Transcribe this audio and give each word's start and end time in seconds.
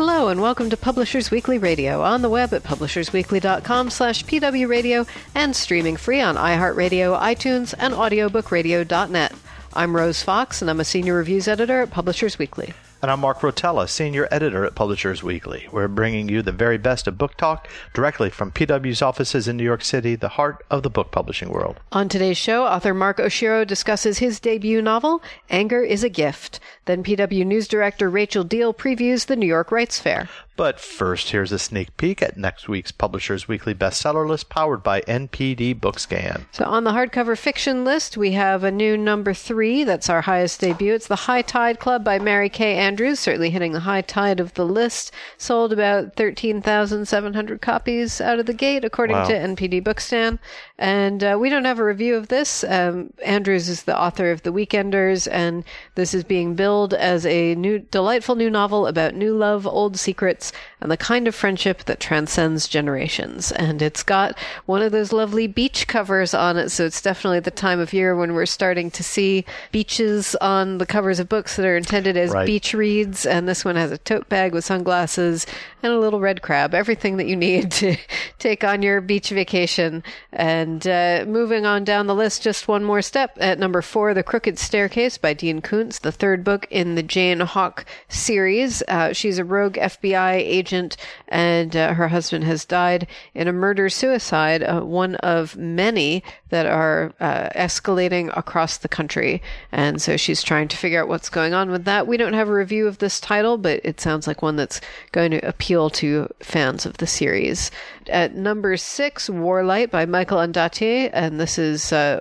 Hello 0.00 0.28
and 0.28 0.40
welcome 0.40 0.70
to 0.70 0.76
Publishers 0.76 1.32
Weekly 1.32 1.58
Radio 1.58 2.02
on 2.02 2.22
the 2.22 2.28
web 2.28 2.54
at 2.54 2.62
publishersweekly.com 2.62 3.90
slash 3.90 4.24
pwradio 4.24 5.08
and 5.34 5.56
streaming 5.56 5.96
free 5.96 6.20
on 6.20 6.36
iHeartRadio, 6.36 7.20
iTunes, 7.20 7.74
and 7.76 7.92
audiobookradio.net. 7.92 9.32
I'm 9.74 9.96
Rose 9.96 10.22
Fox 10.22 10.62
and 10.62 10.70
I'm 10.70 10.78
a 10.78 10.84
senior 10.84 11.14
reviews 11.14 11.48
editor 11.48 11.82
at 11.82 11.90
Publishers 11.90 12.38
Weekly. 12.38 12.74
And 13.00 13.12
I'm 13.12 13.20
Mark 13.20 13.38
Rotella, 13.42 13.88
Senior 13.88 14.26
Editor 14.28 14.64
at 14.64 14.74
Publishers 14.74 15.22
Weekly. 15.22 15.68
We're 15.70 15.86
bringing 15.86 16.28
you 16.28 16.42
the 16.42 16.50
very 16.50 16.78
best 16.78 17.06
of 17.06 17.16
book 17.16 17.36
talk 17.36 17.68
directly 17.94 18.28
from 18.28 18.50
PW's 18.50 19.02
offices 19.02 19.46
in 19.46 19.56
New 19.56 19.62
York 19.62 19.84
City, 19.84 20.16
the 20.16 20.30
heart 20.30 20.64
of 20.68 20.82
the 20.82 20.90
book 20.90 21.12
publishing 21.12 21.48
world. 21.48 21.78
On 21.92 22.08
today's 22.08 22.38
show, 22.38 22.66
author 22.66 22.92
Mark 22.92 23.18
Oshiro 23.18 23.64
discusses 23.64 24.18
his 24.18 24.40
debut 24.40 24.82
novel, 24.82 25.22
Anger 25.48 25.84
is 25.84 26.02
a 26.02 26.08
Gift. 26.08 26.58
Then 26.86 27.04
PW 27.04 27.46
News 27.46 27.68
Director 27.68 28.10
Rachel 28.10 28.44
Deahl 28.44 28.74
previews 28.74 29.26
the 29.26 29.36
New 29.36 29.46
York 29.46 29.70
Rights 29.70 30.00
Fair. 30.00 30.28
But 30.58 30.80
first, 30.80 31.30
here's 31.30 31.52
a 31.52 31.58
sneak 31.58 31.96
peek 31.96 32.20
at 32.20 32.36
next 32.36 32.68
week's 32.68 32.90
Publishers 32.90 33.46
Weekly 33.46 33.74
bestseller 33.74 34.26
list 34.28 34.48
powered 34.48 34.82
by 34.82 35.02
NPD 35.02 35.78
Bookscan. 35.78 36.46
So, 36.50 36.64
on 36.64 36.82
the 36.82 36.90
hardcover 36.90 37.38
fiction 37.38 37.84
list, 37.84 38.16
we 38.16 38.32
have 38.32 38.64
a 38.64 38.72
new 38.72 38.96
number 38.98 39.32
three. 39.32 39.84
That's 39.84 40.10
our 40.10 40.22
highest 40.22 40.60
debut. 40.60 40.94
It's 40.94 41.06
The 41.06 41.14
High 41.14 41.42
Tide 41.42 41.78
Club 41.78 42.02
by 42.02 42.18
Mary 42.18 42.48
Kay 42.48 42.74
Andrews, 42.74 43.20
certainly 43.20 43.50
hitting 43.50 43.70
the 43.70 43.78
high 43.78 44.00
tide 44.02 44.40
of 44.40 44.52
the 44.54 44.66
list. 44.66 45.12
Sold 45.36 45.72
about 45.72 46.16
13,700 46.16 47.60
copies 47.60 48.20
out 48.20 48.40
of 48.40 48.46
the 48.46 48.52
gate, 48.52 48.84
according 48.84 49.14
Wow. 49.14 49.28
to 49.28 49.34
NPD 49.34 49.80
Bookscan. 49.80 50.40
And 50.76 51.22
uh, 51.22 51.36
we 51.40 51.50
don't 51.50 51.66
have 51.66 51.78
a 51.78 51.84
review 51.84 52.16
of 52.16 52.28
this. 52.28 52.64
Um, 52.64 53.12
Andrews 53.24 53.68
is 53.68 53.84
the 53.84 53.96
author 53.96 54.32
of 54.32 54.42
The 54.42 54.52
Weekenders, 54.52 55.28
and 55.30 55.62
this 55.94 56.14
is 56.14 56.24
being 56.24 56.56
billed 56.56 56.94
as 56.94 57.24
a 57.26 57.54
new, 57.54 57.78
delightful 57.78 58.34
new 58.34 58.50
novel 58.50 58.88
about 58.88 59.14
new 59.14 59.36
love, 59.36 59.64
old 59.64 59.96
secrets, 59.96 60.47
and 60.80 60.90
the 60.90 60.96
kind 60.96 61.26
of 61.28 61.34
friendship 61.34 61.84
that 61.84 62.00
transcends 62.00 62.68
generations. 62.68 63.52
And 63.52 63.82
it's 63.82 64.02
got 64.02 64.38
one 64.66 64.82
of 64.82 64.92
those 64.92 65.12
lovely 65.12 65.46
beach 65.46 65.86
covers 65.86 66.34
on 66.34 66.56
it, 66.56 66.70
so 66.70 66.84
it's 66.84 67.02
definitely 67.02 67.40
the 67.40 67.50
time 67.50 67.80
of 67.80 67.92
year 67.92 68.14
when 68.16 68.34
we're 68.34 68.46
starting 68.46 68.90
to 68.92 69.02
see 69.02 69.44
beaches 69.72 70.34
on 70.36 70.78
the 70.78 70.86
covers 70.86 71.18
of 71.20 71.28
books 71.28 71.56
that 71.56 71.66
are 71.66 71.76
intended 71.76 72.16
as 72.16 72.30
Right. 72.30 72.46
beach 72.46 72.74
reads. 72.74 73.26
And 73.26 73.48
this 73.48 73.64
one 73.64 73.76
has 73.76 73.90
a 73.92 73.98
tote 73.98 74.28
bag 74.28 74.52
with 74.52 74.64
sunglasses 74.64 75.46
and 75.82 75.92
a 75.92 75.98
little 75.98 76.20
red 76.20 76.42
crab, 76.42 76.74
everything 76.74 77.16
that 77.16 77.26
you 77.26 77.36
need 77.36 77.70
to 77.82 77.96
take 78.38 78.64
on 78.64 78.82
your 78.82 79.00
beach 79.00 79.30
vacation. 79.30 80.02
And 80.32 80.86
uh, 80.86 81.24
moving 81.26 81.66
on 81.66 81.84
down 81.84 82.06
the 82.06 82.14
list, 82.14 82.42
just 82.42 82.68
one 82.68 82.84
more 82.84 83.02
step 83.02 83.36
at 83.40 83.58
number 83.58 83.82
four, 83.82 84.14
The 84.14 84.22
Crooked 84.22 84.58
Staircase 84.58 85.18
by 85.18 85.34
Dean 85.34 85.60
Koontz, 85.60 85.98
the 86.00 86.12
third 86.12 86.44
book 86.44 86.66
in 86.70 86.94
the 86.94 87.02
Jane 87.02 87.40
Hawk 87.40 87.84
series. 88.08 88.82
Uh, 88.88 89.12
she's 89.12 89.38
a 89.38 89.44
rogue 89.44 89.74
FBI 89.74 90.37
agent, 90.42 90.96
and 91.28 91.76
uh, 91.76 91.94
her 91.94 92.08
husband 92.08 92.44
has 92.44 92.64
died 92.64 93.06
in 93.34 93.48
a 93.48 93.52
murder 93.52 93.88
suicide, 93.88 94.62
uh, 94.62 94.80
one 94.80 95.16
of 95.16 95.56
many 95.56 96.22
that 96.50 96.66
are 96.66 97.12
uh, 97.20 97.48
escalating 97.50 98.36
across 98.36 98.78
the 98.78 98.88
country. 98.88 99.42
And 99.72 100.00
so 100.00 100.16
she's 100.16 100.42
trying 100.42 100.68
to 100.68 100.76
figure 100.76 101.02
out 101.02 101.08
what's 101.08 101.28
going 101.28 101.54
on 101.54 101.70
with 101.70 101.84
that. 101.84 102.06
We 102.06 102.16
don't 102.16 102.32
have 102.32 102.48
a 102.48 102.54
review 102.54 102.86
of 102.86 102.98
this 102.98 103.20
title, 103.20 103.58
but 103.58 103.80
it 103.84 104.00
sounds 104.00 104.26
like 104.26 104.42
one 104.42 104.56
that's 104.56 104.80
going 105.12 105.30
to 105.32 105.46
appeal 105.46 105.90
to 105.90 106.28
fans 106.40 106.86
of 106.86 106.98
the 106.98 107.06
series. 107.06 107.70
At 108.08 108.34
number 108.34 108.76
six, 108.76 109.28
Warlight 109.28 109.90
by 109.90 110.06
Michael 110.06 110.38
Ondaatje, 110.38 111.10
and 111.12 111.38
this 111.38 111.58
is 111.58 111.92
uh, 111.92 112.20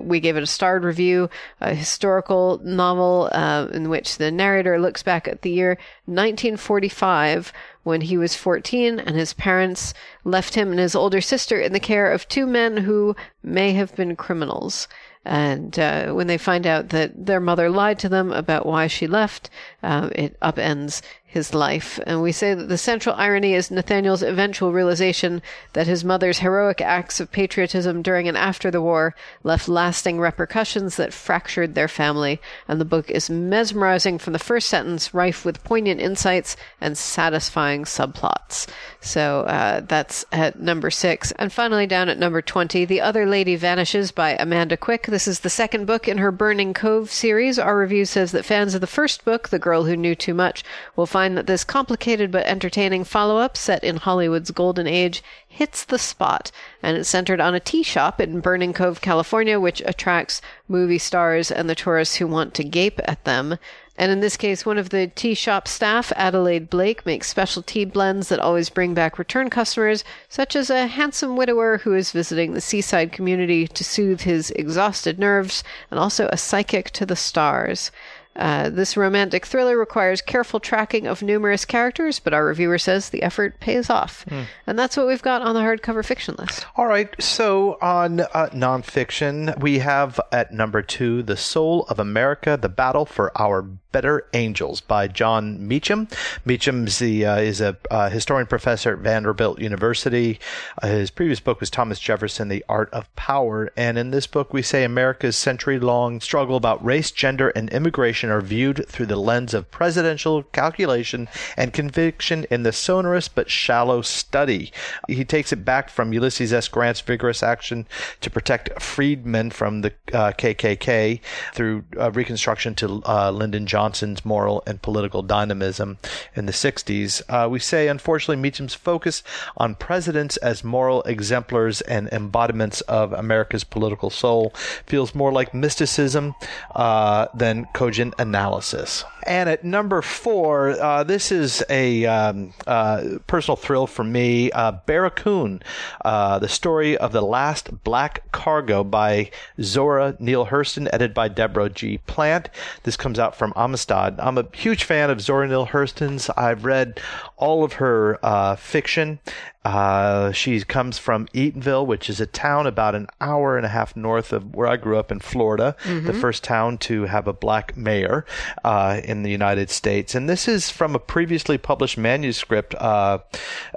we 0.00 0.20
gave 0.20 0.36
it 0.36 0.42
a 0.42 0.46
starred 0.46 0.84
review, 0.84 1.30
a 1.60 1.74
historical 1.74 2.60
novel 2.64 3.28
uh, 3.32 3.68
in 3.72 3.88
which 3.88 4.18
the 4.18 4.30
narrator 4.30 4.80
looks 4.80 5.02
back 5.02 5.28
at 5.28 5.42
the 5.42 5.50
year 5.50 5.78
1945 6.06 7.52
when 7.82 8.02
he 8.02 8.18
was 8.18 8.34
14 8.34 9.00
and 9.00 9.16
his 9.16 9.32
parents 9.32 9.94
left 10.24 10.54
him 10.54 10.70
and 10.70 10.78
his 10.78 10.94
older 10.94 11.20
sister 11.20 11.58
in 11.58 11.72
the 11.72 11.80
care 11.80 12.12
of 12.12 12.28
two 12.28 12.46
men 12.46 12.76
who 12.76 13.16
may 13.42 13.72
have 13.72 13.94
been 13.96 14.14
criminals. 14.14 14.88
And 15.24 15.78
uh, 15.78 16.12
when 16.12 16.26
they 16.26 16.38
find 16.38 16.66
out 16.66 16.88
that 16.90 17.26
their 17.26 17.40
mother 17.40 17.68
lied 17.70 17.98
to 18.00 18.08
them 18.08 18.32
about 18.32 18.66
why 18.66 18.86
she 18.86 19.06
left, 19.06 19.50
uh, 19.82 20.08
it 20.14 20.38
upends 20.40 21.02
his 21.30 21.52
life. 21.52 22.00
And 22.06 22.22
we 22.22 22.32
say 22.32 22.54
that 22.54 22.70
the 22.70 22.78
central 22.78 23.14
irony 23.14 23.52
is 23.52 23.70
Nathaniel's 23.70 24.22
eventual 24.22 24.72
realization 24.72 25.42
that 25.74 25.86
his 25.86 26.02
mother's 26.02 26.38
heroic 26.38 26.80
acts 26.80 27.20
of 27.20 27.30
patriotism 27.30 28.00
during 28.00 28.26
and 28.26 28.36
after 28.36 28.70
the 28.70 28.80
war 28.80 29.14
left 29.42 29.68
lasting 29.68 30.18
repercussions 30.18 30.96
that 30.96 31.12
fractured 31.12 31.74
their 31.74 31.86
family. 31.86 32.40
And 32.66 32.80
the 32.80 32.86
book 32.86 33.10
is 33.10 33.28
mesmerizing 33.28 34.18
from 34.18 34.32
the 34.32 34.38
first 34.38 34.70
sentence, 34.70 35.12
rife 35.12 35.44
with 35.44 35.62
poignant 35.64 36.00
insights 36.00 36.56
and 36.80 36.96
satisfying 36.96 37.84
subplots. 37.84 38.66
So 39.02 39.42
uh, 39.42 39.80
that's 39.80 40.24
at 40.32 40.58
number 40.58 40.90
six. 40.90 41.32
And 41.32 41.52
finally, 41.52 41.86
down 41.86 42.08
at 42.08 42.18
number 42.18 42.40
20, 42.40 42.86
The 42.86 43.02
Other 43.02 43.26
Lady 43.26 43.54
Vanishes 43.54 44.12
by 44.12 44.34
Amanda 44.36 44.78
Quick. 44.78 45.06
This 45.06 45.28
is 45.28 45.40
the 45.40 45.50
second 45.50 45.84
book 45.84 46.08
in 46.08 46.16
her 46.16 46.32
Burning 46.32 46.72
Cove 46.72 47.10
series. 47.10 47.58
Our 47.58 47.78
review 47.78 48.06
says 48.06 48.32
that 48.32 48.46
fans 48.46 48.74
of 48.74 48.80
the 48.80 48.86
first 48.86 49.26
book, 49.26 49.50
The 49.50 49.58
Girl 49.58 49.84
Who 49.84 49.94
Knew 49.94 50.14
Too 50.14 50.32
Much, 50.32 50.64
will 50.96 51.06
find 51.06 51.17
that 51.18 51.46
this 51.46 51.64
complicated 51.64 52.30
but 52.30 52.46
entertaining 52.46 53.04
follow 53.04 53.38
up 53.38 53.56
set 53.56 53.82
in 53.82 53.96
Hollywood's 53.96 54.50
golden 54.50 54.86
age 54.86 55.22
hits 55.48 55.84
the 55.84 55.98
spot. 55.98 56.52
And 56.82 56.96
it's 56.96 57.08
centered 57.08 57.40
on 57.40 57.54
a 57.54 57.60
tea 57.60 57.82
shop 57.82 58.20
in 58.20 58.40
Burning 58.40 58.72
Cove, 58.72 59.00
California, 59.00 59.58
which 59.58 59.82
attracts 59.84 60.40
movie 60.68 60.98
stars 60.98 61.50
and 61.50 61.68
the 61.68 61.74
tourists 61.74 62.16
who 62.16 62.26
want 62.26 62.54
to 62.54 62.64
gape 62.64 63.00
at 63.04 63.24
them. 63.24 63.58
And 64.00 64.12
in 64.12 64.20
this 64.20 64.36
case, 64.36 64.64
one 64.64 64.78
of 64.78 64.90
the 64.90 65.08
tea 65.08 65.34
shop 65.34 65.66
staff, 65.66 66.12
Adelaide 66.14 66.70
Blake, 66.70 67.04
makes 67.04 67.26
special 67.26 67.64
tea 67.64 67.84
blends 67.84 68.28
that 68.28 68.38
always 68.38 68.70
bring 68.70 68.94
back 68.94 69.18
return 69.18 69.50
customers, 69.50 70.04
such 70.28 70.54
as 70.54 70.70
a 70.70 70.86
handsome 70.86 71.34
widower 71.34 71.78
who 71.78 71.94
is 71.94 72.12
visiting 72.12 72.54
the 72.54 72.60
seaside 72.60 73.10
community 73.10 73.66
to 73.66 73.82
soothe 73.82 74.20
his 74.20 74.52
exhausted 74.52 75.18
nerves, 75.18 75.64
and 75.90 75.98
also 75.98 76.28
a 76.28 76.36
psychic 76.36 76.90
to 76.90 77.04
the 77.04 77.16
stars. 77.16 77.90
Uh, 78.38 78.70
this 78.70 78.96
romantic 78.96 79.44
thriller 79.44 79.76
requires 79.76 80.22
careful 80.22 80.60
tracking 80.60 81.06
of 81.06 81.22
numerous 81.22 81.64
characters, 81.64 82.18
but 82.20 82.32
our 82.32 82.44
reviewer 82.44 82.78
says 82.78 83.10
the 83.10 83.22
effort 83.22 83.58
pays 83.60 83.90
off. 83.90 84.24
And 84.66 84.78
that's 84.78 84.96
what 84.96 85.06
we've 85.06 85.22
got 85.22 85.42
on 85.42 85.54
the 85.54 85.60
hardcover 85.60 86.04
fiction 86.04 86.36
list. 86.38 86.64
All 86.76 86.86
right, 86.86 87.14
so 87.20 87.78
on 87.82 88.20
uh, 88.20 88.48
nonfiction, 88.52 89.58
we 89.60 89.80
have 89.80 90.20
at 90.32 90.52
number 90.52 90.82
two, 90.82 91.22
The 91.22 91.36
Soul 91.36 91.84
of 91.88 91.98
America, 91.98 92.56
The 92.60 92.68
Battle 92.68 93.04
for 93.04 93.36
Our 93.36 93.62
Better 93.90 94.26
Angels 94.34 94.80
by 94.80 95.08
Jon 95.08 95.66
Meacham. 95.66 96.08
Meacham's 96.44 96.98
the, 96.98 97.24
uh, 97.24 97.36
is 97.38 97.60
a 97.60 97.76
uh, 97.90 98.10
historian 98.10 98.46
professor 98.46 98.92
at 98.92 98.98
Vanderbilt 98.98 99.60
University. 99.60 100.38
Uh, 100.82 100.88
his 100.88 101.10
previous 101.10 101.40
book 101.40 101.60
was 101.60 101.70
Thomas 101.70 101.98
Jefferson, 101.98 102.48
The 102.48 102.64
Art 102.68 102.90
of 102.92 103.14
Power. 103.16 103.70
And 103.76 103.96
in 103.96 104.10
this 104.10 104.26
book, 104.26 104.52
we 104.52 104.62
say 104.62 104.84
America's 104.84 105.36
century 105.36 105.78
long 105.78 106.20
struggle 106.20 106.56
about 106.56 106.84
race, 106.84 107.10
gender, 107.10 107.48
and 107.50 107.70
immigration 107.70 108.30
are 108.30 108.40
viewed 108.40 108.86
through 108.88 109.06
the 109.06 109.16
lens 109.16 109.54
of 109.54 109.70
presidential 109.70 110.42
calculation 110.42 111.28
and 111.56 111.72
conviction 111.72 112.44
in 112.50 112.62
the 112.62 112.72
sonorous 112.72 113.28
but 113.28 113.50
shallow 113.50 114.02
study. 114.02 114.72
He 115.08 115.24
takes 115.24 115.52
it 115.52 115.64
back 115.64 115.88
from 115.88 116.12
Ulysses 116.12 116.52
S. 116.52 116.68
Grant's 116.68 117.00
vigorous 117.00 117.42
action 117.42 117.86
to 118.20 118.30
protect 118.30 118.82
freedmen 118.82 119.50
from 119.50 119.80
the 119.80 119.92
uh, 120.12 120.32
KKK 120.32 121.20
through 121.54 121.84
uh, 121.98 122.10
Reconstruction 122.10 122.74
to 122.76 123.02
uh, 123.06 123.30
Lyndon 123.30 123.66
Johnson's 123.78 124.24
moral 124.24 124.60
and 124.66 124.82
political 124.82 125.22
dynamism 125.22 125.98
in 126.34 126.46
the 126.46 126.52
60s. 126.52 127.22
Uh, 127.28 127.48
we 127.48 127.60
say, 127.60 127.86
unfortunately, 127.86 128.34
Meacham's 128.42 128.74
focus 128.74 129.22
on 129.56 129.76
presidents 129.76 130.36
as 130.38 130.64
moral 130.64 131.04
exemplars 131.04 131.80
and 131.82 132.08
embodiments 132.08 132.80
of 132.82 133.12
America's 133.12 133.62
political 133.62 134.10
soul 134.10 134.52
feels 134.84 135.14
more 135.14 135.30
like 135.30 135.54
mysticism 135.54 136.34
uh, 136.74 137.28
than 137.32 137.66
cogent 137.72 138.14
analysis. 138.18 139.04
And 139.28 139.48
at 139.48 139.62
number 139.62 140.00
four, 140.00 140.70
uh, 140.70 141.04
this 141.04 141.30
is 141.30 141.62
a 141.68 142.06
um, 142.06 142.54
uh, 142.66 143.18
personal 143.26 143.56
thrill 143.56 143.86
for 143.86 144.02
me. 144.02 144.50
Uh, 144.50 144.72
Barracoon, 144.86 145.62
uh, 146.02 146.38
the 146.38 146.48
story 146.48 146.96
of 146.96 147.12
the 147.12 147.20
last 147.20 147.84
black 147.84 148.32
cargo 148.32 148.82
by 148.82 149.30
Zora 149.60 150.16
Neale 150.18 150.46
Hurston, 150.46 150.88
edited 150.92 151.14
by 151.14 151.28
Deborah 151.28 151.68
G. 151.68 151.98
Plant. 151.98 152.48
This 152.84 152.96
comes 152.96 153.18
out 153.18 153.36
from 153.36 153.52
Amistad. 153.68 154.18
I'm 154.18 154.38
a 154.38 154.46
huge 154.54 154.84
fan 154.84 155.10
of 155.10 155.20
Zora 155.20 155.46
Neale 155.46 155.66
Hurston's. 155.66 156.30
I've 156.30 156.64
read 156.64 157.00
all 157.36 157.64
of 157.64 157.74
her 157.74 158.18
uh, 158.22 158.56
fiction. 158.56 159.20
Uh, 159.64 160.30
she 160.32 160.60
comes 160.62 160.98
from 160.98 161.26
Eatonville, 161.28 161.84
which 161.84 162.08
is 162.08 162.20
a 162.20 162.26
town 162.26 162.66
about 162.66 162.94
an 162.94 163.08
hour 163.20 163.56
and 163.56 163.66
a 163.66 163.68
half 163.68 163.96
north 163.96 164.32
of 164.32 164.54
where 164.54 164.68
I 164.68 164.76
grew 164.76 164.96
up 164.96 165.10
in 165.10 165.18
Florida, 165.18 165.74
mm-hmm. 165.82 166.06
the 166.06 166.12
first 166.12 166.44
town 166.44 166.78
to 166.78 167.02
have 167.02 167.26
a 167.26 167.32
black 167.32 167.76
mayor 167.76 168.24
uh, 168.64 169.00
in 169.02 169.24
the 169.24 169.30
United 169.30 169.68
States. 169.68 170.14
And 170.14 170.28
this 170.28 170.46
is 170.46 170.70
from 170.70 170.94
a 170.94 170.98
previously 170.98 171.58
published 171.58 171.98
manuscript. 171.98 172.74
Uh, 172.76 173.18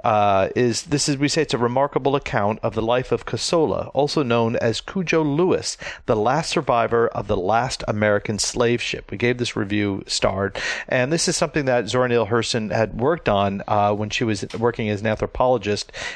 uh, 0.04 0.50
is 0.54 0.84
this 0.84 1.08
is 1.08 1.16
we 1.16 1.28
say 1.28 1.42
it's 1.42 1.52
a 1.52 1.58
remarkable 1.58 2.14
account 2.14 2.60
of 2.62 2.74
the 2.74 2.82
life 2.82 3.10
of 3.10 3.26
Kossola, 3.26 3.90
also 3.92 4.22
known 4.22 4.56
as 4.56 4.80
Cudjo 4.80 5.22
Lewis, 5.24 5.76
the 6.06 6.16
last 6.16 6.50
survivor 6.50 7.08
of 7.08 7.26
the 7.26 7.36
last 7.36 7.82
American 7.88 8.38
slave 8.38 8.80
ship. 8.80 9.10
We 9.10 9.18
gave 9.18 9.38
this 9.38 9.56
review 9.56 10.04
starred, 10.06 10.58
and 10.88 11.12
this 11.12 11.26
is 11.26 11.36
something 11.36 11.64
that 11.64 11.88
Zora 11.88 12.08
Neale 12.08 12.28
Hurston 12.28 12.72
had 12.72 13.00
worked 13.00 13.28
on 13.28 13.62
uh, 13.66 13.92
when 13.92 14.10
she 14.10 14.24
was 14.24 14.46
working 14.58 14.88
as 14.88 15.00
an 15.00 15.08
anthropologist 15.08 15.71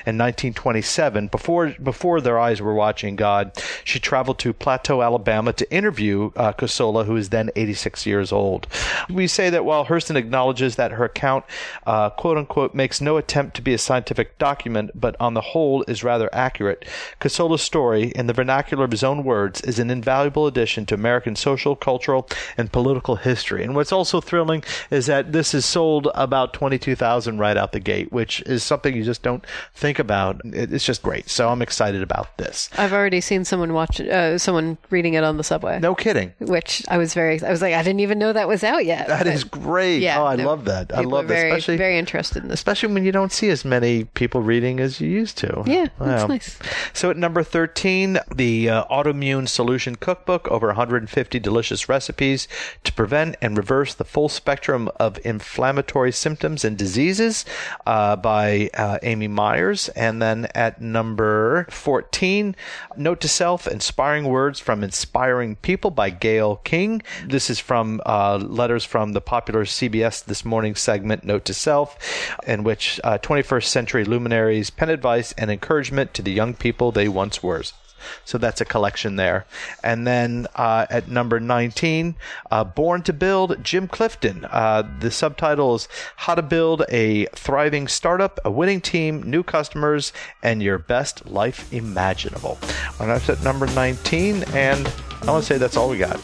in 0.07 0.19
1927. 0.19 1.29
Before 1.29 1.75
before 1.83 2.21
their 2.21 2.39
eyes 2.39 2.61
were 2.61 2.75
watching 2.75 3.17
God, 3.17 3.53
she 3.85 3.99
traveled 3.99 4.39
to 4.41 4.53
Plateau, 4.53 5.03
Alabama, 5.03 5.53
to 5.55 5.73
interview 5.73 6.31
uh, 6.37 6.53
Kossola, 6.53 7.07
who 7.07 7.17
is 7.17 7.31
then 7.31 7.51
86 7.57 8.07
years 8.07 8.33
old. 8.33 8.67
We 9.09 9.27
say 9.27 9.51
that 9.51 9.65
while 9.65 9.87
Hurston 9.87 10.17
acknowledges 10.17 10.77
that 10.77 10.93
her 10.93 11.05
account, 11.05 11.45
uh, 11.87 12.11
quote 12.11 12.37
unquote, 12.37 12.75
makes 12.75 13.01
no 13.01 13.17
attempt 13.17 13.57
to 13.57 13.63
be 13.63 13.75
a 13.75 13.79
scientific 13.79 14.39
document, 14.39 14.91
but 14.95 15.17
on 15.21 15.35
the 15.35 15.41
whole 15.41 15.85
is 15.89 16.05
rather 16.05 16.29
accurate, 16.35 16.85
Kossola's 17.21 17.63
story, 17.63 18.13
in 18.15 18.27
the 18.27 18.33
vernacular 18.33 18.85
of 18.85 18.91
his 18.91 19.05
own 19.05 19.25
words, 19.25 19.61
is 19.63 19.79
an 19.79 19.91
invaluable 19.91 20.47
addition 20.47 20.87
to 20.87 20.95
American 20.95 21.37
social, 21.37 21.77
cultural, 21.77 22.29
and 22.57 22.73
political 22.73 23.17
history. 23.17 23.63
And 23.63 23.75
what's 23.75 23.93
also 23.93 24.21
thrilling 24.21 24.65
is 24.91 25.07
that 25.07 25.33
this 25.33 25.55
is 25.55 25.65
sold 25.65 26.09
about 26.15 26.53
22,000 26.53 27.39
right 27.39 27.57
out 27.57 27.73
the 27.73 27.81
gate, 27.81 28.13
which 28.13 28.41
is 28.43 28.63
something 28.63 28.95
you 28.95 29.05
just 29.05 29.23
don't 29.23 29.46
think 29.75 29.99
about. 29.99 30.41
It's 30.45 30.85
just 30.85 31.03
great. 31.03 31.29
So 31.29 31.49
I'm 31.49 31.63
excited 31.63 32.03
about 32.03 32.37
this. 32.39 32.71
I've 32.77 32.93
already 32.93 33.21
seen 33.21 33.45
someone 33.45 33.73
watch 33.73 34.01
uh, 34.01 34.39
someone 34.39 34.79
reading 34.91 35.15
it 35.15 35.25
on 35.25 35.37
the 35.37 35.45
subway. 35.45 35.79
No 35.79 35.95
kidding. 35.95 36.33
Which 36.41 36.83
I 36.89 36.99
was 36.99 37.15
very. 37.15 37.43
I 37.43 37.51
was 37.51 37.63
like, 37.63 37.75
I 37.75 37.83
didn't 37.83 38.01
even 38.01 38.19
know 38.19 38.33
that 38.33 38.49
was 38.49 38.65
out 38.65 38.85
yet. 38.85 39.09
That 39.09 39.27
is 39.27 39.45
great. 39.45 40.01
Yeah, 40.01 40.23
oh, 40.23 40.27
I 40.27 40.37
no, 40.37 40.47
love 40.47 40.65
that. 40.67 40.95
I 40.95 41.01
love 41.03 41.29
that. 41.29 41.35
Very, 41.35 41.51
especially 41.51 41.77
very 41.77 41.99
interested 41.99 42.43
in 42.43 42.49
this. 42.49 42.61
Especially 42.61 42.93
when 42.93 43.05
you 43.05 43.13
don't 43.13 43.33
see 43.33 43.51
as 43.51 43.65
many 43.65 44.05
people 44.05 44.43
reading 44.43 44.81
as 44.81 45.01
you 45.01 45.09
used 45.09 45.39
to. 45.39 45.63
Yeah, 45.67 45.89
wow. 45.99 46.07
that's 46.07 46.29
nice. 46.29 46.59
So 46.93 47.11
at 47.11 47.17
number 47.17 47.43
thirteen, 47.43 48.19
the 48.35 48.69
uh, 48.69 48.85
Autoimmune 48.87 49.49
Solution 49.49 49.97
Cookbook, 49.97 50.49
over 50.49 50.69
150 50.69 51.39
delicious 51.39 51.89
recipes 51.89 52.49
to 52.85 52.93
prevent 52.93 53.37
and 53.41 53.57
reverse 53.57 53.95
the 53.95 54.05
full 54.05 54.29
spectrum 54.29 54.91
of 54.99 55.19
inflammatory 55.25 56.13
symptoms 56.13 56.65
and 56.65 56.77
diseases, 56.77 57.45
uh, 57.87 58.17
by 58.17 58.71
uh, 58.75 58.99
Amy 59.03 59.29
Myers. 59.37 59.89
And 59.91 60.21
then 60.21 60.49
at 60.55 60.81
number 60.81 61.67
14, 61.71 62.57
Note 62.97 63.21
to 63.21 63.29
Self 63.29 63.69
Inspiring 63.69 64.25
Words 64.25 64.59
from 64.59 64.83
Inspiring 64.83 65.57
People 65.57 65.93
by 65.93 66.11
Gayle 66.11 66.57
King. 66.57 67.03
This 67.25 67.51
is 67.51 67.61
from 67.61 68.01
uh, 68.05 68.39
letters 68.39 68.85
from 68.85 69.13
the 69.13 69.21
popular 69.21 69.65
CBS 69.65 70.25
This 70.25 70.45
Morning 70.45 70.75
segment, 70.75 71.23
Note 71.23 71.45
to 71.45 71.55
Self, 71.55 71.97
in 72.47 72.65
which 72.65 72.99
uh, 73.05 73.19
21st 73.19 73.65
century 73.67 74.05
luminaries 74.05 74.71
pen 74.71 74.91
advice 74.91 75.33
and 75.33 75.51
encouragement 75.51 76.15
to 76.15 76.23
the 76.23 76.33
young 76.33 76.55
people 76.55 76.91
they 76.91 77.07
once 77.07 77.43
were. 77.43 77.63
So 78.25 78.39
that's 78.39 78.61
a 78.61 78.65
collection 78.65 79.17
there. 79.17 79.47
And 79.83 80.07
then 80.07 80.47
uh, 80.55 80.87
at 80.91 81.09
number 81.09 81.41
19, 81.41 82.17
uh, 82.51 82.65
Born 82.65 83.03
to 83.03 83.13
Build, 83.13 83.63
Jim 83.63 83.89
Clifton. 83.89 84.45
Uh, 84.47 84.83
the 85.01 85.11
subtitle 85.11 85.75
is 85.75 85.89
How 86.17 86.35
to 86.35 86.43
Build 86.43 86.85
a 86.89 87.27
Thriving 87.27 87.89
Startup, 87.89 88.39
a 88.45 88.51
Winning 88.51 88.81
Team, 88.81 89.23
New 89.23 89.43
Customers, 89.43 90.13
and 90.43 90.63
Your 90.63 90.79
Best 90.79 91.27
Life 91.27 91.73
Imaginable. 91.73 92.59
And 93.01 93.11
that's 93.11 93.29
at 93.29 93.43
number 93.43 93.67
19. 93.67 94.45
And 94.55 94.87
I 95.23 95.31
want 95.31 95.45
to 95.45 95.47
say 95.47 95.59
that's 95.59 95.77
all 95.77 95.89
we 95.89 95.99
got. 95.99 96.21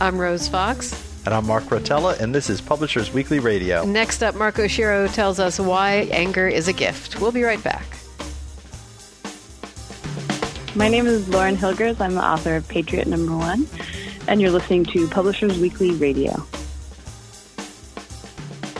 I'm 0.00 0.18
Rose 0.18 0.48
Fox. 0.48 1.12
And 1.24 1.32
I'm 1.32 1.46
Mark 1.46 1.64
Rotella, 1.64 2.20
and 2.20 2.34
this 2.34 2.50
is 2.50 2.60
Publishers 2.60 3.10
Weekly 3.14 3.38
Radio. 3.38 3.84
Next 3.84 4.22
up, 4.22 4.34
Mark 4.34 4.56
Oshiro 4.56 5.12
tells 5.14 5.40
us 5.40 5.58
why 5.58 6.06
anger 6.10 6.46
is 6.46 6.68
a 6.68 6.72
gift. 6.74 7.18
We'll 7.18 7.32
be 7.32 7.42
right 7.42 7.62
back. 7.64 7.93
My 10.76 10.88
name 10.88 11.06
is 11.06 11.28
Lauren 11.28 11.56
Hilgers. 11.56 12.00
I'm 12.00 12.14
the 12.14 12.24
author 12.24 12.56
of 12.56 12.66
Patriot 12.66 13.06
Number 13.06 13.36
One, 13.36 13.68
and 14.26 14.40
you're 14.40 14.50
listening 14.50 14.84
to 14.86 15.06
Publishers 15.06 15.56
Weekly 15.58 15.92
Radio. 15.92 16.44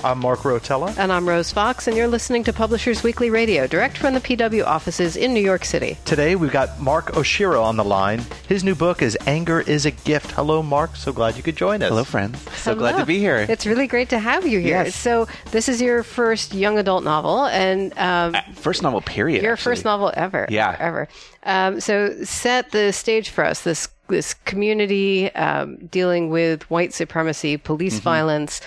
I'm 0.03 0.19
Mark 0.19 0.41
Rotella. 0.41 0.95
And 0.99 1.11
I'm 1.11 1.27
Rose 1.27 1.51
Fox, 1.51 1.87
and 1.87 1.97
you're 1.97 2.09
listening 2.09 2.45
to 2.45 2.53
Publishers 2.53 3.03
Weekly 3.03 3.31
Radio, 3.31 3.67
direct 3.67 3.97
from 3.97 4.13
the 4.13 4.21
PW 4.21 4.67
offices 4.67 5.17
in 5.17 5.33
New 5.33 5.41
York 5.41 5.65
City. 5.65 5.97
Today, 6.05 6.37
we've 6.37 6.53
got 6.53 6.79
Mark 6.79 7.13
Oshiro 7.13 7.63
on 7.63 7.79
the 7.79 7.85
line. 7.85 8.23
His 8.47 8.65
new 8.65 8.75
book 8.75 9.01
is 9.01 9.17
Anger 9.27 9.63
is 9.63 9.87
a 9.87 9.93
Gift. 9.93 10.33
Hello, 10.33 10.63
Mark. 10.63 10.97
So 10.97 11.11
glad 11.11 11.39
you 11.39 11.43
could 11.43 11.57
join 11.57 11.81
us. 11.83 11.89
Hello, 11.89 12.05
friends. 12.05 12.39
So 12.59 12.75
Hello. 12.75 12.81
glad 12.81 12.99
to 12.99 13.07
be 13.07 13.19
here. 13.19 13.47
It's 13.49 13.65
really 13.65 13.87
great 13.87 14.11
to 14.11 14.19
have 14.19 14.47
you 14.47 14.59
here. 14.59 14.85
Yes. 14.85 14.95
So, 14.95 15.27
this 15.53 15.71
is 15.71 15.81
your 15.81 16.03
first 16.03 16.53
young 16.53 16.77
adult 16.77 17.03
novel, 17.03 17.47
and 17.47 17.97
um, 17.97 18.35
uh, 18.35 18.43
first 18.57 18.83
novel, 18.83 19.01
period. 19.01 19.43
Your 19.43 19.55
actually. 19.55 19.71
first 19.71 19.85
novel 19.87 20.13
ever. 20.15 20.47
Yeah. 20.51 20.77
Ever. 20.79 21.09
Um, 21.45 21.81
so, 21.81 22.15
set 22.25 22.71
the 22.71 22.93
stage 22.93 23.31
for 23.31 23.45
us. 23.45 23.63
This 23.63 23.89
this 24.09 24.35
community 24.35 25.35
um, 25.35 25.77
dealing 25.87 26.31
with 26.31 26.69
white 26.71 26.93
supremacy, 26.93 27.57
police 27.57 27.97
mm-hmm. 27.97 28.05
violence. 28.05 28.61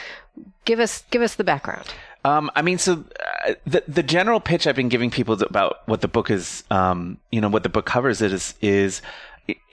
Give 0.66 0.80
us 0.80 1.04
give 1.10 1.22
us 1.22 1.36
the 1.36 1.44
background. 1.44 1.88
Um, 2.26 2.52
I 2.56 2.62
mean, 2.62 2.78
so 2.78 3.06
uh, 3.48 3.54
the 3.66 3.84
the 3.88 4.04
general 4.04 4.40
pitch 4.40 4.68
I've 4.68 4.76
been 4.76 4.90
giving 4.90 5.10
people 5.10 5.42
about 5.42 5.88
what 5.88 6.02
the 6.02 6.08
book 6.08 6.30
is, 6.30 6.64
um, 6.70 7.18
you 7.32 7.40
know, 7.40 7.50
what 7.50 7.64
the 7.64 7.70
book 7.70 7.86
covers 7.86 8.22
it 8.22 8.34
is 8.34 8.54
is 8.62 9.02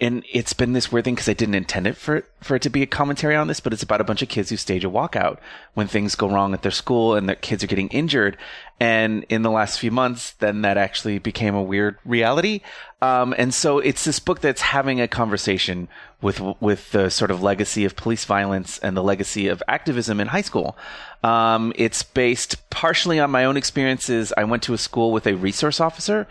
and 0.01 0.25
it's 0.31 0.53
been 0.53 0.73
this 0.73 0.93
weird 0.93 1.05
thing 1.05 1.15
because 1.15 1.29
I 1.29 1.35
didn't 1.35 1.57
intend 1.57 1.87
it 1.87 1.97
for 1.97 2.25
for 2.41 2.57
it 2.57 2.63
to 2.63 2.71
be 2.71 2.83
a 2.83 2.87
commentary 2.87 3.35
on 3.35 3.49
this, 3.49 3.61
but 3.61 3.73
it's 3.73 3.83
about 3.83 4.01
a 4.01 4.05
bunch 4.05 4.23
of 4.23 4.29
kids 4.29 4.51
who 4.51 4.57
stage 4.57 4.85
a 4.85 4.91
walkout 4.91 5.39
when 5.75 5.89
things 5.89 6.15
go 6.15 6.29
wrong 6.29 6.55
at 6.55 6.63
their 6.63 6.71
school 6.71 7.15
and 7.15 7.29
their 7.29 7.37
kids 7.37 7.65
are 7.65 7.69
getting 7.69 7.89
injured. 7.89 8.37
And 8.79 9.25
in 9.29 9.43
the 9.43 9.51
last 9.51 9.79
few 9.79 9.91
months, 9.91 10.33
then 10.33 10.63
that 10.63 10.77
actually 10.77 11.19
became 11.19 11.55
a 11.55 11.63
weird 11.63 11.97
reality. 12.05 12.61
Um, 13.03 13.35
and 13.37 13.53
so 13.53 13.79
it's 13.79 14.05
this 14.05 14.19
book 14.19 14.41
that's 14.41 14.63
having 14.63 15.01
a 15.01 15.09
conversation 15.09 15.89
with 16.21 16.41
with 16.61 16.91
the 16.93 17.11
sort 17.11 17.31
of 17.31 17.43
legacy 17.43 17.85
of 17.85 17.97
police 17.97 18.25
violence 18.25 18.79
and 18.79 18.97
the 18.97 19.03
legacy 19.03 19.49
of 19.49 19.63
activism 19.69 20.21
in 20.21 20.29
high 20.29 20.43
school. 20.43 20.77
Um, 21.23 21.73
it's 21.77 22.03
based 22.03 22.69
partially 22.71 23.19
on 23.19 23.31
my 23.31 23.45
own 23.45 23.57
experiences. 23.57 24.33
I 24.37 24.45
went 24.45 24.63
to 24.65 24.75
a 24.75 24.79
school 24.79 25.11
with 25.13 25.27
a 25.27 25.35
resource 25.35 25.81
officer 25.81 26.27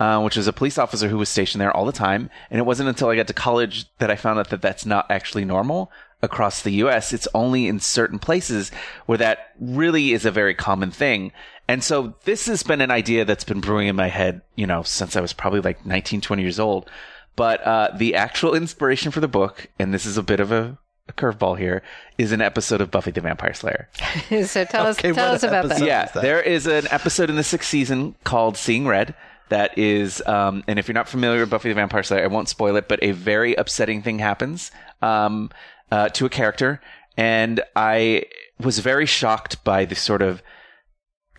uh, 0.00 0.20
which 0.20 0.36
was 0.36 0.46
a 0.46 0.52
police 0.52 0.78
officer 0.78 1.08
who 1.08 1.18
was 1.18 1.28
stationed 1.28 1.60
there 1.60 1.76
all 1.76 1.84
the 1.84 1.92
time. 1.92 2.30
And 2.50 2.58
it 2.58 2.66
wasn't 2.66 2.88
until 2.88 3.08
I 3.08 3.16
got 3.16 3.26
to 3.28 3.34
college 3.34 3.86
that 3.98 4.10
I 4.10 4.16
found 4.16 4.38
out 4.38 4.50
that 4.50 4.62
that's 4.62 4.86
not 4.86 5.10
actually 5.10 5.44
normal 5.44 5.90
across 6.22 6.62
the 6.62 6.72
US. 6.72 7.12
It's 7.12 7.28
only 7.34 7.66
in 7.66 7.80
certain 7.80 8.18
places 8.18 8.70
where 9.06 9.18
that 9.18 9.52
really 9.58 10.12
is 10.12 10.24
a 10.24 10.30
very 10.30 10.54
common 10.54 10.90
thing. 10.90 11.32
And 11.66 11.84
so 11.84 12.14
this 12.24 12.46
has 12.46 12.62
been 12.62 12.80
an 12.80 12.90
idea 12.90 13.24
that's 13.24 13.44
been 13.44 13.60
brewing 13.60 13.88
in 13.88 13.96
my 13.96 14.08
head, 14.08 14.42
you 14.56 14.66
know, 14.66 14.82
since 14.82 15.16
I 15.16 15.20
was 15.20 15.32
probably 15.32 15.60
like 15.60 15.84
19, 15.84 16.20
20 16.20 16.42
years 16.42 16.58
old. 16.58 16.88
But 17.36 17.62
uh, 17.62 17.90
the 17.96 18.14
actual 18.14 18.54
inspiration 18.54 19.12
for 19.12 19.20
the 19.20 19.28
book, 19.28 19.68
and 19.78 19.92
this 19.94 20.06
is 20.06 20.16
a 20.16 20.22
bit 20.22 20.40
of 20.40 20.50
a, 20.50 20.78
a 21.08 21.12
curveball 21.12 21.58
here, 21.58 21.82
is 22.16 22.32
an 22.32 22.40
episode 22.40 22.80
of 22.80 22.90
Buffy 22.90 23.10
the 23.10 23.20
Vampire 23.20 23.54
Slayer. 23.54 23.88
so 24.44 24.64
tell 24.64 24.86
us, 24.86 24.96
tell 24.96 25.32
us 25.32 25.42
about 25.42 25.68
that. 25.68 25.82
Yeah, 25.84 26.06
there 26.06 26.42
is 26.42 26.66
an 26.66 26.88
episode 26.90 27.30
in 27.30 27.36
the 27.36 27.44
sixth 27.44 27.68
season 27.68 28.16
called 28.24 28.56
Seeing 28.56 28.86
Red 28.86 29.14
that 29.48 29.78
is, 29.78 30.22
um, 30.26 30.64
and 30.66 30.78
if 30.78 30.88
you're 30.88 30.94
not 30.94 31.08
familiar 31.08 31.40
with 31.40 31.50
Buffy 31.50 31.68
the 31.68 31.74
Vampire 31.74 32.02
Slayer, 32.02 32.24
I 32.24 32.28
won't 32.28 32.48
spoil 32.48 32.76
it, 32.76 32.88
but 32.88 33.02
a 33.02 33.12
very 33.12 33.54
upsetting 33.54 34.02
thing 34.02 34.18
happens 34.18 34.70
um, 35.02 35.50
uh, 35.90 36.08
to 36.10 36.26
a 36.26 36.30
character, 36.30 36.80
and 37.16 37.60
I 37.74 38.24
was 38.60 38.80
very 38.80 39.06
shocked 39.06 39.62
by 39.64 39.84
the 39.84 39.94
sort 39.94 40.22
of 40.22 40.42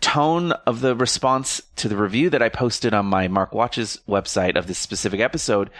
tone 0.00 0.52
of 0.66 0.80
the 0.80 0.96
response 0.96 1.60
to 1.76 1.88
the 1.88 1.96
review 1.96 2.30
that 2.30 2.42
I 2.42 2.48
posted 2.48 2.94
on 2.94 3.06
my 3.06 3.28
Mark 3.28 3.52
Watches 3.52 4.00
website 4.08 4.56
of 4.56 4.66
this 4.66 4.78
specific 4.78 5.20
episode, 5.20 5.70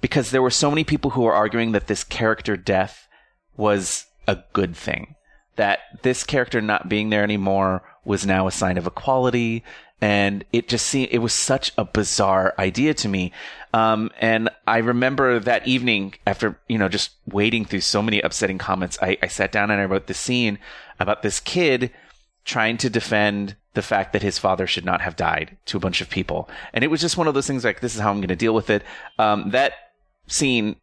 because 0.00 0.30
there 0.30 0.42
were 0.42 0.50
so 0.50 0.70
many 0.70 0.84
people 0.84 1.12
who 1.12 1.22
were 1.22 1.32
arguing 1.32 1.72
that 1.72 1.86
this 1.86 2.04
character 2.04 2.56
death 2.56 3.08
was 3.56 4.06
a 4.26 4.38
good 4.52 4.76
thing. 4.76 5.14
That 5.56 5.80
this 6.02 6.24
character 6.24 6.60
not 6.60 6.88
being 6.88 7.10
there 7.10 7.24
anymore 7.24 7.82
was 8.04 8.26
now 8.26 8.46
a 8.46 8.52
sign 8.52 8.78
of 8.78 8.86
equality 8.86 9.64
and 10.00 10.44
it 10.52 10.68
just 10.68 10.86
seemed 10.86 11.08
it 11.10 11.18
was 11.18 11.34
such 11.34 11.72
a 11.76 11.84
bizarre 11.84 12.54
idea 12.58 12.94
to 12.94 13.08
me. 13.08 13.32
Um, 13.72 14.10
and 14.20 14.48
I 14.66 14.78
remember 14.78 15.38
that 15.38 15.66
evening 15.66 16.14
after 16.26 16.58
you 16.68 16.78
know 16.78 16.88
just 16.88 17.10
wading 17.26 17.66
through 17.66 17.82
so 17.82 18.02
many 18.02 18.20
upsetting 18.20 18.58
comments, 18.58 18.98
I, 19.02 19.18
I 19.22 19.28
sat 19.28 19.52
down 19.52 19.70
and 19.70 19.80
I 19.80 19.84
wrote 19.84 20.06
the 20.06 20.14
scene 20.14 20.58
about 20.98 21.22
this 21.22 21.40
kid 21.40 21.90
trying 22.44 22.78
to 22.78 22.90
defend 22.90 23.56
the 23.74 23.82
fact 23.82 24.12
that 24.12 24.22
his 24.22 24.38
father 24.38 24.66
should 24.66 24.84
not 24.84 25.00
have 25.02 25.14
died 25.14 25.56
to 25.66 25.76
a 25.76 25.80
bunch 25.80 26.00
of 26.00 26.10
people, 26.10 26.48
and 26.72 26.82
it 26.82 26.88
was 26.88 27.00
just 27.00 27.16
one 27.16 27.28
of 27.28 27.34
those 27.34 27.46
things 27.46 27.64
like 27.64 27.80
this 27.80 27.94
is 27.94 28.00
how 28.00 28.10
I'm 28.10 28.18
going 28.18 28.28
to 28.28 28.36
deal 28.36 28.54
with 28.54 28.70
it. 28.70 28.82
Um, 29.18 29.50
that 29.50 29.74
scene, 30.26 30.76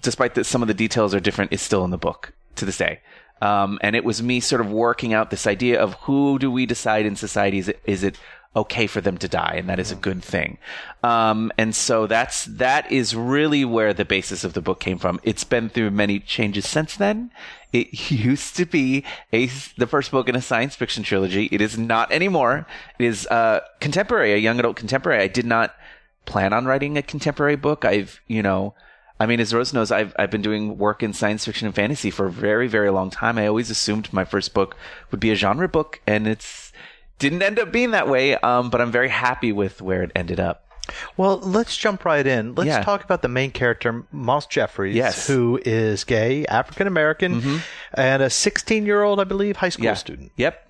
despite 0.00 0.34
that 0.36 0.44
some 0.44 0.62
of 0.62 0.68
the 0.68 0.74
details 0.74 1.14
are 1.14 1.20
different, 1.20 1.52
is 1.52 1.60
still 1.60 1.84
in 1.84 1.90
the 1.90 1.98
book 1.98 2.32
to 2.56 2.64
this 2.64 2.78
day. 2.78 3.00
Um, 3.42 3.78
and 3.82 3.94
it 3.94 4.04
was 4.04 4.22
me 4.22 4.40
sort 4.40 4.60
of 4.60 4.70
working 4.70 5.12
out 5.12 5.30
this 5.30 5.46
idea 5.46 5.82
of 5.82 5.94
who 5.94 6.38
do 6.38 6.50
we 6.50 6.66
decide 6.66 7.04
in 7.04 7.16
society 7.16 7.58
is 7.58 7.68
it, 7.68 7.80
is 7.84 8.04
it 8.04 8.18
okay 8.56 8.86
for 8.86 9.00
them 9.00 9.18
to 9.18 9.28
die, 9.28 9.54
and 9.56 9.68
that 9.68 9.78
is 9.78 9.90
a 9.90 9.96
good 9.96 10.22
thing. 10.22 10.58
Um, 11.02 11.52
and 11.58 11.74
so 11.74 12.06
that's 12.06 12.44
that 12.44 12.90
is 12.90 13.14
really 13.16 13.64
where 13.64 13.92
the 13.92 14.04
basis 14.04 14.44
of 14.44 14.52
the 14.52 14.60
book 14.60 14.80
came 14.80 14.98
from. 14.98 15.20
It's 15.22 15.44
been 15.44 15.68
through 15.68 15.90
many 15.90 16.20
changes 16.20 16.66
since 16.66 16.96
then. 16.96 17.30
It 17.72 18.10
used 18.10 18.56
to 18.56 18.64
be 18.64 19.04
a 19.32 19.46
the 19.76 19.86
first 19.86 20.10
book 20.10 20.28
in 20.28 20.36
a 20.36 20.42
science 20.42 20.76
fiction 20.76 21.02
trilogy. 21.02 21.48
It 21.50 21.60
is 21.60 21.76
not 21.76 22.12
anymore. 22.12 22.66
It 22.98 23.06
is 23.06 23.26
uh, 23.26 23.60
contemporary, 23.80 24.32
a 24.32 24.38
young 24.38 24.58
adult 24.58 24.76
contemporary. 24.76 25.22
I 25.22 25.28
did 25.28 25.46
not 25.46 25.74
plan 26.24 26.52
on 26.52 26.64
writing 26.64 26.96
a 26.96 27.02
contemporary 27.02 27.56
book. 27.56 27.84
I've 27.84 28.20
you 28.26 28.42
know. 28.42 28.74
I 29.20 29.26
mean, 29.26 29.38
as 29.38 29.54
Rose 29.54 29.72
knows, 29.72 29.92
I've 29.92 30.12
I've 30.18 30.30
been 30.30 30.42
doing 30.42 30.76
work 30.76 31.02
in 31.02 31.12
science 31.12 31.44
fiction 31.44 31.66
and 31.66 31.74
fantasy 31.74 32.10
for 32.10 32.26
a 32.26 32.32
very, 32.32 32.66
very 32.66 32.90
long 32.90 33.10
time. 33.10 33.38
I 33.38 33.46
always 33.46 33.70
assumed 33.70 34.12
my 34.12 34.24
first 34.24 34.52
book 34.52 34.76
would 35.12 35.20
be 35.20 35.30
a 35.30 35.36
genre 35.36 35.68
book, 35.68 36.00
and 36.04 36.26
it's 36.26 36.72
didn't 37.18 37.42
end 37.42 37.58
up 37.58 37.72
being 37.72 37.92
that 37.92 38.08
way. 38.08 38.36
Um, 38.36 38.70
but 38.70 38.80
I'm 38.80 38.90
very 38.92 39.08
happy 39.08 39.52
with 39.52 39.80
where 39.82 40.02
it 40.02 40.10
ended 40.14 40.40
up. 40.40 40.60
Well, 41.16 41.38
let's 41.38 41.76
jump 41.76 42.04
right 42.04 42.26
in. 42.26 42.54
Let's 42.54 42.68
Yeah. 42.68 42.82
talk 42.82 43.04
about 43.04 43.22
the 43.22 43.28
main 43.28 43.50
character, 43.52 44.04
Moss 44.12 44.46
Jeffries, 44.46 44.94
Yes. 44.94 45.26
who 45.26 45.58
is 45.64 46.04
gay, 46.04 46.44
African 46.46 46.86
American, 46.86 47.62
and 47.94 48.22
a 48.22 48.28
16 48.28 48.84
year 48.84 49.02
old, 49.02 49.18
I 49.20 49.24
believe, 49.24 49.56
high 49.56 49.70
school 49.70 49.86
yeah. 49.86 49.94
student. 49.94 50.32
Yep. 50.36 50.60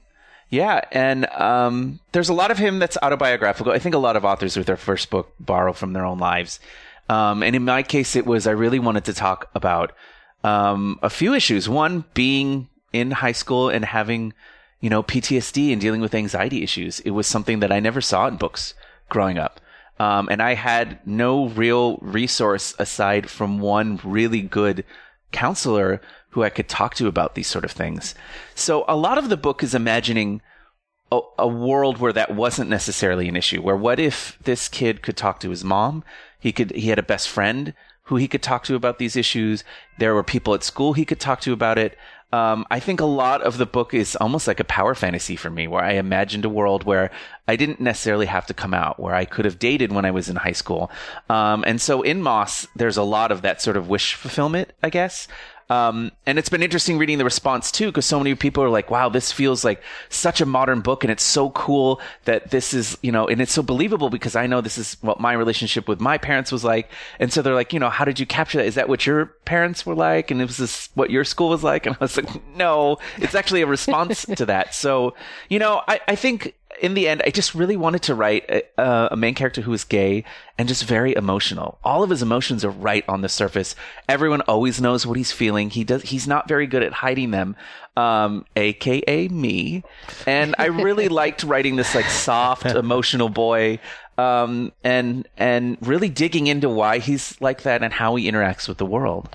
Yeah, 0.50 0.82
and 0.92 1.26
um, 1.32 1.98
there's 2.12 2.28
a 2.28 2.34
lot 2.34 2.52
of 2.52 2.58
him 2.58 2.78
that's 2.78 2.96
autobiographical. 3.02 3.72
I 3.72 3.80
think 3.80 3.96
a 3.96 3.98
lot 3.98 4.14
of 4.14 4.24
authors 4.24 4.56
with 4.56 4.66
their 4.68 4.76
first 4.76 5.10
book 5.10 5.32
borrow 5.40 5.72
from 5.72 5.94
their 5.94 6.04
own 6.04 6.18
lives. 6.18 6.60
Um, 7.08 7.42
and 7.42 7.56
in 7.56 7.64
my 7.64 7.82
case, 7.82 8.14
it 8.14 8.24
was 8.24 8.46
I 8.46 8.52
really 8.52 8.78
wanted 8.78 9.04
to 9.06 9.14
talk 9.14 9.50
about 9.54 9.92
um, 10.44 11.00
a 11.02 11.10
few 11.10 11.34
issues. 11.34 11.68
One 11.68 12.04
being 12.14 12.68
in 12.92 13.10
high 13.10 13.32
school 13.32 13.68
and 13.68 13.84
having, 13.84 14.32
you 14.84 14.90
know, 14.90 15.02
PTSD 15.02 15.72
and 15.72 15.80
dealing 15.80 16.02
with 16.02 16.14
anxiety 16.14 16.62
issues. 16.62 17.00
It 17.00 17.12
was 17.12 17.26
something 17.26 17.60
that 17.60 17.72
I 17.72 17.80
never 17.80 18.02
saw 18.02 18.26
in 18.28 18.36
books 18.36 18.74
growing 19.08 19.38
up. 19.38 19.58
Um, 19.98 20.28
and 20.30 20.42
I 20.42 20.52
had 20.52 20.98
no 21.06 21.48
real 21.48 21.96
resource 22.02 22.74
aside 22.78 23.30
from 23.30 23.60
one 23.60 23.98
really 24.04 24.42
good 24.42 24.84
counselor 25.32 26.02
who 26.32 26.42
I 26.42 26.50
could 26.50 26.68
talk 26.68 26.94
to 26.96 27.06
about 27.06 27.34
these 27.34 27.46
sort 27.46 27.64
of 27.64 27.70
things. 27.70 28.14
So 28.54 28.84
a 28.86 28.94
lot 28.94 29.16
of 29.16 29.30
the 29.30 29.38
book 29.38 29.62
is 29.62 29.74
imagining 29.74 30.42
a, 31.10 31.18
a 31.38 31.48
world 31.48 31.96
where 31.96 32.12
that 32.12 32.34
wasn't 32.34 32.68
necessarily 32.68 33.26
an 33.26 33.36
issue. 33.36 33.62
Where 33.62 33.78
what 33.78 33.98
if 33.98 34.38
this 34.42 34.68
kid 34.68 35.00
could 35.00 35.16
talk 35.16 35.40
to 35.40 35.48
his 35.48 35.64
mom? 35.64 36.04
He 36.38 36.52
could. 36.52 36.72
He 36.72 36.90
had 36.90 36.98
a 36.98 37.02
best 37.02 37.30
friend 37.30 37.72
who 38.08 38.16
he 38.16 38.28
could 38.28 38.42
talk 38.42 38.64
to 38.64 38.74
about 38.74 38.98
these 38.98 39.16
issues. 39.16 39.64
There 39.98 40.14
were 40.14 40.22
people 40.22 40.52
at 40.52 40.62
school 40.62 40.92
he 40.92 41.06
could 41.06 41.20
talk 41.20 41.40
to 41.40 41.54
about 41.54 41.78
it. 41.78 41.96
Um, 42.34 42.66
I 42.68 42.80
think 42.80 43.00
a 43.00 43.04
lot 43.04 43.42
of 43.42 43.58
the 43.58 43.66
book 43.66 43.94
is 43.94 44.16
almost 44.16 44.48
like 44.48 44.58
a 44.58 44.64
power 44.64 44.96
fantasy 44.96 45.36
for 45.36 45.50
me, 45.50 45.68
where 45.68 45.84
I 45.84 45.92
imagined 45.92 46.44
a 46.44 46.48
world 46.48 46.82
where 46.82 47.12
I 47.46 47.54
didn't 47.54 47.80
necessarily 47.80 48.26
have 48.26 48.46
to 48.46 48.54
come 48.54 48.74
out, 48.74 48.98
where 48.98 49.14
I 49.14 49.24
could 49.24 49.44
have 49.44 49.60
dated 49.60 49.92
when 49.92 50.04
I 50.04 50.10
was 50.10 50.28
in 50.28 50.34
high 50.34 50.58
school. 50.62 50.90
Um, 51.30 51.62
and 51.64 51.80
so 51.80 52.02
in 52.02 52.22
Moss, 52.22 52.66
there's 52.74 52.96
a 52.96 53.04
lot 53.04 53.30
of 53.30 53.42
that 53.42 53.62
sort 53.62 53.76
of 53.76 53.88
wish 53.88 54.14
fulfillment, 54.14 54.72
I 54.82 54.90
guess. 54.90 55.28
Um, 55.70 56.12
and 56.26 56.38
it's 56.38 56.48
been 56.48 56.62
interesting 56.62 56.98
reading 56.98 57.18
the 57.18 57.24
response 57.24 57.72
too, 57.72 57.86
because 57.86 58.06
so 58.06 58.18
many 58.18 58.34
people 58.34 58.62
are 58.62 58.68
like, 58.68 58.90
wow, 58.90 59.08
this 59.08 59.32
feels 59.32 59.64
like 59.64 59.82
such 60.08 60.40
a 60.40 60.46
modern 60.46 60.80
book 60.80 61.04
and 61.04 61.10
it's 61.10 61.22
so 61.22 61.50
cool 61.50 62.00
that 62.24 62.50
this 62.50 62.74
is, 62.74 62.98
you 63.02 63.10
know, 63.10 63.26
and 63.26 63.40
it's 63.40 63.52
so 63.52 63.62
believable 63.62 64.10
because 64.10 64.36
I 64.36 64.46
know 64.46 64.60
this 64.60 64.78
is 64.78 64.96
what 65.00 65.20
my 65.20 65.32
relationship 65.32 65.88
with 65.88 66.00
my 66.00 66.18
parents 66.18 66.52
was 66.52 66.64
like. 66.64 66.90
And 67.18 67.32
so 67.32 67.40
they're 67.40 67.54
like, 67.54 67.72
you 67.72 67.80
know, 67.80 67.90
how 67.90 68.04
did 68.04 68.20
you 68.20 68.26
capture 68.26 68.58
that? 68.58 68.66
Is 68.66 68.74
that 68.74 68.88
what 68.88 69.06
your 69.06 69.26
parents 69.44 69.86
were 69.86 69.94
like? 69.94 70.30
And 70.30 70.40
was 70.40 70.58
this 70.58 70.90
what 70.94 71.10
your 71.10 71.24
school 71.24 71.48
was 71.48 71.62
like? 71.64 71.86
And 71.94 71.96
I 72.00 72.04
was 72.04 72.16
like, 72.16 72.56
no, 72.56 72.98
it's 73.18 73.34
actually 73.34 73.62
a 73.62 73.66
response 73.66 74.24
to 74.24 74.46
that. 74.46 74.74
So, 74.74 75.14
you 75.48 75.58
know, 75.58 75.82
I, 75.86 76.00
I 76.08 76.14
think 76.16 76.54
in 76.80 76.94
the 76.94 77.08
end, 77.08 77.22
I 77.24 77.30
just 77.30 77.54
really 77.54 77.76
wanted 77.76 78.02
to 78.04 78.14
write 78.14 78.44
a, 78.48 79.08
a 79.12 79.16
main 79.16 79.34
character 79.34 79.60
who 79.60 79.72
is 79.72 79.84
gay 79.84 80.24
and 80.58 80.68
just 80.68 80.84
very 80.84 81.14
emotional. 81.14 81.78
All 81.82 82.02
of 82.02 82.10
his 82.10 82.22
emotions 82.22 82.64
are 82.64 82.70
right 82.70 83.04
on 83.08 83.22
the 83.22 83.28
surface. 83.28 83.74
Everyone 84.08 84.40
always 84.42 84.80
knows 84.80 85.06
what 85.06 85.16
he's 85.16 85.32
feeling. 85.32 85.70
He 85.70 85.84
does. 85.84 86.02
He's 86.02 86.26
not 86.26 86.48
very 86.48 86.66
good 86.66 86.82
at 86.82 86.92
hiding 86.92 87.30
them, 87.30 87.56
um, 87.96 88.44
aka 88.56 89.28
me. 89.28 89.82
And 90.26 90.54
I 90.58 90.66
really 90.66 91.08
liked 91.22 91.44
writing 91.44 91.76
this 91.76 91.94
like 91.94 92.06
soft, 92.06 92.66
emotional 92.66 93.28
boy, 93.28 93.78
um, 94.18 94.72
and 94.82 95.28
and 95.36 95.76
really 95.80 96.08
digging 96.08 96.46
into 96.46 96.68
why 96.68 96.98
he's 96.98 97.40
like 97.40 97.62
that 97.62 97.82
and 97.82 97.92
how 97.92 98.14
he 98.16 98.30
interacts 98.30 98.68
with 98.68 98.78
the 98.78 98.86
world. 98.86 99.28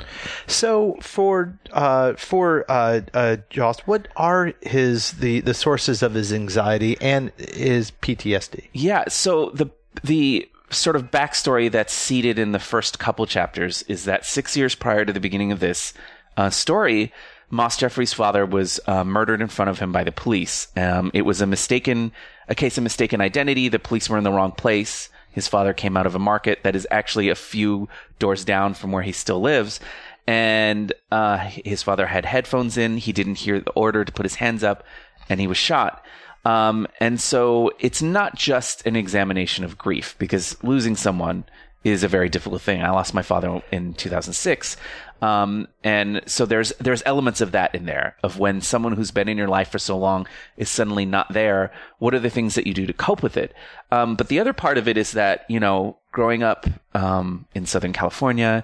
So 0.48 0.98
for 1.02 1.58
uh, 1.72 2.14
for 2.14 2.66
uh, 2.70 3.02
uh, 3.14 3.38
Jost, 3.50 3.88
what 3.88 4.08
are 4.16 4.54
his 4.62 5.14
the 5.14 5.42
the 5.42 5.54
sources 5.54 6.02
of 6.04 6.14
his 6.14 6.32
anxiety 6.34 6.98
and 7.02 7.32
his 7.38 7.92
PTSD? 7.92 8.68
Yeah. 8.74 9.06
So 9.08 9.52
the 9.52 9.70
the 10.04 10.50
sort 10.72 10.96
of 10.96 11.12
backstory 11.12 11.72
that's 11.72 11.94
seeded 11.94 12.38
in 12.38 12.52
the 12.52 12.60
first 12.60 13.00
couple 13.00 13.26
chapters 13.26 13.84
is 13.84 14.06
that 14.06 14.26
six 14.26 14.56
years 14.56 14.76
prior 14.76 15.04
to 15.04 15.12
the 15.12 15.20
beginning 15.20 15.52
of 15.52 15.60
this 15.60 15.94
uh, 16.38 16.50
story, 16.50 17.12
Moss 17.50 17.78
Jeffries' 17.78 18.14
father 18.14 18.46
was 18.46 18.80
uh, 18.86 19.04
murdered 19.04 19.42
in 19.42 19.48
front 19.48 19.70
of 19.70 19.80
him 19.80 19.92
by 19.92 20.04
the 20.04 20.12
police. 20.12 20.68
Um, 20.78 21.12
it 21.14 21.24
was 21.24 21.42
a 21.42 21.48
mistaken, 21.48 22.12
a 22.50 22.56
case 22.56 22.78
of 22.78 22.84
mistaken 22.84 23.22
identity. 23.22 23.70
The 23.70 23.80
police 23.80 24.10
were 24.10 24.18
in 24.18 24.24
the 24.24 24.32
wrong 24.32 24.52
place. 24.52 25.10
His 25.32 25.48
father 25.48 25.74
came 25.74 25.96
out 25.96 26.08
of 26.08 26.16
a 26.16 26.20
market 26.20 26.64
that 26.64 26.76
is 26.76 26.88
actually 26.92 27.30
a 27.30 27.36
few 27.36 27.88
doors 28.18 28.44
down 28.44 28.74
from 28.74 28.92
where 28.92 29.04
he 29.04 29.12
still 29.12 29.40
lives. 29.40 29.80
And 30.28 30.92
uh, 31.12 31.38
his 31.38 31.84
father 31.84 32.08
had 32.08 32.26
headphones 32.26 32.78
in. 32.78 32.98
He 32.98 33.14
didn't 33.14 33.36
hear 33.36 33.60
the 33.60 33.72
order 33.72 34.04
to 34.04 34.12
put 34.12 34.26
his 34.26 34.36
hands 34.36 34.64
up, 34.64 34.84
and 35.30 35.40
he 35.40 35.48
was 35.48 35.58
shot. 35.58 36.04
Um, 36.46 36.88
and 37.00 37.20
so 37.20 37.72
it's 37.80 38.02
not 38.02 38.36
just 38.36 38.86
an 38.86 38.96
examination 38.96 39.64
of 39.64 39.78
grief 39.78 40.16
because 40.18 40.62
losing 40.64 40.96
someone 40.96 41.46
is 41.84 42.04
a 42.04 42.08
very 42.08 42.30
difficult 42.30 42.62
thing. 42.62 42.82
I 42.82 42.90
lost 42.90 43.14
my 43.14 43.22
father 43.22 43.62
in 43.72 43.94
2006. 43.94 44.76
Um, 45.22 45.68
and 45.84 46.22
so 46.26 46.46
there's, 46.46 46.72
there's 46.80 47.04
elements 47.06 47.42
of 47.42 47.52
that 47.52 47.74
in 47.76 47.86
there 47.86 48.16
of 48.24 48.38
when 48.38 48.62
someone 48.62 48.94
who's 48.94 49.12
been 49.12 49.30
in 49.30 49.38
your 49.38 49.48
life 49.48 49.70
for 49.70 49.80
so 49.80 49.98
long 49.98 50.28
is 50.58 50.70
suddenly 50.70 51.06
not 51.06 51.34
there. 51.34 51.72
What 52.00 52.14
are 52.14 52.20
the 52.20 52.30
things 52.30 52.56
that 52.56 52.68
you 52.68 52.74
do 52.74 52.86
to 52.86 52.94
cope 52.94 53.24
with 53.24 53.38
it? 53.38 53.54
Um, 53.92 54.16
but 54.16 54.28
the 54.28 54.40
other 54.40 54.54
part 54.54 54.78
of 54.78 54.88
it 54.88 54.98
is 54.98 55.14
that, 55.14 55.46
you 55.50 55.60
know, 55.60 55.98
growing 56.12 56.44
up, 56.44 56.68
um, 56.94 57.46
in 57.54 57.66
Southern 57.66 57.94
California, 57.94 58.64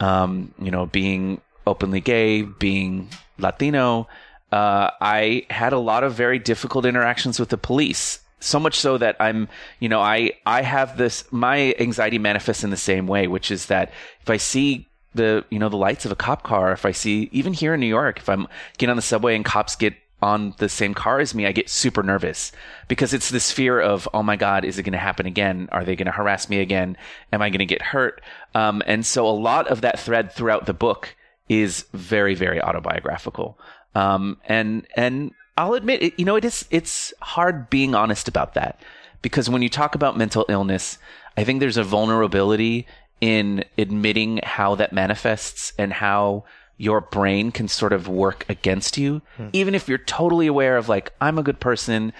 um, 0.00 0.54
you 0.60 0.70
know, 0.70 0.86
being 0.86 1.40
openly 1.66 2.00
gay, 2.00 2.42
being 2.42 3.08
Latino, 3.38 4.08
uh, 4.50 4.90
I 5.00 5.46
had 5.50 5.72
a 5.72 5.78
lot 5.78 6.04
of 6.04 6.14
very 6.14 6.38
difficult 6.38 6.86
interactions 6.86 7.38
with 7.38 7.50
the 7.50 7.58
police. 7.58 8.20
So 8.40 8.60
much 8.60 8.78
so 8.78 8.98
that 8.98 9.16
I'm, 9.18 9.48
you 9.80 9.88
know, 9.88 10.00
I, 10.00 10.32
I 10.46 10.62
have 10.62 10.96
this, 10.96 11.24
my 11.32 11.74
anxiety 11.78 12.18
manifests 12.18 12.64
in 12.64 12.70
the 12.70 12.76
same 12.76 13.06
way, 13.06 13.26
which 13.26 13.50
is 13.50 13.66
that 13.66 13.90
if 14.20 14.30
I 14.30 14.36
see 14.36 14.86
the, 15.14 15.44
you 15.50 15.58
know, 15.58 15.68
the 15.68 15.76
lights 15.76 16.04
of 16.04 16.12
a 16.12 16.16
cop 16.16 16.42
car, 16.42 16.72
if 16.72 16.86
I 16.86 16.92
see, 16.92 17.28
even 17.32 17.52
here 17.52 17.74
in 17.74 17.80
New 17.80 17.86
York, 17.86 18.18
if 18.18 18.28
I'm 18.28 18.46
getting 18.76 18.90
on 18.90 18.96
the 18.96 19.02
subway 19.02 19.34
and 19.34 19.44
cops 19.44 19.74
get 19.76 19.94
on 20.20 20.54
the 20.58 20.68
same 20.68 20.94
car 20.94 21.20
as 21.20 21.34
me, 21.34 21.46
I 21.46 21.52
get 21.52 21.68
super 21.68 22.02
nervous 22.02 22.50
because 22.88 23.14
it's 23.14 23.30
this 23.30 23.52
fear 23.52 23.80
of, 23.80 24.08
oh 24.12 24.22
my 24.22 24.36
God, 24.36 24.64
is 24.64 24.78
it 24.78 24.82
going 24.82 24.92
to 24.92 24.98
happen 24.98 25.26
again? 25.26 25.68
Are 25.70 25.84
they 25.84 25.96
going 25.96 26.06
to 26.06 26.12
harass 26.12 26.48
me 26.48 26.60
again? 26.60 26.96
Am 27.32 27.40
I 27.40 27.50
going 27.50 27.60
to 27.60 27.66
get 27.66 27.82
hurt? 27.82 28.20
Um, 28.54 28.82
and 28.86 29.06
so 29.06 29.28
a 29.28 29.30
lot 29.30 29.68
of 29.68 29.82
that 29.82 30.00
thread 30.00 30.32
throughout 30.32 30.66
the 30.66 30.74
book 30.74 31.14
is 31.48 31.86
very, 31.92 32.34
very 32.34 32.60
autobiographical. 32.60 33.58
Um, 33.94 34.38
and, 34.44 34.86
and 34.96 35.32
I'll 35.58 35.74
admit, 35.74 36.02
it, 36.02 36.14
you 36.18 36.24
know, 36.24 36.36
it 36.36 36.44
is, 36.44 36.64
it's 36.70 37.12
hard 37.20 37.68
being 37.68 37.94
honest 37.94 38.28
about 38.28 38.54
that 38.54 38.80
because 39.22 39.50
when 39.50 39.60
you 39.60 39.68
talk 39.68 39.96
about 39.96 40.16
mental 40.16 40.46
illness, 40.48 40.98
I 41.36 41.42
think 41.42 41.58
there's 41.58 41.76
a 41.76 41.82
vulnerability 41.82 42.86
in 43.20 43.64
admitting 43.76 44.38
how 44.44 44.76
that 44.76 44.92
manifests 44.92 45.72
and 45.76 45.92
how 45.92 46.44
your 46.76 47.00
brain 47.00 47.50
can 47.50 47.66
sort 47.66 47.92
of 47.92 48.06
work 48.06 48.46
against 48.48 48.96
you. 48.96 49.20
Even 49.52 49.74
if 49.74 49.88
you're 49.88 49.98
totally 49.98 50.46
aware 50.46 50.76
of 50.76 50.88
like, 50.88 51.12
I'm 51.20 51.38
a 51.38 51.42
good 51.42 51.58
person. 51.58 52.12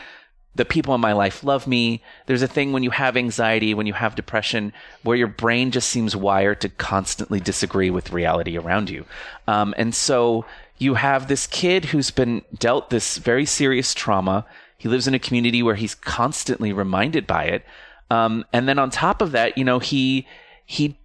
The 0.57 0.65
people 0.65 0.93
in 0.97 1.01
my 1.01 1.13
life 1.13 1.45
love 1.45 1.69
me. 1.69 2.03
There's 2.27 2.43
a 2.43 2.49
thing 2.49 2.73
when 2.73 2.83
you 2.83 2.91
have 2.91 3.17
anxiety, 3.17 3.73
when 3.73 3.87
you 3.87 3.93
have 3.93 4.17
depression, 4.17 4.73
where 5.05 5.17
your 5.17 5.29
brain 5.29 5.71
just 5.71 5.89
seems 5.89 6.17
wired 6.17 6.61
to 6.63 6.69
constantly 6.69 7.39
disagree 7.39 7.91
with 7.91 8.11
reality 8.11 8.59
around 8.59 8.91
you. 8.91 9.05
Um, 9.47 9.73
and 9.79 9.95
so 9.95 10.45
you 10.79 10.95
have 10.95 11.29
this 11.29 11.47
kid 11.47 11.87
who's 11.87 12.11
been 12.11 12.43
dealt 12.57 12.91
this 12.91 13.19
very 13.19 13.45
serious 13.45 13.95
trauma. 13.95 14.47
He 14.77 14.89
lives 14.89 15.09
in 15.09 15.15
a 15.15 15.19
community 15.19 15.63
where 15.63 15.75
he's 15.75 15.95
constantly 15.95 16.73
reminded 16.73 17.27
by 17.27 17.45
it. 17.45 17.65
Um, 18.11 18.45
and 18.53 18.69
then 18.69 18.79
on 18.79 18.91
top 18.91 19.21
of 19.21 19.33
that, 19.33 19.59
you 19.59 19.65
know, 19.65 19.81
he, 19.81 20.27
he, 20.65 20.97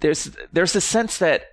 there's, 0.00 0.36
there's 0.52 0.76
a 0.76 0.80
sense 0.80 1.18
that, 1.18 1.46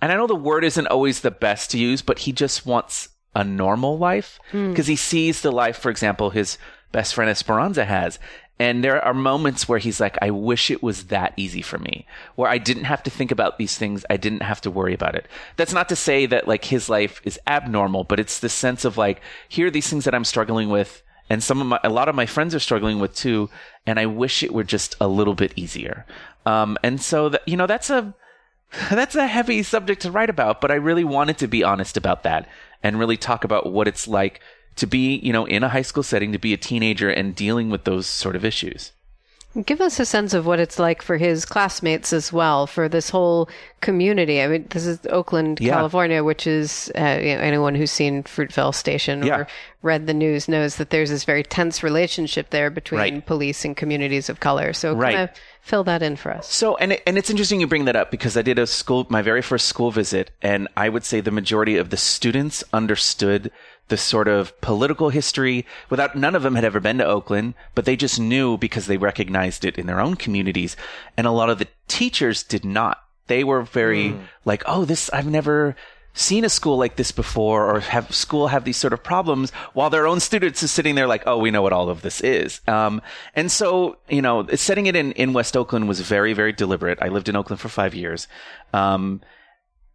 and 0.00 0.10
I 0.10 0.16
know 0.16 0.26
the 0.26 0.34
word 0.34 0.64
isn't 0.64 0.88
always 0.88 1.20
the 1.20 1.30
best 1.30 1.70
to 1.70 1.78
use, 1.78 2.02
but 2.02 2.20
he 2.20 2.32
just 2.32 2.66
wants 2.66 3.08
a 3.34 3.44
normal 3.44 3.96
life 3.96 4.38
because 4.50 4.88
he 4.88 4.96
sees 4.96 5.40
the 5.40 5.52
life, 5.52 5.78
for 5.78 5.90
example, 5.90 6.30
his 6.30 6.58
best 6.90 7.14
friend 7.14 7.30
Esperanza 7.30 7.84
has. 7.84 8.18
And 8.62 8.84
there 8.84 9.04
are 9.04 9.12
moments 9.12 9.68
where 9.68 9.80
he's 9.80 9.98
like, 9.98 10.16
I 10.22 10.30
wish 10.30 10.70
it 10.70 10.84
was 10.84 11.06
that 11.06 11.34
easy 11.36 11.62
for 11.62 11.80
me, 11.80 12.06
where 12.36 12.48
I 12.48 12.58
didn't 12.58 12.84
have 12.84 13.02
to 13.02 13.10
think 13.10 13.32
about 13.32 13.58
these 13.58 13.76
things. 13.76 14.04
I 14.08 14.16
didn't 14.16 14.44
have 14.44 14.60
to 14.60 14.70
worry 14.70 14.94
about 14.94 15.16
it. 15.16 15.26
That's 15.56 15.72
not 15.72 15.88
to 15.88 15.96
say 15.96 16.26
that 16.26 16.46
like 16.46 16.66
his 16.66 16.88
life 16.88 17.20
is 17.24 17.40
abnormal, 17.48 18.04
but 18.04 18.20
it's 18.20 18.38
the 18.38 18.48
sense 18.48 18.84
of 18.84 18.96
like, 18.96 19.20
here 19.48 19.66
are 19.66 19.70
these 19.72 19.88
things 19.90 20.04
that 20.04 20.14
I'm 20.14 20.24
struggling 20.24 20.68
with. 20.68 21.02
And 21.28 21.42
some 21.42 21.60
of 21.60 21.66
my, 21.66 21.80
a 21.82 21.90
lot 21.90 22.08
of 22.08 22.14
my 22.14 22.24
friends 22.24 22.54
are 22.54 22.60
struggling 22.60 23.00
with 23.00 23.16
too. 23.16 23.50
And 23.84 23.98
I 23.98 24.06
wish 24.06 24.44
it 24.44 24.54
were 24.54 24.62
just 24.62 24.94
a 25.00 25.08
little 25.08 25.34
bit 25.34 25.52
easier. 25.56 26.06
Um, 26.46 26.78
and 26.84 27.02
so 27.02 27.30
that, 27.30 27.42
you 27.48 27.56
know, 27.56 27.66
that's 27.66 27.90
a, 27.90 28.14
that's 28.92 29.16
a 29.16 29.26
heavy 29.26 29.64
subject 29.64 30.02
to 30.02 30.12
write 30.12 30.30
about, 30.30 30.60
but 30.60 30.70
I 30.70 30.76
really 30.76 31.02
wanted 31.02 31.36
to 31.38 31.48
be 31.48 31.64
honest 31.64 31.96
about 31.96 32.22
that 32.22 32.48
and 32.80 32.96
really 32.96 33.16
talk 33.16 33.42
about 33.42 33.72
what 33.72 33.88
it's 33.88 34.06
like 34.06 34.40
to 34.76 34.86
be, 34.86 35.16
you 35.16 35.32
know, 35.32 35.44
in 35.44 35.62
a 35.62 35.68
high 35.68 35.82
school 35.82 36.02
setting, 36.02 36.32
to 36.32 36.38
be 36.38 36.52
a 36.52 36.56
teenager 36.56 37.10
and 37.10 37.34
dealing 37.34 37.70
with 37.70 37.84
those 37.84 38.06
sort 38.06 38.36
of 38.36 38.44
issues. 38.44 38.92
Give 39.66 39.82
us 39.82 40.00
a 40.00 40.06
sense 40.06 40.32
of 40.32 40.46
what 40.46 40.60
it's 40.60 40.78
like 40.78 41.02
for 41.02 41.18
his 41.18 41.44
classmates 41.44 42.10
as 42.14 42.32
well, 42.32 42.66
for 42.66 42.88
this 42.88 43.10
whole 43.10 43.50
community. 43.82 44.40
I 44.40 44.48
mean, 44.48 44.66
this 44.70 44.86
is 44.86 44.98
Oakland, 45.10 45.60
Yeah. 45.60 45.74
California, 45.74 46.24
which 46.24 46.46
is 46.46 46.90
uh, 46.96 47.18
you 47.20 47.34
know, 47.34 47.40
anyone 47.42 47.74
who's 47.74 47.90
seen 47.90 48.22
Fruitvale 48.22 48.74
Station 48.74 49.22
Yeah. 49.26 49.40
or 49.40 49.46
read 49.82 50.06
the 50.06 50.14
news 50.14 50.48
knows 50.48 50.76
that 50.76 50.88
there's 50.88 51.10
this 51.10 51.24
very 51.24 51.42
tense 51.42 51.82
relationship 51.82 52.48
there 52.48 52.70
between 52.70 52.98
Right. 53.00 53.26
police 53.26 53.62
and 53.66 53.76
communities 53.76 54.30
of 54.30 54.40
color. 54.40 54.72
So, 54.72 54.94
Right. 54.94 55.14
kind 55.16 55.28
of 55.28 55.36
fill 55.60 55.84
that 55.84 56.02
in 56.02 56.16
for 56.16 56.32
us. 56.32 56.50
So, 56.50 56.76
and 56.78 56.92
it, 56.94 57.02
and 57.06 57.18
it's 57.18 57.28
interesting 57.28 57.60
you 57.60 57.66
bring 57.66 57.84
that 57.84 57.94
up 57.96 58.10
because 58.10 58.38
I 58.38 58.42
did 58.42 58.58
a 58.58 58.66
school, 58.66 59.06
my 59.10 59.20
very 59.20 59.42
first 59.42 59.66
school 59.68 59.90
visit, 59.90 60.30
and 60.40 60.66
I 60.78 60.88
would 60.88 61.04
say 61.04 61.20
the 61.20 61.30
majority 61.30 61.76
of 61.76 61.90
the 61.90 61.98
students 61.98 62.64
understood 62.72 63.50
the 63.92 63.98
sort 63.98 64.26
of 64.26 64.58
political 64.62 65.10
history 65.10 65.66
without 65.90 66.16
none 66.16 66.34
of 66.34 66.42
them 66.42 66.54
had 66.54 66.64
ever 66.64 66.80
been 66.80 66.96
to 66.96 67.04
Oakland, 67.04 67.52
but 67.74 67.84
they 67.84 67.94
just 67.94 68.18
knew 68.18 68.56
because 68.56 68.86
they 68.86 68.96
recognized 68.96 69.66
it 69.66 69.76
in 69.76 69.84
their 69.84 70.00
own 70.00 70.16
communities, 70.16 70.78
and 71.14 71.26
a 71.26 71.30
lot 71.30 71.50
of 71.50 71.58
the 71.58 71.68
teachers 71.88 72.42
did 72.42 72.64
not. 72.64 73.02
They 73.26 73.44
were 73.44 73.60
very 73.60 74.16
like, 74.46 74.62
"Oh, 74.64 74.86
this 74.86 75.10
I've 75.12 75.26
never." 75.26 75.76
seen 76.14 76.44
a 76.44 76.48
school 76.48 76.76
like 76.76 76.96
this 76.96 77.10
before 77.10 77.64
or 77.74 77.80
have 77.80 78.14
school 78.14 78.48
have 78.48 78.64
these 78.64 78.76
sort 78.76 78.92
of 78.92 79.02
problems 79.02 79.50
while 79.72 79.88
their 79.88 80.06
own 80.06 80.20
students 80.20 80.62
is 80.62 80.70
sitting 80.70 80.94
there 80.94 81.06
like, 81.06 81.22
oh, 81.24 81.38
we 81.38 81.50
know 81.50 81.62
what 81.62 81.72
all 81.72 81.88
of 81.88 82.02
this 82.02 82.20
is. 82.20 82.60
Um, 82.68 83.00
and 83.34 83.50
so, 83.50 83.96
you 84.10 84.20
know, 84.20 84.46
setting 84.48 84.84
it 84.84 84.94
in, 84.94 85.12
in 85.12 85.32
West 85.32 85.56
Oakland 85.56 85.88
was 85.88 86.00
very, 86.00 86.34
very 86.34 86.52
deliberate. 86.52 86.98
I 87.00 87.08
lived 87.08 87.30
in 87.30 87.36
Oakland 87.36 87.60
for 87.60 87.70
five 87.70 87.94
years. 87.94 88.28
Um, 88.74 89.22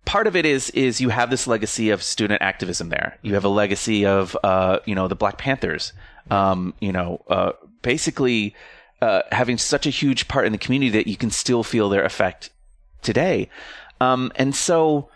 part 0.07 0.25
of 0.25 0.35
it 0.35 0.45
is 0.45 0.71
is 0.71 0.99
you 0.99 1.09
have 1.09 1.29
this 1.29 1.45
legacy 1.45 1.91
of 1.91 2.01
student 2.01 2.41
activism 2.41 2.89
there. 2.89 3.19
You 3.21 3.35
have 3.35 3.43
a 3.43 3.49
legacy 3.49 4.05
of 4.05 4.35
uh, 4.43 4.79
you 4.85 4.95
know 4.95 5.07
the 5.07 5.15
Black 5.15 5.37
Panthers. 5.37 5.93
Um, 6.31 6.73
you 6.79 6.91
know, 6.91 7.23
uh, 7.29 7.51
basically 7.83 8.55
uh, 9.01 9.21
having 9.31 9.57
such 9.57 9.85
a 9.85 9.91
huge 9.91 10.27
part 10.27 10.45
in 10.45 10.51
the 10.51 10.57
community 10.57 10.89
that 10.91 11.07
you 11.07 11.15
can 11.15 11.29
still 11.29 11.63
feel 11.63 11.89
their 11.89 12.03
effect 12.03 12.49
today. 13.01 13.49
Um, 14.01 14.31
and 14.35 14.55
so 14.55 15.09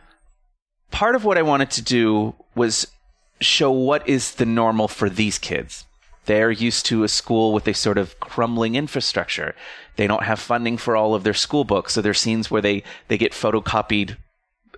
part 0.91 1.15
of 1.15 1.25
what 1.25 1.38
I 1.38 1.41
wanted 1.41 1.71
to 1.71 1.81
do 1.81 2.36
was 2.55 2.88
show 3.39 3.71
what 3.71 4.07
is 4.07 4.36
the 4.36 4.45
normal 4.45 4.88
for 4.88 5.10
these 5.10 5.38
kids. 5.38 5.86
They're 6.25 6.51
used 6.51 6.86
to 6.88 7.03
a 7.03 7.07
school 7.07 7.51
with 7.51 7.67
a 7.67 7.74
sort 7.74 7.98
of 7.98 8.19
crumbling 8.19 8.75
infrastructure. 8.75 9.55
They 9.95 10.07
don't 10.07 10.24
have 10.24 10.39
funding 10.39 10.77
for 10.77 10.95
all 10.95 11.15
of 11.15 11.24
their 11.24 11.33
school 11.33 11.63
books. 11.63 11.93
So 11.93 12.01
there's 12.01 12.19
scenes 12.19 12.51
where 12.51 12.62
they, 12.62 12.83
they 13.07 13.17
get 13.17 13.33
photocopied 13.33 14.15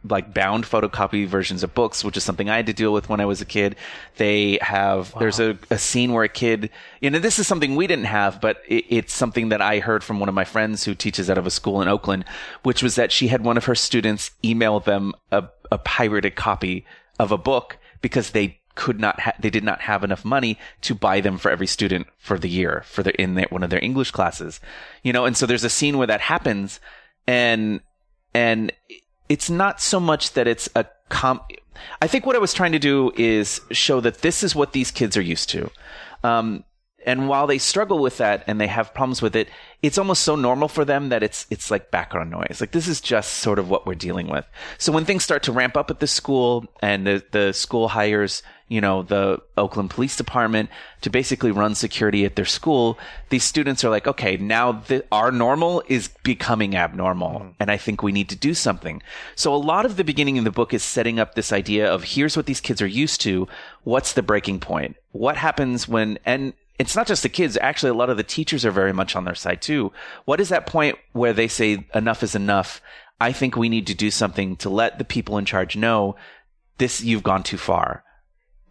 like 0.10 0.34
bound 0.34 0.66
photocopy 0.66 1.26
versions 1.26 1.64
of 1.64 1.74
books, 1.74 2.04
which 2.04 2.18
is 2.18 2.24
something 2.24 2.50
I 2.50 2.58
had 2.58 2.66
to 2.66 2.74
deal 2.74 2.92
with 2.92 3.10
when 3.10 3.20
I 3.20 3.26
was 3.26 3.42
a 3.42 3.46
kid. 3.46 3.76
They 4.18 4.60
have, 4.62 5.14
there's 5.18 5.40
a, 5.40 5.58
a 5.70 5.78
scene 5.78 6.14
where 6.14 6.24
a 6.24 6.30
kid, 6.30 6.70
you 7.00 7.10
know, 7.10 7.20
this 7.20 7.40
is 7.40 7.48
something 7.48 7.76
we 7.76 7.88
didn't 7.88 8.06
have, 8.06 8.42
but 8.42 8.62
it, 8.68 8.86
it's 8.90 9.14
something 9.14 9.50
that 9.50 9.62
I 9.62 9.80
heard 9.80 10.04
from 10.04 10.20
one 10.20 10.30
of 10.30 10.36
my 10.36 10.44
friends 10.44 10.84
who 10.84 10.94
teaches 10.94 11.30
out 11.30 11.38
of 11.38 11.48
a 11.48 11.52
school 11.52 11.82
in 11.82 11.88
Oakland, 11.88 12.26
which 12.64 12.84
was 12.84 12.96
that 12.96 13.12
she 13.12 13.28
had 13.28 13.44
one 13.44 13.58
of 13.58 13.66
her 13.66 13.76
students 13.76 14.32
email 14.44 14.80
them 14.80 15.14
a, 15.32 15.46
a 15.72 15.78
pirated 15.78 16.36
copy 16.36 16.86
of 17.20 17.32
a 17.32 17.38
book 17.38 17.78
because 18.02 18.32
they 18.32 18.60
could 18.76 19.00
not 19.00 19.20
ha- 19.20 19.36
they 19.40 19.52
did 19.52 19.64
not 19.64 19.82
have 19.82 20.04
enough 20.04 20.26
money 20.26 20.58
to 20.82 20.96
buy 20.96 21.22
them 21.22 21.38
for 21.38 21.52
every 21.52 21.68
student 21.68 22.08
for 22.18 22.40
the 22.40 22.50
year 22.50 22.84
for 22.88 23.04
their 23.04 23.14
in 23.14 23.36
their, 23.36 23.46
one 23.50 23.62
of 23.62 23.70
their 23.70 23.84
English 23.84 24.10
classes 24.10 24.60
you 25.04 25.14
know 25.14 25.26
and 25.26 25.38
so 25.38 25.46
there's 25.46 25.64
a 25.64 25.70
scene 25.70 25.98
where 25.98 26.08
that 26.08 26.22
happens 26.22 26.80
and 27.28 27.82
and 28.34 28.72
it's 29.30 29.50
not 29.50 29.82
so 29.82 30.00
much 30.00 30.34
that 30.34 30.48
it's 30.48 30.70
a 30.76 30.86
com 31.10 31.42
I 32.02 32.08
think 32.08 32.26
what 32.26 32.36
I 32.36 32.40
was 32.40 32.54
trying 32.54 32.72
to 32.74 32.80
do 32.80 33.12
is 33.16 33.60
show 33.72 34.00
that 34.02 34.20
this 34.20 34.44
is 34.44 34.56
what 34.56 34.74
these 34.74 34.92
kids 34.92 35.18
are 35.18 35.22
used 35.22 35.50
to 35.50 35.70
um 36.24 36.64
and 37.06 37.28
while 37.28 37.48
they 37.48 37.58
struggle 37.58 38.00
with 38.00 38.18
that 38.18 38.44
and 38.48 38.60
they 38.60 38.68
have 38.68 38.94
problems 38.94 39.22
with 39.22 39.36
it, 39.36 39.50
it's 39.82 39.98
almost 39.98 40.24
so 40.24 40.36
normal 40.36 40.68
for 40.68 40.86
them 40.86 41.10
that 41.10 41.24
it's 41.24 41.46
it's 41.50 41.70
like 41.70 41.92
background 41.92 42.32
noise. 42.32 42.58
Like 42.62 42.72
this 42.72 42.88
is 42.88 43.02
just 43.02 43.36
sort 43.36 43.60
of 43.60 43.70
what 43.70 43.86
we're 43.86 43.96
dealing 43.96 44.28
with. 44.28 44.46
So 44.78 44.92
when 44.92 45.06
things 45.06 45.24
start 45.24 45.44
to 45.44 45.52
ramp 45.52 45.76
up 45.76 45.90
at 45.90 46.00
the 46.00 46.08
school 46.08 46.66
and 46.82 47.06
the, 47.06 47.24
the 47.32 47.54
school 47.54 47.90
hires, 47.90 48.42
you 48.68 48.82
know, 48.82 49.04
the 49.04 49.42
Oakland 49.58 49.90
Police 49.90 50.16
Department 50.16 50.70
to 51.02 51.10
basically 51.10 51.52
run 51.52 51.76
security 51.76 52.26
at 52.26 52.36
their 52.36 52.46
school, 52.46 52.98
these 53.30 53.44
students 53.44 53.84
are 53.84 53.90
like, 53.90 54.08
okay, 54.08 54.38
now 54.38 54.72
the, 54.72 55.06
our 55.12 55.32
normal 55.32 55.84
is 55.88 56.10
becoming 56.24 56.76
abnormal, 56.76 57.40
mm-hmm. 57.40 57.50
and 57.60 57.70
I 57.70 57.78
think 57.78 58.02
we 58.02 58.12
need 58.12 58.30
to 58.30 58.36
do 58.36 58.54
something. 58.54 59.02
So 59.36 59.54
a 59.54 59.58
lot 59.58 59.86
of 59.86 59.98
the 59.98 60.04
beginning 60.04 60.38
of 60.38 60.44
the 60.44 60.52
book 60.52 60.74
is 60.74 60.84
setting 60.84 61.20
up 61.20 61.36
this 61.36 61.52
idea 61.52 61.92
of 61.92 62.04
here's 62.04 62.38
what 62.38 62.46
these 62.46 62.62
kids 62.62 62.82
are 62.82 62.88
used 62.88 63.22
to. 63.22 63.48
What's 63.84 64.14
the 64.14 64.24
breaking 64.24 64.60
point? 64.60 64.96
What 65.12 65.38
happens 65.38 65.88
when 65.88 66.20
and 66.26 66.54
it's 66.80 66.96
not 66.96 67.06
just 67.06 67.22
the 67.22 67.30
kids. 67.30 67.58
Actually, 67.62 67.92
a 67.92 67.94
lot 67.94 68.10
of 68.10 68.18
the 68.18 68.24
teachers 68.24 68.66
are 68.66 68.72
very 68.72 68.94
much 68.94 69.16
on 69.16 69.26
their 69.26 69.36
side 69.36 69.62
too. 69.62 69.92
What 70.26 70.40
is 70.40 70.50
that 70.50 70.66
point 70.66 70.98
where 71.12 71.32
they 71.32 71.48
say 71.48 71.86
enough 71.94 72.24
is 72.24 72.34
enough? 72.34 72.82
I 73.22 73.32
think 73.32 73.56
we 73.56 73.70
need 73.70 73.88
to 73.88 73.94
do 73.94 74.10
something 74.10 74.56
to 74.58 74.70
let 74.70 74.98
the 74.98 75.06
people 75.06 75.38
in 75.38 75.46
charge 75.46 75.76
know 75.76 76.16
this, 76.78 77.02
you've 77.02 77.24
gone 77.24 77.44
too 77.44 77.58
far. 77.58 78.04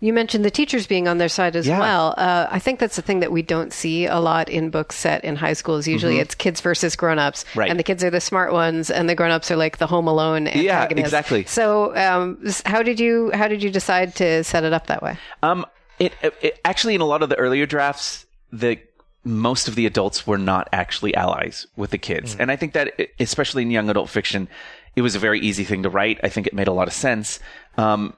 You 0.02 0.12
mentioned 0.12 0.44
the 0.44 0.50
teachers 0.50 0.88
being 0.88 1.06
on 1.06 1.18
their 1.18 1.28
side 1.28 1.54
as 1.54 1.66
Yeah. 1.68 1.78
well. 1.78 2.14
Uh, 2.18 2.48
I 2.50 2.58
think 2.58 2.80
that's 2.80 2.96
the 2.96 3.02
thing 3.02 3.20
that 3.20 3.30
we 3.30 3.40
don't 3.40 3.72
see 3.72 4.06
a 4.06 4.18
lot 4.18 4.48
in 4.48 4.68
books 4.68 4.96
set 4.96 5.22
in 5.24 5.36
high 5.36 5.52
schools. 5.52 5.86
Usually 5.86 6.18
it's 6.18 6.34
kids 6.34 6.60
versus 6.60 6.96
grown-ups. 6.96 7.44
Mm-hmm. 7.44 7.58
Right. 7.60 7.70
And 7.70 7.78
the 7.78 7.84
kids 7.84 8.02
are 8.02 8.10
the 8.10 8.20
smart 8.20 8.52
ones 8.52 8.90
and 8.90 9.08
the 9.08 9.14
grown-ups 9.14 9.52
are 9.52 9.56
like 9.56 9.78
the 9.78 9.86
home 9.86 10.08
alone 10.08 10.46
Yeah, 10.52 10.88
exactly. 10.90 11.44
So 11.44 11.94
um, 11.96 12.44
how 12.66 12.82
did 12.82 12.98
you 12.98 13.30
how 13.32 13.46
did 13.46 13.62
you 13.62 13.70
decide 13.70 14.16
to 14.16 14.42
set 14.42 14.64
it 14.64 14.72
up 14.72 14.88
that 14.88 15.02
way? 15.04 15.16
Um, 15.40 15.64
it, 16.00 16.12
it, 16.20 16.34
it 16.42 16.60
actually 16.64 16.96
in 16.96 17.00
a 17.00 17.06
lot 17.06 17.22
of 17.22 17.28
the 17.28 17.36
earlier 17.36 17.64
drafts, 17.64 18.26
the 18.52 18.78
most 19.24 19.68
of 19.68 19.76
the 19.76 19.86
adults 19.86 20.26
were 20.26 20.36
not 20.36 20.68
actually 20.72 21.14
allies 21.14 21.68
with 21.76 21.90
the 21.90 21.98
kids, 21.98 22.34
and 22.40 22.50
I 22.50 22.56
think 22.56 22.72
that 22.72 22.92
especially 23.20 23.62
in 23.62 23.70
young 23.70 23.88
adult 23.88 24.08
fiction, 24.10 24.48
it 24.96 25.02
was 25.02 25.14
a 25.14 25.20
very 25.20 25.38
easy 25.38 25.62
thing 25.62 25.84
to 25.84 25.90
write. 25.90 26.18
I 26.24 26.28
think 26.28 26.48
it 26.48 26.54
made 26.54 26.66
a 26.66 26.72
lot 26.72 26.88
of 26.88 26.92
sense. 26.92 27.38
Um, 27.78 28.14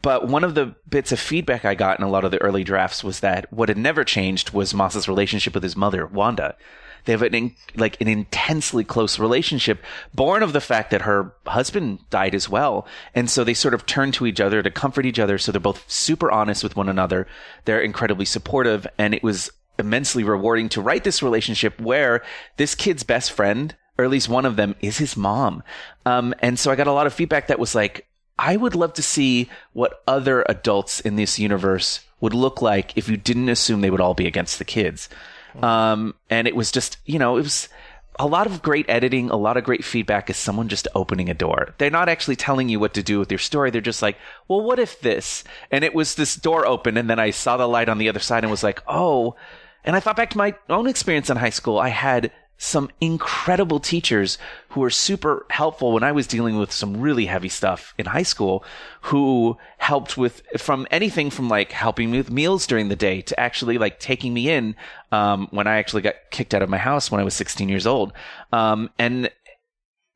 but 0.00 0.26
one 0.26 0.44
of 0.44 0.54
the 0.54 0.74
bits 0.88 1.12
of 1.12 1.20
feedback 1.20 1.64
I 1.64 1.74
got 1.74 1.98
in 1.98 2.04
a 2.04 2.10
lot 2.10 2.24
of 2.24 2.30
the 2.30 2.40
early 2.40 2.64
drafts 2.64 3.04
was 3.04 3.20
that 3.20 3.52
what 3.52 3.68
had 3.68 3.78
never 3.78 4.04
changed 4.04 4.52
was 4.52 4.72
Moss's 4.72 5.08
relationship 5.08 5.54
with 5.54 5.62
his 5.62 5.76
mother, 5.76 6.06
Wanda. 6.06 6.56
They 7.04 7.12
have 7.12 7.22
an 7.22 7.34
in, 7.34 7.56
like 7.74 8.00
an 8.00 8.08
intensely 8.08 8.84
close 8.84 9.18
relationship, 9.18 9.82
born 10.14 10.42
of 10.42 10.52
the 10.52 10.60
fact 10.60 10.90
that 10.92 11.02
her 11.02 11.34
husband 11.46 11.98
died 12.10 12.34
as 12.34 12.48
well, 12.48 12.86
and 13.14 13.28
so 13.28 13.42
they 13.42 13.54
sort 13.54 13.74
of 13.74 13.86
turn 13.86 14.12
to 14.12 14.26
each 14.26 14.40
other 14.40 14.62
to 14.62 14.70
comfort 14.70 15.04
each 15.04 15.18
other. 15.18 15.36
So 15.36 15.50
they're 15.50 15.60
both 15.60 15.90
super 15.90 16.30
honest 16.30 16.62
with 16.62 16.76
one 16.76 16.88
another. 16.88 17.26
They're 17.64 17.80
incredibly 17.80 18.24
supportive, 18.24 18.86
and 18.98 19.14
it 19.14 19.22
was 19.22 19.50
immensely 19.78 20.22
rewarding 20.22 20.68
to 20.68 20.80
write 20.80 21.02
this 21.02 21.22
relationship 21.22 21.80
where 21.80 22.22
this 22.56 22.74
kid's 22.74 23.02
best 23.02 23.32
friend, 23.32 23.74
or 23.98 24.04
at 24.04 24.10
least 24.10 24.28
one 24.28 24.46
of 24.46 24.54
them, 24.56 24.76
is 24.80 24.98
his 24.98 25.16
mom. 25.16 25.62
Um, 26.06 26.34
and 26.38 26.58
so 26.58 26.70
I 26.70 26.76
got 26.76 26.86
a 26.86 26.92
lot 26.92 27.08
of 27.08 27.14
feedback 27.14 27.48
that 27.48 27.58
was 27.58 27.74
like, 27.74 28.06
I 28.38 28.56
would 28.56 28.74
love 28.74 28.94
to 28.94 29.02
see 29.02 29.48
what 29.72 30.02
other 30.06 30.44
adults 30.48 31.00
in 31.00 31.16
this 31.16 31.38
universe 31.38 32.00
would 32.20 32.34
look 32.34 32.62
like 32.62 32.96
if 32.96 33.08
you 33.08 33.16
didn't 33.16 33.48
assume 33.48 33.80
they 33.80 33.90
would 33.90 34.00
all 34.00 34.14
be 34.14 34.26
against 34.26 34.58
the 34.58 34.64
kids. 34.64 35.08
Um, 35.60 36.14
and 36.30 36.48
it 36.48 36.56
was 36.56 36.70
just, 36.70 36.96
you 37.04 37.18
know, 37.18 37.36
it 37.36 37.42
was 37.42 37.68
a 38.18 38.26
lot 38.26 38.46
of 38.46 38.62
great 38.62 38.88
editing, 38.88 39.30
a 39.30 39.36
lot 39.36 39.56
of 39.56 39.64
great 39.64 39.84
feedback 39.84 40.30
is 40.30 40.36
someone 40.36 40.68
just 40.68 40.88
opening 40.94 41.28
a 41.28 41.34
door. 41.34 41.74
They're 41.78 41.90
not 41.90 42.08
actually 42.08 42.36
telling 42.36 42.68
you 42.68 42.78
what 42.78 42.94
to 42.94 43.02
do 43.02 43.18
with 43.18 43.30
your 43.30 43.38
story. 43.38 43.70
They're 43.70 43.80
just 43.80 44.02
like, 44.02 44.16
well, 44.48 44.62
what 44.62 44.78
if 44.78 45.00
this? 45.00 45.44
And 45.70 45.84
it 45.84 45.94
was 45.94 46.14
this 46.14 46.36
door 46.36 46.66
open 46.66 46.96
and 46.96 47.08
then 47.08 47.18
I 47.18 47.30
saw 47.30 47.56
the 47.56 47.68
light 47.68 47.88
on 47.88 47.98
the 47.98 48.08
other 48.08 48.20
side 48.20 48.44
and 48.44 48.50
was 48.50 48.62
like, 48.62 48.82
oh, 48.86 49.36
and 49.84 49.96
I 49.96 50.00
thought 50.00 50.16
back 50.16 50.30
to 50.30 50.38
my 50.38 50.54
own 50.68 50.86
experience 50.86 51.30
in 51.30 51.36
high 51.36 51.50
school. 51.50 51.78
I 51.78 51.88
had 51.88 52.30
some 52.62 52.88
incredible 53.00 53.80
teachers 53.80 54.38
who 54.68 54.80
were 54.80 54.88
super 54.88 55.44
helpful 55.50 55.90
when 55.90 56.04
I 56.04 56.12
was 56.12 56.28
dealing 56.28 56.58
with 56.58 56.70
some 56.70 57.00
really 57.00 57.26
heavy 57.26 57.48
stuff 57.48 57.92
in 57.98 58.06
high 58.06 58.22
school 58.22 58.64
who 59.00 59.56
helped 59.78 60.16
with 60.16 60.42
from 60.58 60.86
anything 60.92 61.28
from 61.28 61.48
like 61.48 61.72
helping 61.72 62.12
me 62.12 62.18
with 62.18 62.30
meals 62.30 62.68
during 62.68 62.88
the 62.88 62.94
day 62.94 63.20
to 63.22 63.38
actually 63.38 63.78
like 63.78 63.98
taking 63.98 64.32
me 64.32 64.48
in 64.48 64.76
um, 65.10 65.48
when 65.50 65.66
I 65.66 65.78
actually 65.78 66.02
got 66.02 66.14
kicked 66.30 66.54
out 66.54 66.62
of 66.62 66.70
my 66.70 66.78
house 66.78 67.10
when 67.10 67.20
I 67.20 67.24
was 67.24 67.34
16 67.34 67.68
years 67.68 67.84
old. 67.84 68.12
Um, 68.52 68.90
and 68.96 69.28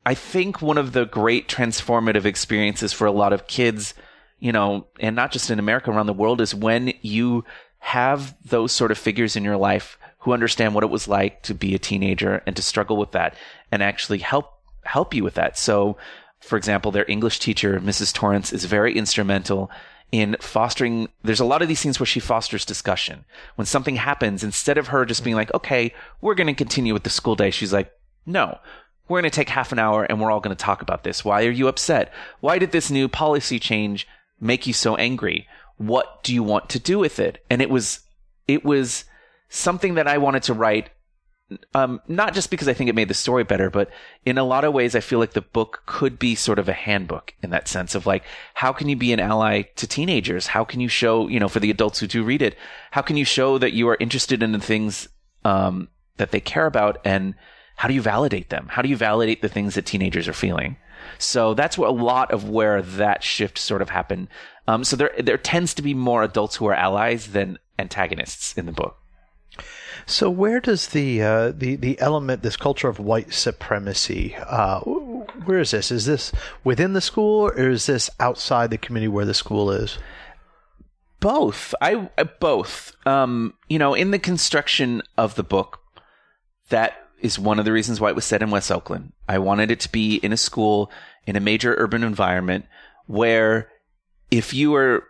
I 0.05 0.13
think 0.13 0.61
one 0.61 0.77
of 0.77 0.93
the 0.93 1.03
great 1.03 1.49
transformative 1.49 2.23
experiences 2.23 2.93
for 2.93 3.07
a 3.07 3.11
lot 3.11 3.33
of 3.33 3.47
kids, 3.47 3.93
you 4.39 4.53
know, 4.53 4.87
and 5.01 5.17
not 5.17 5.33
just 5.33 5.51
in 5.51 5.59
America, 5.59 5.91
around 5.91 6.07
the 6.07 6.13
world, 6.13 6.39
is 6.39 6.55
when 6.55 6.93
you 7.01 7.43
have 7.79 8.37
those 8.45 8.71
sort 8.71 8.91
of 8.91 8.97
figures 8.97 9.35
in 9.35 9.43
your 9.43 9.57
life 9.57 9.97
who 10.27 10.33
understand 10.33 10.75
what 10.75 10.83
it 10.83 10.89
was 10.89 11.07
like 11.07 11.41
to 11.41 11.53
be 11.53 11.73
a 11.73 11.79
teenager 11.79 12.43
and 12.45 12.53
to 12.53 12.61
struggle 12.61 12.97
with 12.97 13.13
that 13.13 13.33
and 13.71 13.81
actually 13.81 14.17
help 14.17 14.51
help 14.83 15.13
you 15.13 15.23
with 15.23 15.35
that. 15.35 15.57
So, 15.57 15.95
for 16.41 16.57
example, 16.57 16.91
their 16.91 17.09
English 17.09 17.39
teacher, 17.39 17.79
Mrs. 17.79 18.13
Torrance, 18.13 18.51
is 18.51 18.65
very 18.65 18.93
instrumental 18.93 19.71
in 20.11 20.35
fostering 20.41 21.07
there's 21.23 21.39
a 21.39 21.45
lot 21.45 21.61
of 21.61 21.69
these 21.69 21.79
scenes 21.79 21.97
where 21.97 22.05
she 22.05 22.19
fosters 22.19 22.65
discussion. 22.65 23.23
When 23.55 23.65
something 23.65 23.95
happens 23.95 24.43
instead 24.43 24.77
of 24.77 24.89
her 24.89 25.05
just 25.05 25.23
being 25.23 25.37
like 25.37 25.53
okay 25.53 25.93
we're 26.19 26.35
going 26.35 26.47
to 26.47 26.53
continue 26.53 26.93
with 26.93 27.03
the 27.03 27.09
school 27.09 27.37
day 27.37 27.49
she's 27.49 27.71
like 27.71 27.89
no. 28.25 28.59
We're 29.07 29.21
going 29.21 29.31
to 29.31 29.35
take 29.35 29.47
half 29.47 29.71
an 29.71 29.79
hour 29.79 30.03
and 30.03 30.19
we're 30.19 30.31
all 30.31 30.41
going 30.41 30.55
to 30.55 30.61
talk 30.61 30.81
about 30.81 31.05
this. 31.05 31.23
Why 31.23 31.45
are 31.45 31.51
you 31.51 31.69
upset? 31.69 32.11
Why 32.41 32.59
did 32.59 32.73
this 32.73 32.91
new 32.91 33.07
policy 33.07 33.59
change 33.59 34.05
make 34.41 34.67
you 34.67 34.73
so 34.73 34.97
angry? 34.97 35.47
What 35.77 36.21
do 36.23 36.33
you 36.33 36.43
want 36.43 36.67
to 36.71 36.79
do 36.79 36.99
with 36.99 37.17
it? 37.17 37.41
And 37.49 37.61
it 37.61 37.69
was 37.69 38.01
it 38.45 38.65
was 38.65 39.05
something 39.49 39.95
that 39.95 40.07
i 40.07 40.17
wanted 40.17 40.43
to 40.43 40.53
write 40.53 40.89
um, 41.73 42.01
not 42.07 42.33
just 42.33 42.49
because 42.49 42.67
I 42.67 42.73
think 42.73 42.89
it 42.89 42.95
made 42.95 43.07
the 43.07 43.13
story 43.13 43.43
better, 43.43 43.69
but 43.69 43.89
in 44.25 44.37
a 44.37 44.43
lot 44.43 44.65
of 44.65 44.73
ways, 44.73 44.95
I 44.95 44.99
feel 44.99 45.19
like 45.19 45.31
the 45.31 45.41
book 45.41 45.83
could 45.85 46.19
be 46.19 46.35
sort 46.35 46.59
of 46.59 46.67
a 46.67 46.73
handbook 46.73 47.33
in 47.41 47.51
that 47.51 47.69
sense 47.69 47.95
of 47.95 48.05
like, 48.05 48.23
how 48.53 48.73
can 48.73 48.89
you 48.89 48.97
be 48.97 49.13
an 49.13 49.19
ally 49.19 49.63
to 49.77 49.87
teenagers? 49.87 50.47
How 50.47 50.65
can 50.65 50.81
you 50.81 50.89
show, 50.89 51.27
you 51.27 51.39
know, 51.39 51.47
for 51.47 51.61
the 51.61 51.71
adults 51.71 51.99
who 51.99 52.07
do 52.07 52.23
read 52.23 52.41
it, 52.41 52.57
how 52.91 53.01
can 53.01 53.15
you 53.15 53.23
show 53.23 53.57
that 53.59 53.73
you 53.73 53.87
are 53.87 53.97
interested 53.99 54.43
in 54.43 54.51
the 54.51 54.59
things, 54.59 55.07
um, 55.45 55.87
that 56.17 56.31
they 56.31 56.41
care 56.41 56.65
about 56.65 56.99
and 57.05 57.33
how 57.77 57.87
do 57.87 57.93
you 57.93 58.01
validate 58.01 58.49
them? 58.49 58.67
How 58.69 58.81
do 58.81 58.89
you 58.89 58.97
validate 58.97 59.41
the 59.41 59.49
things 59.49 59.75
that 59.75 59.85
teenagers 59.85 60.27
are 60.27 60.33
feeling? 60.33 60.75
So 61.17 61.53
that's 61.53 61.77
what 61.77 61.89
a 61.89 61.93
lot 61.93 62.31
of 62.31 62.49
where 62.49 62.81
that 62.81 63.23
shift 63.23 63.57
sort 63.57 63.81
of 63.81 63.89
happened. 63.89 64.27
Um, 64.67 64.83
so 64.83 64.97
there, 64.97 65.11
there 65.17 65.37
tends 65.37 65.73
to 65.75 65.81
be 65.81 65.93
more 65.93 66.23
adults 66.23 66.57
who 66.57 66.65
are 66.65 66.73
allies 66.73 67.27
than 67.27 67.59
antagonists 67.79 68.57
in 68.57 68.65
the 68.65 68.71
book. 68.73 68.97
So 70.09 70.29
where 70.29 70.61
does 70.61 70.87
the 70.87 71.21
uh, 71.21 71.51
the 71.51 71.75
the 71.75 71.99
element, 71.99 72.41
this 72.41 72.55
culture 72.55 72.87
of 72.87 72.97
white 72.97 73.33
supremacy, 73.33 74.37
uh, 74.37 74.79
where 74.79 75.59
is 75.59 75.71
this? 75.71 75.91
Is 75.91 76.05
this 76.05 76.31
within 76.63 76.93
the 76.93 77.01
school, 77.01 77.49
or 77.49 77.69
is 77.69 77.87
this 77.87 78.09
outside 78.17 78.69
the 78.69 78.77
community 78.77 79.09
where 79.09 79.25
the 79.25 79.33
school 79.33 79.69
is? 79.69 79.99
Both. 81.19 81.75
I 81.81 82.09
uh, 82.17 82.23
both. 82.39 82.93
Um, 83.05 83.55
you 83.67 83.77
know, 83.77 83.93
in 83.93 84.11
the 84.11 84.19
construction 84.19 85.01
of 85.17 85.35
the 85.35 85.43
book, 85.43 85.81
that 86.69 86.93
is 87.19 87.37
one 87.37 87.59
of 87.59 87.65
the 87.65 87.73
reasons 87.73 87.99
why 87.99 88.09
it 88.09 88.15
was 88.15 88.23
set 88.23 88.41
in 88.41 88.49
West 88.49 88.71
Oakland. 88.71 89.11
I 89.27 89.39
wanted 89.39 89.71
it 89.71 89.81
to 89.81 89.91
be 89.91 90.15
in 90.15 90.31
a 90.31 90.37
school 90.37 90.89
in 91.25 91.35
a 91.35 91.41
major 91.41 91.75
urban 91.77 92.03
environment 92.03 92.65
where 93.07 93.69
if 94.31 94.53
you 94.53 94.71
were 94.71 95.03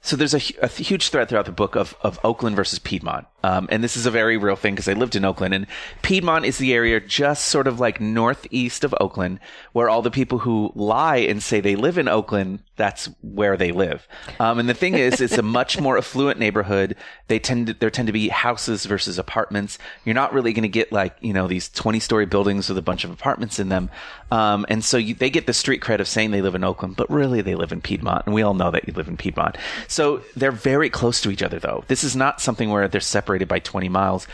so 0.00 0.16
there's 0.16 0.34
a, 0.34 0.40
a, 0.62 0.68
huge 0.68 1.10
thread 1.10 1.28
throughout 1.28 1.46
the 1.46 1.52
book 1.52 1.74
of, 1.74 1.96
of 2.02 2.18
Oakland 2.24 2.56
versus 2.56 2.78
Piedmont. 2.78 3.26
Um, 3.44 3.68
and 3.70 3.84
this 3.84 3.96
is 3.96 4.04
a 4.04 4.10
very 4.10 4.36
real 4.36 4.56
thing 4.56 4.74
because 4.74 4.88
I 4.88 4.94
lived 4.94 5.14
in 5.14 5.24
Oakland 5.24 5.54
and 5.54 5.66
Piedmont 6.02 6.44
is 6.44 6.58
the 6.58 6.72
area 6.72 6.98
just 6.98 7.44
sort 7.44 7.68
of 7.68 7.78
like 7.78 8.00
northeast 8.00 8.82
of 8.82 8.94
Oakland 9.00 9.38
where 9.72 9.88
all 9.88 10.02
the 10.02 10.10
people 10.10 10.38
who 10.38 10.72
lie 10.74 11.18
and 11.18 11.40
say 11.42 11.60
they 11.60 11.76
live 11.76 11.98
in 11.98 12.08
Oakland, 12.08 12.60
that's 12.74 13.08
where 13.22 13.56
they 13.56 13.70
live. 13.70 14.08
Um, 14.40 14.58
and 14.58 14.68
the 14.68 14.74
thing 14.74 14.94
is, 14.94 15.20
it's 15.20 15.38
a 15.38 15.42
much 15.42 15.80
more 15.80 15.96
affluent 15.98 16.40
neighborhood. 16.40 16.96
They 17.28 17.38
tend 17.38 17.68
to, 17.68 17.74
there 17.74 17.90
tend 17.90 18.06
to 18.08 18.12
be 18.12 18.28
houses 18.28 18.86
versus 18.86 19.18
apartments. 19.18 19.78
You're 20.04 20.14
not 20.14 20.32
really 20.32 20.52
going 20.52 20.62
to 20.62 20.68
get 20.68 20.90
like, 20.90 21.16
you 21.20 21.32
know, 21.32 21.46
these 21.46 21.68
20 21.68 22.00
story 22.00 22.26
buildings 22.26 22.68
with 22.68 22.78
a 22.78 22.82
bunch 22.82 23.04
of 23.04 23.12
apartments 23.12 23.60
in 23.60 23.68
them. 23.68 23.90
Um, 24.32 24.66
and 24.68 24.84
so 24.84 24.96
you, 24.96 25.14
they 25.14 25.30
get 25.30 25.46
the 25.46 25.52
street 25.52 25.80
cred 25.80 26.00
of 26.00 26.08
saying 26.08 26.32
they 26.32 26.42
live 26.42 26.54
in 26.54 26.64
Oakland, 26.64 26.96
but 26.96 27.08
really 27.08 27.40
they 27.40 27.54
live 27.54 27.72
in 27.72 27.80
Piedmont. 27.80 28.26
And 28.26 28.34
we 28.34 28.42
all 28.42 28.54
know 28.54 28.70
that 28.72 28.86
you 28.88 28.94
live 28.94 29.08
in 29.08 29.16
Piedmont. 29.16 29.56
So 29.86 30.22
they're 30.34 30.50
very 30.50 30.90
close 30.90 31.20
to 31.22 31.30
each 31.30 31.42
other 31.42 31.58
though. 31.58 31.84
This 31.86 32.02
is 32.02 32.16
not 32.16 32.40
something 32.40 32.70
where 32.70 32.88
they're 32.88 33.00
separated 33.28 33.48
by 33.48 33.58
20 33.58 33.90
miles. 33.90 34.26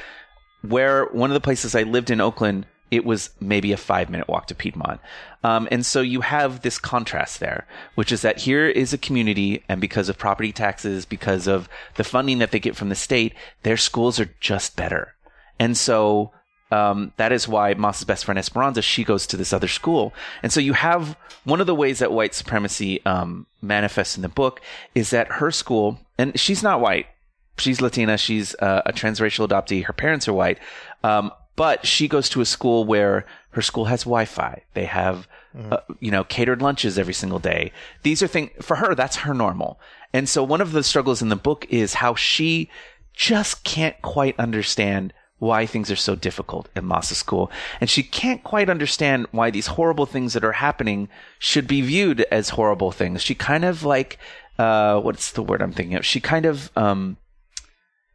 Where 0.62 1.06
one 1.06 1.30
of 1.30 1.34
the 1.34 1.40
places 1.40 1.74
I 1.74 1.82
lived 1.82 2.10
in 2.10 2.20
Oakland, 2.20 2.64
it 2.92 3.04
was 3.04 3.30
maybe 3.40 3.72
a 3.72 3.76
five 3.76 4.08
minute 4.08 4.28
walk 4.28 4.46
to 4.46 4.54
Piedmont. 4.54 5.00
Um, 5.42 5.66
and 5.72 5.84
so 5.84 6.00
you 6.00 6.20
have 6.20 6.62
this 6.62 6.78
contrast 6.78 7.40
there, 7.40 7.66
which 7.96 8.12
is 8.12 8.22
that 8.22 8.38
here 8.38 8.66
is 8.68 8.92
a 8.92 8.98
community, 8.98 9.64
and 9.68 9.80
because 9.80 10.08
of 10.08 10.16
property 10.16 10.52
taxes, 10.52 11.04
because 11.04 11.48
of 11.48 11.68
the 11.96 12.04
funding 12.04 12.38
that 12.38 12.52
they 12.52 12.60
get 12.60 12.76
from 12.76 12.88
the 12.88 12.94
state, 12.94 13.34
their 13.64 13.76
schools 13.76 14.20
are 14.20 14.30
just 14.40 14.76
better. 14.76 15.14
And 15.58 15.76
so 15.76 16.30
um, 16.70 17.12
that 17.16 17.32
is 17.32 17.48
why 17.48 17.74
Moss's 17.74 18.04
best 18.04 18.24
friend 18.24 18.38
Esperanza 18.38 18.80
she 18.80 19.04
goes 19.04 19.26
to 19.26 19.36
this 19.36 19.52
other 19.52 19.68
school, 19.68 20.14
and 20.42 20.52
so 20.52 20.60
you 20.60 20.72
have 20.72 21.16
one 21.44 21.60
of 21.60 21.66
the 21.66 21.74
ways 21.74 21.98
that 21.98 22.12
white 22.12 22.34
supremacy 22.34 23.04
um, 23.04 23.46
manifests 23.60 24.16
in 24.16 24.22
the 24.22 24.28
book 24.28 24.60
is 24.94 25.10
that 25.10 25.32
her 25.32 25.50
school, 25.50 25.98
and 26.16 26.38
she's 26.40 26.62
not 26.62 26.80
white, 26.80 27.06
she's 27.56 27.80
Latina, 27.80 28.16
she's 28.18 28.54
uh, 28.56 28.82
a 28.86 28.92
transracial 28.92 29.48
adoptee, 29.48 29.84
her 29.84 29.92
parents 29.92 30.28
are 30.28 30.32
white, 30.32 30.58
um, 31.02 31.32
but 31.56 31.86
she 31.86 32.08
goes 32.08 32.28
to 32.30 32.40
a 32.40 32.46
school 32.46 32.84
where 32.84 33.26
her 33.50 33.62
school 33.62 33.84
has 33.86 34.02
Wi-Fi. 34.04 34.62
They 34.74 34.86
have, 34.86 35.28
mm. 35.56 35.72
uh, 35.72 35.80
you 36.00 36.10
know, 36.10 36.24
catered 36.24 36.60
lunches 36.60 36.98
every 36.98 37.14
single 37.14 37.38
day. 37.38 37.72
These 38.02 38.22
are 38.22 38.26
things 38.26 38.50
for 38.60 38.76
her. 38.76 38.94
That's 38.94 39.16
her 39.16 39.34
normal. 39.34 39.78
And 40.12 40.28
so 40.28 40.42
one 40.42 40.60
of 40.60 40.72
the 40.72 40.82
struggles 40.82 41.22
in 41.22 41.28
the 41.28 41.36
book 41.36 41.66
is 41.70 41.94
how 41.94 42.14
she 42.14 42.68
just 43.12 43.62
can't 43.62 44.00
quite 44.02 44.38
understand 44.38 45.12
why 45.38 45.66
things 45.66 45.90
are 45.90 45.96
so 45.96 46.14
difficult 46.16 46.68
in 46.74 46.84
Moss's 46.84 47.18
school. 47.18 47.50
And 47.80 47.90
she 47.90 48.02
can't 48.02 48.42
quite 48.42 48.70
understand 48.70 49.26
why 49.30 49.50
these 49.50 49.68
horrible 49.68 50.06
things 50.06 50.32
that 50.32 50.44
are 50.44 50.52
happening 50.52 51.08
should 51.38 51.66
be 51.66 51.82
viewed 51.82 52.22
as 52.30 52.50
horrible 52.50 52.92
things. 52.92 53.22
She 53.22 53.34
kind 53.34 53.64
of 53.64 53.84
like, 53.84 54.18
uh, 54.58 55.00
what's 55.00 55.32
the 55.32 55.42
word 55.42 55.62
I'm 55.62 55.72
thinking 55.72 55.96
of? 55.96 56.06
She 56.06 56.20
kind 56.20 56.46
of, 56.46 56.70
um, 56.76 57.16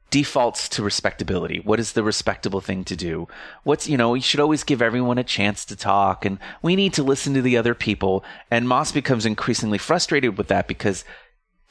defaults 0.10 0.68
to 0.70 0.84
respectability. 0.84 1.62
What 1.64 1.80
is 1.80 1.94
the 1.94 2.04
respectable 2.04 2.62
thing 2.62 2.84
to 2.86 2.96
do? 2.96 3.28
What's, 3.64 3.88
you 3.88 3.98
know, 3.98 4.14
you 4.14 4.22
should 4.22 4.40
always 4.40 4.64
give 4.64 4.82
everyone 4.82 5.18
a 5.18 5.24
chance 5.24 5.66
to 5.66 5.76
talk 5.76 6.26
and 6.26 6.40
we 6.62 6.76
need 6.76 6.94
to 6.94 7.04
listen 7.04 7.34
to 7.36 7.42
the 7.42 7.58
other 7.58 7.76
people. 7.76 8.24
And 8.50 8.68
Moss 8.68 8.92
becomes 8.92 9.26
increasingly 9.26 9.78
frustrated 9.78 10.38
with 10.38 10.48
that 10.48 10.68
because 10.68 11.06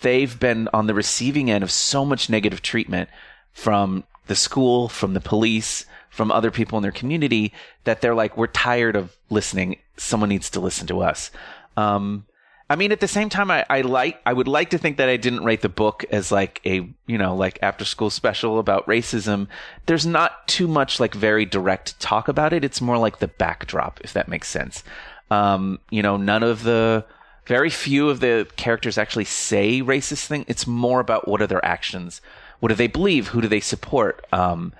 they've 0.01 0.39
been 0.39 0.69
on 0.73 0.87
the 0.87 0.95
receiving 0.95 1.51
end 1.51 1.65
of 1.65 1.71
so 1.71 2.05
much 2.05 2.31
negative 2.31 2.63
treatment 2.63 3.09
from 3.53 4.05
the 4.29 4.37
school, 4.37 4.89
from 4.89 5.15
the 5.15 5.21
police, 5.21 5.85
from 6.11 6.31
other 6.31 6.51
people 6.51 6.79
in 6.79 6.83
their 6.83 6.93
community 6.93 7.53
that 7.85 8.01
they're 8.01 8.15
like, 8.15 8.37
we're 8.37 8.47
tired 8.47 8.97
of 8.97 9.17
listening. 9.31 9.79
Someone 9.97 10.29
needs 10.29 10.51
to 10.51 10.61
listen 10.61 10.87
to 10.87 11.01
us. 11.01 11.31
Um, 11.77 12.27
I 12.71 12.77
mean, 12.77 12.93
at 12.93 13.01
the 13.01 13.09
same 13.09 13.29
time, 13.29 13.51
I, 13.51 13.65
I 13.71 13.81
like, 13.81 14.21
I 14.27 14.33
would 14.33 14.49
like 14.49 14.71
to 14.71 14.79
think 14.79 14.99
that 14.99 15.09
I 15.09 15.17
didn't 15.17 15.45
write 15.45 15.63
the 15.63 15.71
book 15.71 16.05
as 16.11 16.31
like 16.31 16.61
a, 16.67 16.87
you 17.07 17.17
know, 17.17 17.35
like 17.35 17.59
after 17.63 17.85
school 17.85 18.11
special 18.11 18.59
about 18.59 18.87
racism. 18.87 19.47
There's 19.87 20.05
not 20.05 20.47
too 20.49 20.69
much 20.69 21.01
like 21.01 21.15
very 21.15 21.47
direct 21.47 21.99
talk 21.99 22.29
about 22.29 22.53
it. 22.53 22.65
It's 22.65 22.81
more 22.81 22.99
like 22.99 23.21
the 23.21 23.29
backdrop, 23.29 24.01
if 24.05 24.13
that 24.13 24.29
makes 24.29 24.49
sense. 24.49 24.85
Um, 25.31 25.79
you 25.91 26.03
know, 26.03 26.17
none 26.17 26.43
of 26.43 26.63
the, 26.63 27.05
very 27.47 27.71
few 27.71 28.11
of 28.11 28.21
the 28.21 28.47
characters 28.57 28.99
actually 28.99 29.25
say 29.25 29.81
racist 29.81 30.27
thing. 30.27 30.45
It's 30.49 30.67
more 30.67 31.01
about 31.01 31.27
what 31.27 31.41
are 31.41 31.47
their 31.47 31.65
actions 31.65 32.21
what 32.61 32.71
do 32.71 32.75
they 32.75 32.87
believe? 32.87 33.29
Who 33.29 33.41
do 33.41 33.49
they 33.49 33.61
support? 33.61 34.25
Um, 34.33 34.73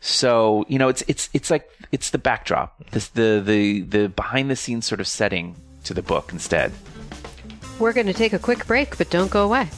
so 0.00 0.64
you 0.68 0.78
know, 0.78 0.88
it's 0.88 1.02
it's 1.08 1.28
it's 1.32 1.50
like 1.50 1.68
it's 1.92 2.10
the 2.10 2.18
backdrop, 2.18 2.90
this, 2.90 3.08
the 3.08 3.42
the 3.44 3.82
the 3.82 4.08
behind 4.08 4.50
the 4.50 4.56
scenes 4.56 4.86
sort 4.86 5.00
of 5.00 5.08
setting 5.08 5.56
to 5.84 5.94
the 5.94 6.02
book 6.02 6.32
instead. 6.32 6.72
We're 7.78 7.92
going 7.92 8.06
to 8.06 8.14
take 8.14 8.32
a 8.32 8.38
quick 8.38 8.66
break, 8.66 8.96
but 8.96 9.10
don't 9.10 9.30
go 9.30 9.44
away. 9.44 9.68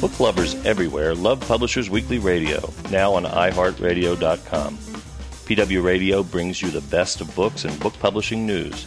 Book 0.00 0.18
lovers 0.18 0.54
everywhere 0.64 1.14
love 1.14 1.40
Publishers 1.40 1.88
Weekly 1.90 2.18
Radio, 2.18 2.72
now 2.90 3.14
on 3.14 3.24
iHeartRadio.com. 3.24 4.76
PW 4.76 5.84
Radio 5.84 6.22
brings 6.22 6.62
you 6.62 6.70
the 6.70 6.80
best 6.82 7.20
of 7.20 7.34
books 7.34 7.64
and 7.64 7.78
book 7.80 7.94
publishing 8.00 8.46
news. 8.46 8.86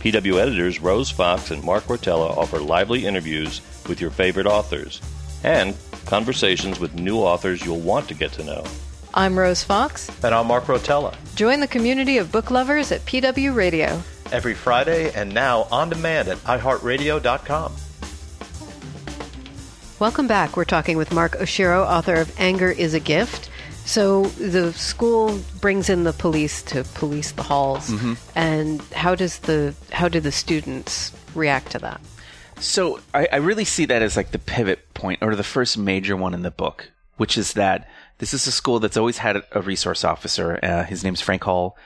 PW 0.00 0.40
editors 0.40 0.80
Rose 0.80 1.10
Fox 1.10 1.50
and 1.50 1.62
Mark 1.62 1.84
Rotella 1.84 2.36
offer 2.36 2.60
lively 2.60 3.04
interviews 3.04 3.60
with 3.88 4.00
your 4.00 4.10
favorite 4.10 4.46
authors 4.46 5.02
and 5.42 5.74
conversations 6.06 6.78
with 6.78 6.94
new 6.94 7.18
authors 7.18 7.64
you'll 7.64 7.80
want 7.80 8.08
to 8.08 8.14
get 8.14 8.32
to 8.32 8.44
know. 8.44 8.64
I'm 9.14 9.38
Rose 9.38 9.64
Fox. 9.64 10.08
And 10.22 10.34
I'm 10.34 10.46
Mark 10.46 10.64
Rotella. 10.64 11.16
Join 11.34 11.60
the 11.60 11.66
community 11.66 12.18
of 12.18 12.30
book 12.30 12.50
lovers 12.50 12.92
at 12.92 13.04
PW 13.06 13.54
Radio. 13.54 14.02
Every 14.32 14.54
Friday 14.54 15.12
and 15.12 15.32
now 15.32 15.66
on 15.70 15.88
demand 15.88 16.28
at 16.28 16.38
iHeartRadio.com. 16.38 17.72
Welcome 19.98 20.28
back. 20.28 20.56
We're 20.56 20.64
talking 20.64 20.96
with 20.96 21.12
Mark 21.12 21.32
Oshiro, 21.38 21.84
author 21.84 22.14
of 22.14 22.32
Anger 22.38 22.70
is 22.70 22.94
a 22.94 23.00
Gift. 23.00 23.50
So 23.84 24.26
the 24.26 24.72
school 24.74 25.40
brings 25.60 25.88
in 25.88 26.04
the 26.04 26.12
police 26.12 26.62
to 26.64 26.84
police 26.84 27.32
the 27.32 27.42
halls, 27.42 27.88
mm-hmm. 27.88 28.12
and 28.34 28.82
how 28.92 29.14
does 29.14 29.38
the 29.38 29.74
how 29.90 30.08
do 30.08 30.20
the 30.20 30.30
students 30.30 31.10
react 31.34 31.72
to 31.72 31.78
that? 31.78 32.00
So 32.60 33.00
I, 33.14 33.28
I 33.32 33.36
really 33.36 33.64
see 33.64 33.86
that 33.86 34.02
as 34.02 34.14
like 34.14 34.30
the 34.30 34.38
pivot 34.38 34.92
point 34.94 35.22
or 35.22 35.34
the 35.34 35.42
first 35.42 35.78
major 35.78 36.16
one 36.16 36.34
in 36.34 36.42
the 36.42 36.50
book, 36.50 36.90
which 37.16 37.38
is 37.38 37.54
that 37.54 37.88
this 38.18 38.34
is 38.34 38.46
a 38.46 38.52
school 38.52 38.78
that's 38.78 38.96
always 38.96 39.18
had 39.18 39.42
a 39.52 39.62
resource 39.62 40.04
officer. 40.04 40.60
Uh, 40.62 40.84
his 40.84 41.02
name's 41.02 41.20
Frank 41.20 41.44
Hall. 41.44 41.76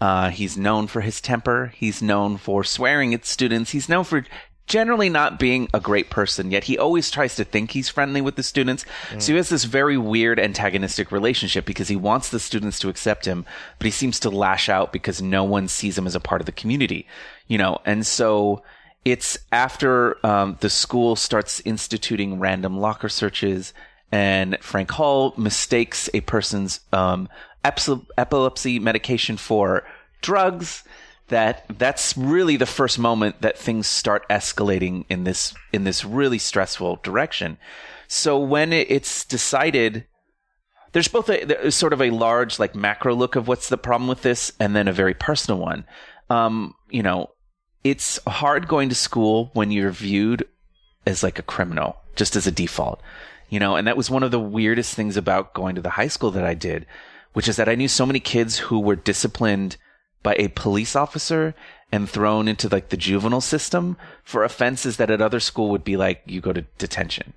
Uh, 0.00 0.30
he's 0.30 0.56
known 0.56 0.86
for 0.86 1.00
his 1.00 1.20
temper. 1.20 1.72
He's 1.76 2.00
known 2.00 2.36
for 2.36 2.62
swearing 2.62 3.14
at 3.14 3.24
students. 3.24 3.70
He's 3.70 3.88
known 3.88 4.04
for 4.04 4.24
generally 4.66 5.08
not 5.08 5.38
being 5.38 5.68
a 5.72 5.80
great 5.80 6.10
person, 6.10 6.50
yet 6.50 6.64
he 6.64 6.78
always 6.78 7.10
tries 7.10 7.34
to 7.34 7.44
think 7.44 7.70
he's 7.70 7.88
friendly 7.88 8.20
with 8.20 8.36
the 8.36 8.42
students. 8.42 8.84
So 9.18 9.32
he 9.32 9.36
has 9.38 9.48
this 9.48 9.64
very 9.64 9.96
weird 9.96 10.38
antagonistic 10.38 11.10
relationship 11.10 11.64
because 11.64 11.88
he 11.88 11.96
wants 11.96 12.28
the 12.28 12.38
students 12.38 12.78
to 12.80 12.90
accept 12.90 13.24
him, 13.24 13.46
but 13.78 13.86
he 13.86 13.90
seems 13.90 14.20
to 14.20 14.30
lash 14.30 14.68
out 14.68 14.92
because 14.92 15.22
no 15.22 15.42
one 15.42 15.68
sees 15.68 15.96
him 15.96 16.06
as 16.06 16.14
a 16.14 16.20
part 16.20 16.42
of 16.42 16.46
the 16.46 16.52
community, 16.52 17.06
you 17.46 17.58
know, 17.58 17.80
and 17.86 18.06
so 18.06 18.62
it's 19.04 19.38
after 19.52 20.24
um, 20.26 20.58
the 20.60 20.68
school 20.68 21.16
starts 21.16 21.60
instituting 21.64 22.38
random 22.38 22.78
locker 22.78 23.08
searches 23.08 23.72
and 24.10 24.56
Frank 24.60 24.90
Hall 24.92 25.34
mistakes 25.36 26.08
a 26.14 26.20
person's 26.22 26.80
um, 26.92 27.28
epilepsy 27.64 28.78
medication 28.78 29.36
for 29.36 29.84
drugs 30.22 30.84
that 31.28 31.64
that's 31.78 32.16
really 32.16 32.56
the 32.56 32.66
first 32.66 32.98
moment 32.98 33.42
that 33.42 33.58
things 33.58 33.86
start 33.86 34.26
escalating 34.28 35.04
in 35.08 35.24
this 35.24 35.54
in 35.72 35.84
this 35.84 36.04
really 36.04 36.38
stressful 36.38 37.00
direction. 37.02 37.58
So 38.06 38.38
when 38.38 38.72
it's 38.72 39.24
decided 39.24 40.06
there's 40.92 41.08
both 41.08 41.28
a 41.28 41.44
there's 41.44 41.74
sort 41.74 41.92
of 41.92 42.00
a 42.00 42.10
large 42.10 42.58
like 42.58 42.74
macro 42.74 43.14
look 43.14 43.36
of 43.36 43.46
what's 43.46 43.68
the 43.68 43.76
problem 43.76 44.08
with 44.08 44.22
this 44.22 44.52
and 44.58 44.74
then 44.74 44.88
a 44.88 44.92
very 44.92 45.14
personal 45.14 45.60
one. 45.60 45.84
Um, 46.30 46.74
you 46.88 47.02
know, 47.02 47.30
it's 47.84 48.18
hard 48.26 48.68
going 48.68 48.88
to 48.88 48.94
school 48.94 49.50
when 49.52 49.70
you're 49.70 49.90
viewed 49.90 50.46
as 51.06 51.22
like 51.22 51.38
a 51.38 51.42
criminal 51.42 51.96
just 52.16 52.36
as 52.36 52.46
a 52.46 52.52
default. 52.52 53.02
You 53.48 53.60
know, 53.60 53.76
and 53.76 53.86
that 53.86 53.96
was 53.96 54.10
one 54.10 54.22
of 54.22 54.30
the 54.30 54.40
weirdest 54.40 54.94
things 54.94 55.16
about 55.16 55.54
going 55.54 55.74
to 55.74 55.80
the 55.80 55.90
high 55.90 56.08
school 56.08 56.30
that 56.32 56.44
I 56.44 56.54
did, 56.54 56.86
which 57.32 57.48
is 57.48 57.56
that 57.56 57.68
I 57.68 57.74
knew 57.74 57.88
so 57.88 58.06
many 58.06 58.20
kids 58.20 58.58
who 58.58 58.78
were 58.78 58.96
disciplined 58.96 59.76
by 60.22 60.34
a 60.38 60.48
police 60.48 60.94
officer 60.94 61.54
and 61.90 62.08
thrown 62.10 62.48
into 62.48 62.68
like 62.68 62.90
the 62.90 62.96
juvenile 62.96 63.40
system 63.40 63.96
for 64.22 64.44
offenses 64.44 64.98
that 64.98 65.10
at 65.10 65.22
other 65.22 65.40
school 65.40 65.70
would 65.70 65.84
be 65.84 65.96
like 65.96 66.22
you 66.26 66.40
go 66.40 66.52
to 66.52 66.62
detention. 66.76 67.32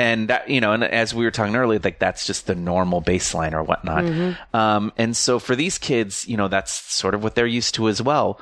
And 0.00 0.28
that, 0.28 0.50
you 0.50 0.60
know, 0.60 0.72
and 0.72 0.82
as 0.82 1.14
we 1.14 1.24
were 1.24 1.30
talking 1.30 1.54
earlier, 1.54 1.78
like 1.78 2.00
that's 2.00 2.26
just 2.26 2.48
the 2.48 2.56
normal 2.56 3.00
baseline 3.00 3.52
or 3.52 3.62
whatnot. 3.62 4.04
Um, 4.52 4.92
and 4.96 5.16
so 5.16 5.38
for 5.38 5.54
these 5.54 5.78
kids, 5.78 6.26
you 6.26 6.36
know, 6.36 6.48
that's 6.48 6.72
sort 6.72 7.14
of 7.14 7.22
what 7.22 7.36
they're 7.36 7.46
used 7.46 7.76
to 7.76 7.88
as 7.88 8.02
well. 8.02 8.40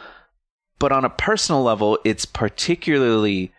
But 0.78 0.90
on 0.92 1.04
a 1.04 1.10
personal 1.10 1.62
level, 1.62 1.98
it's 2.02 2.24
particularly 2.24 3.52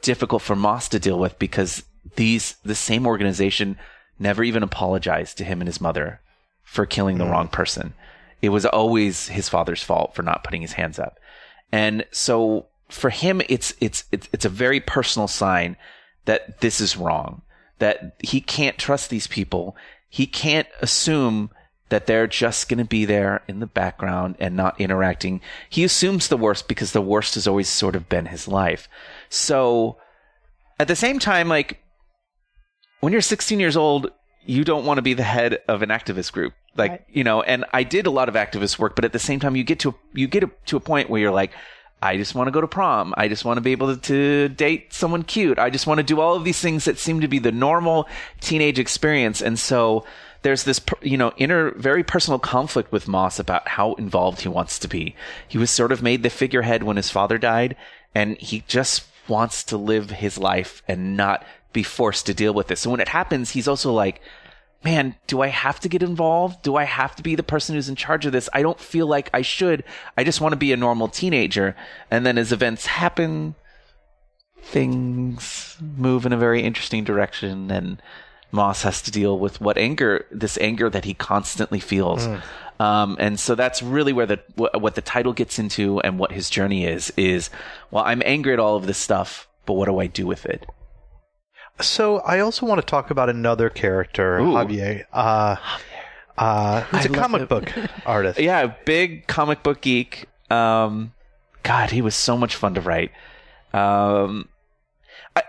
difficult 0.00 0.42
for 0.42 0.56
Moss 0.56 0.88
to 0.88 0.98
deal 0.98 1.18
with 1.18 1.38
because 1.38 1.84
these, 2.16 2.56
the 2.64 2.74
same 2.74 3.06
organization 3.06 3.78
never 4.18 4.42
even 4.44 4.62
apologized 4.62 5.38
to 5.38 5.44
him 5.44 5.60
and 5.60 5.68
his 5.68 5.80
mother 5.80 6.20
for 6.62 6.86
killing 6.86 7.18
the 7.18 7.24
mm. 7.24 7.30
wrong 7.30 7.48
person 7.48 7.94
it 8.42 8.48
was 8.50 8.66
always 8.66 9.28
his 9.28 9.48
father's 9.48 9.82
fault 9.82 10.14
for 10.14 10.22
not 10.22 10.44
putting 10.44 10.60
his 10.60 10.72
hands 10.72 10.98
up. 10.98 11.18
And 11.70 12.04
so 12.10 12.66
for 12.90 13.08
him, 13.08 13.40
it's, 13.48 13.72
it's, 13.80 14.04
it's, 14.10 14.28
it's 14.32 14.44
a 14.44 14.50
very 14.50 14.80
personal 14.80 15.28
sign 15.28 15.76
that 16.24 16.60
this 16.60 16.80
is 16.80 16.96
wrong, 16.96 17.42
that 17.78 18.16
he 18.22 18.40
can't 18.40 18.76
trust 18.76 19.08
these 19.08 19.28
people. 19.28 19.76
He 20.10 20.26
can't 20.26 20.68
assume 20.80 21.50
that 21.88 22.06
they're 22.06 22.26
just 22.26 22.68
going 22.68 22.78
to 22.78 22.84
be 22.84 23.04
there 23.04 23.42
in 23.46 23.60
the 23.60 23.66
background 23.66 24.36
and 24.40 24.56
not 24.56 24.80
interacting. 24.80 25.40
He 25.70 25.84
assumes 25.84 26.28
the 26.28 26.36
worst 26.36 26.66
because 26.66 26.92
the 26.92 27.00
worst 27.00 27.34
has 27.34 27.46
always 27.46 27.68
sort 27.68 27.94
of 27.94 28.08
been 28.08 28.26
his 28.26 28.48
life. 28.48 28.88
So 29.28 29.98
at 30.80 30.88
the 30.88 30.96
same 30.96 31.18
time, 31.18 31.48
like 31.48 31.82
when 33.02 33.12
you're 33.12 33.20
16 33.20 33.60
years 33.60 33.76
old, 33.76 34.10
you 34.46 34.64
don't 34.64 34.86
want 34.86 34.98
to 34.98 35.02
be 35.02 35.12
the 35.14 35.22
head 35.22 35.58
of 35.68 35.82
an 35.82 35.90
activist 35.90 36.32
group. 36.32 36.54
Like 36.74 36.90
Right. 36.90 37.04
you 37.12 37.22
know 37.22 37.42
and 37.42 37.66
i 37.74 37.82
did 37.82 38.06
a 38.06 38.10
lot 38.10 38.30
of 38.30 38.34
activist 38.34 38.78
work 38.78 38.96
but 38.96 39.04
at 39.04 39.12
the 39.12 39.18
same 39.18 39.40
time 39.40 39.54
you 39.56 39.62
get 39.62 39.80
to 39.80 39.94
you 40.14 40.26
get 40.26 40.42
to 40.68 40.76
a 40.78 40.80
point 40.80 41.10
where 41.10 41.20
you're 41.20 41.30
like 41.30 41.50
i 42.00 42.16
just 42.16 42.34
want 42.34 42.46
to 42.48 42.50
go 42.50 42.62
to 42.62 42.66
prom. 42.66 43.12
I 43.14 43.28
just 43.28 43.44
want 43.44 43.58
to 43.58 43.60
be 43.60 43.72
able 43.72 43.94
to, 43.94 44.00
to 44.00 44.48
date 44.48 44.94
someone 44.94 45.22
cute. 45.22 45.58
I 45.58 45.68
just 45.68 45.86
want 45.86 45.98
to 45.98 46.02
do 46.02 46.18
all 46.22 46.34
of 46.34 46.44
these 46.44 46.60
things 46.60 46.86
that 46.86 46.98
seem 46.98 47.20
to 47.20 47.28
be 47.28 47.38
the 47.38 47.52
normal 47.52 48.08
teenage 48.40 48.78
experience. 48.78 49.42
And 49.42 49.58
so 49.58 50.06
there's 50.40 50.64
this 50.64 50.80
you 51.02 51.18
know 51.18 51.32
inner 51.36 51.72
very 51.72 52.02
personal 52.02 52.38
conflict 52.38 52.90
with 52.90 53.06
moss 53.06 53.38
about 53.38 53.68
how 53.68 53.92
involved 53.94 54.40
he 54.40 54.48
wants 54.48 54.78
to 54.78 54.88
be. 54.88 55.14
He 55.46 55.58
was 55.58 55.70
sort 55.70 55.92
of 55.92 56.02
made 56.02 56.22
the 56.22 56.30
figurehead 56.30 56.82
when 56.84 56.96
his 56.96 57.10
father 57.10 57.36
died 57.36 57.76
and 58.14 58.38
he 58.38 58.64
just 58.66 59.04
wants 59.28 59.62
to 59.64 59.76
live 59.76 60.10
his 60.10 60.38
life 60.38 60.82
and 60.88 61.16
not 61.16 61.44
be 61.72 61.82
forced 61.82 62.26
to 62.26 62.34
deal 62.34 62.54
with 62.54 62.68
this 62.68 62.80
so 62.80 62.90
when 62.90 63.00
it 63.00 63.08
happens 63.08 63.50
he's 63.50 63.68
also 63.68 63.92
like 63.92 64.20
man, 64.84 65.14
do 65.26 65.40
I 65.40 65.48
have 65.48 65.80
to 65.80 65.88
get 65.88 66.02
involved? 66.02 66.62
Do 66.62 66.76
I 66.76 66.84
have 66.84 67.14
to 67.16 67.22
be 67.22 67.34
the 67.34 67.42
person 67.42 67.74
who's 67.74 67.88
in 67.88 67.96
charge 67.96 68.26
of 68.26 68.32
this? 68.32 68.48
I 68.52 68.62
don't 68.62 68.80
feel 68.80 69.06
like 69.06 69.30
I 69.32 69.42
should. 69.42 69.84
I 70.16 70.24
just 70.24 70.40
want 70.40 70.52
to 70.52 70.56
be 70.56 70.72
a 70.72 70.76
normal 70.76 71.08
teenager. 71.08 71.76
And 72.10 72.26
then 72.26 72.36
as 72.38 72.52
events 72.52 72.86
happen, 72.86 73.54
things 74.60 75.76
move 75.80 76.26
in 76.26 76.32
a 76.32 76.36
very 76.36 76.62
interesting 76.62 77.04
direction 77.04 77.70
and 77.70 78.02
Moss 78.50 78.82
has 78.82 79.00
to 79.02 79.10
deal 79.10 79.38
with 79.38 79.60
what 79.60 79.78
anger, 79.78 80.26
this 80.30 80.58
anger 80.58 80.90
that 80.90 81.04
he 81.04 81.14
constantly 81.14 81.80
feels. 81.80 82.26
Um, 82.78 83.16
and 83.18 83.40
so 83.40 83.54
that's 83.54 83.82
really 83.82 84.12
where 84.12 84.26
the, 84.26 84.40
wh- 84.56 84.80
what 84.80 84.94
the 84.94 85.00
title 85.00 85.32
gets 85.32 85.58
into 85.58 86.00
and 86.00 86.18
what 86.18 86.32
his 86.32 86.50
journey 86.50 86.84
is, 86.84 87.12
is, 87.16 87.48
well, 87.90 88.04
I'm 88.04 88.22
angry 88.26 88.52
at 88.52 88.58
all 88.58 88.76
of 88.76 88.86
this 88.86 88.98
stuff, 88.98 89.48
but 89.64 89.74
what 89.74 89.86
do 89.86 89.98
I 89.98 90.06
do 90.06 90.26
with 90.26 90.44
it? 90.44 90.66
So 91.80 92.18
I 92.20 92.40
also 92.40 92.66
want 92.66 92.80
to 92.80 92.86
talk 92.86 93.10
about 93.10 93.28
another 93.28 93.68
character, 93.70 94.38
Ooh. 94.38 94.52
Javier. 94.52 95.04
Uh, 95.12 95.56
uh, 96.38 96.82
who's 96.82 97.06
I 97.06 97.08
a 97.08 97.12
comic 97.12 97.42
him. 97.42 97.48
book 97.48 97.72
artist. 98.06 98.38
yeah, 98.38 98.74
big 98.84 99.26
comic 99.26 99.62
book 99.62 99.80
geek. 99.80 100.26
Um, 100.50 101.12
God, 101.62 101.90
he 101.90 102.02
was 102.02 102.14
so 102.14 102.36
much 102.36 102.56
fun 102.56 102.74
to 102.74 102.80
write. 102.80 103.10
Um, 103.72 104.48
I 105.34 105.42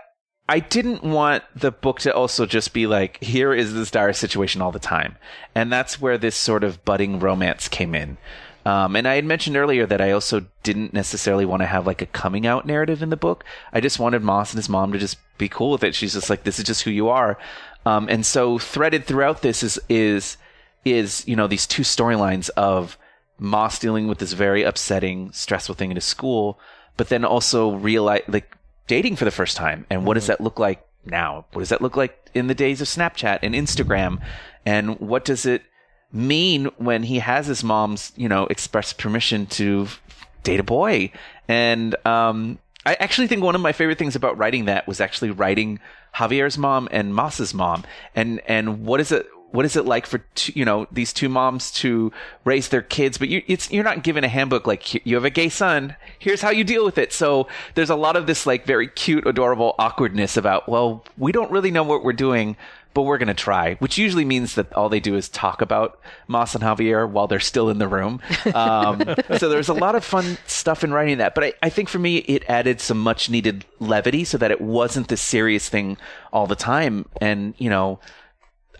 I 0.48 0.60
didn't 0.60 1.02
want 1.02 1.44
the 1.54 1.70
book 1.70 2.00
to 2.00 2.14
also 2.14 2.46
just 2.46 2.72
be 2.72 2.86
like, 2.86 3.22
here 3.22 3.52
is 3.52 3.74
this 3.74 3.90
dire 3.90 4.12
situation 4.12 4.62
all 4.62 4.72
the 4.72 4.78
time, 4.78 5.16
and 5.54 5.70
that's 5.72 6.00
where 6.00 6.18
this 6.18 6.36
sort 6.36 6.64
of 6.64 6.84
budding 6.84 7.18
romance 7.20 7.68
came 7.68 7.94
in. 7.94 8.16
Um, 8.66 8.96
and 8.96 9.06
I 9.06 9.16
had 9.16 9.24
mentioned 9.24 9.56
earlier 9.56 9.84
that 9.86 10.00
I 10.00 10.10
also 10.12 10.46
didn't 10.62 10.94
necessarily 10.94 11.44
want 11.44 11.60
to 11.60 11.66
have 11.66 11.86
like 11.86 12.00
a 12.00 12.06
coming 12.06 12.46
out 12.46 12.66
narrative 12.66 13.02
in 13.02 13.10
the 13.10 13.16
book. 13.16 13.44
I 13.72 13.80
just 13.80 13.98
wanted 13.98 14.22
Moss 14.22 14.52
and 14.52 14.58
his 14.58 14.68
mom 14.68 14.92
to 14.92 14.98
just 14.98 15.18
be 15.36 15.48
cool 15.48 15.70
with 15.70 15.84
it. 15.84 15.94
She's 15.94 16.14
just 16.14 16.30
like, 16.30 16.44
this 16.44 16.58
is 16.58 16.64
just 16.64 16.82
who 16.82 16.90
you 16.90 17.08
are. 17.08 17.38
Um, 17.84 18.08
and 18.08 18.24
so 18.24 18.58
threaded 18.58 19.04
throughout 19.04 19.42
this 19.42 19.62
is, 19.62 19.78
is, 19.88 20.38
is, 20.84 21.26
you 21.28 21.36
know, 21.36 21.46
these 21.46 21.66
two 21.66 21.82
storylines 21.82 22.48
of 22.56 22.96
Moss 23.38 23.78
dealing 23.78 24.08
with 24.08 24.18
this 24.18 24.32
very 24.32 24.62
upsetting, 24.62 25.32
stressful 25.32 25.74
thing 25.74 25.90
in 25.90 25.96
his 25.96 26.04
school, 26.04 26.58
but 26.96 27.08
then 27.08 27.24
also 27.24 27.72
realize, 27.74 28.22
like, 28.28 28.56
dating 28.86 29.16
for 29.16 29.24
the 29.24 29.30
first 29.30 29.56
time. 29.56 29.84
And 29.90 30.06
what 30.06 30.14
does 30.14 30.28
that 30.28 30.40
look 30.40 30.58
like 30.58 30.86
now? 31.04 31.44
What 31.52 31.60
does 31.60 31.68
that 31.70 31.82
look 31.82 31.96
like 31.96 32.30
in 32.32 32.46
the 32.46 32.54
days 32.54 32.80
of 32.80 32.86
Snapchat 32.86 33.40
and 33.42 33.54
Instagram? 33.54 34.22
And 34.64 34.98
what 35.00 35.24
does 35.24 35.44
it 35.44 35.62
mean 36.14 36.66
when 36.78 37.02
he 37.02 37.18
has 37.18 37.46
his 37.46 37.62
mom's, 37.62 38.12
you 38.16 38.28
know, 38.28 38.46
express 38.46 38.92
permission 38.92 39.46
to 39.46 39.88
date 40.42 40.60
a 40.60 40.64
boy? 40.64 41.12
And, 41.48 41.94
um, 42.06 42.58
I 42.86 42.94
actually 42.94 43.28
think 43.28 43.42
one 43.42 43.54
of 43.54 43.60
my 43.60 43.72
favorite 43.72 43.98
things 43.98 44.14
about 44.14 44.36
writing 44.36 44.66
that 44.66 44.86
was 44.86 45.00
actually 45.00 45.30
writing 45.30 45.80
Javier's 46.16 46.58
mom 46.58 46.86
and 46.90 47.14
Moss's 47.14 47.54
mom. 47.54 47.84
And, 48.14 48.40
and 48.46 48.84
what 48.84 49.00
is 49.00 49.10
it, 49.10 49.26
what 49.54 49.64
is 49.64 49.76
it 49.76 49.84
like 49.84 50.04
for 50.04 50.18
two, 50.34 50.52
you 50.56 50.64
know 50.64 50.88
these 50.90 51.12
two 51.12 51.28
moms 51.28 51.70
to 51.70 52.10
raise 52.44 52.70
their 52.70 52.82
kids 52.82 53.18
but 53.18 53.28
you 53.28 53.40
it's 53.46 53.70
you're 53.70 53.84
not 53.84 54.02
given 54.02 54.24
a 54.24 54.28
handbook 54.28 54.66
like 54.66 55.06
you 55.06 55.14
have 55.14 55.24
a 55.24 55.30
gay 55.30 55.48
son 55.48 55.94
here's 56.18 56.42
how 56.42 56.50
you 56.50 56.64
deal 56.64 56.84
with 56.84 56.98
it 56.98 57.12
so 57.12 57.46
there's 57.76 57.88
a 57.88 57.94
lot 57.94 58.16
of 58.16 58.26
this 58.26 58.46
like 58.46 58.66
very 58.66 58.88
cute 58.88 59.24
adorable 59.28 59.76
awkwardness 59.78 60.36
about 60.36 60.68
well 60.68 61.04
we 61.16 61.30
don't 61.30 61.52
really 61.52 61.70
know 61.70 61.84
what 61.84 62.02
we're 62.02 62.12
doing 62.12 62.56
but 62.94 63.02
we're 63.02 63.18
going 63.18 63.28
to 63.28 63.34
try 63.34 63.74
which 63.74 63.98
usually 63.98 64.24
means 64.24 64.54
that 64.54 64.72
all 64.72 64.88
they 64.88 65.00
do 65.00 65.14
is 65.16 65.28
talk 65.28 65.60
about 65.60 66.00
Moss 66.28 66.54
and 66.54 66.64
Javier 66.64 67.08
while 67.08 67.26
they're 67.26 67.40
still 67.40 67.68
in 67.68 67.78
the 67.78 67.88
room 67.88 68.20
um, 68.54 69.02
so 69.38 69.48
there's 69.48 69.68
a 69.68 69.74
lot 69.74 69.94
of 69.94 70.04
fun 70.04 70.38
stuff 70.46 70.82
in 70.82 70.92
writing 70.92 71.18
that 71.18 71.34
but 71.34 71.44
I, 71.44 71.52
I 71.62 71.68
think 71.68 71.88
for 71.88 71.98
me 71.98 72.18
it 72.18 72.48
added 72.48 72.80
some 72.80 72.98
much 72.98 73.28
needed 73.28 73.64
levity 73.80 74.24
so 74.24 74.38
that 74.38 74.50
it 74.50 74.60
wasn't 74.60 75.08
this 75.08 75.20
serious 75.20 75.68
thing 75.68 75.96
all 76.32 76.46
the 76.46 76.56
time 76.56 77.06
and 77.20 77.54
you 77.58 77.68
know 77.68 78.00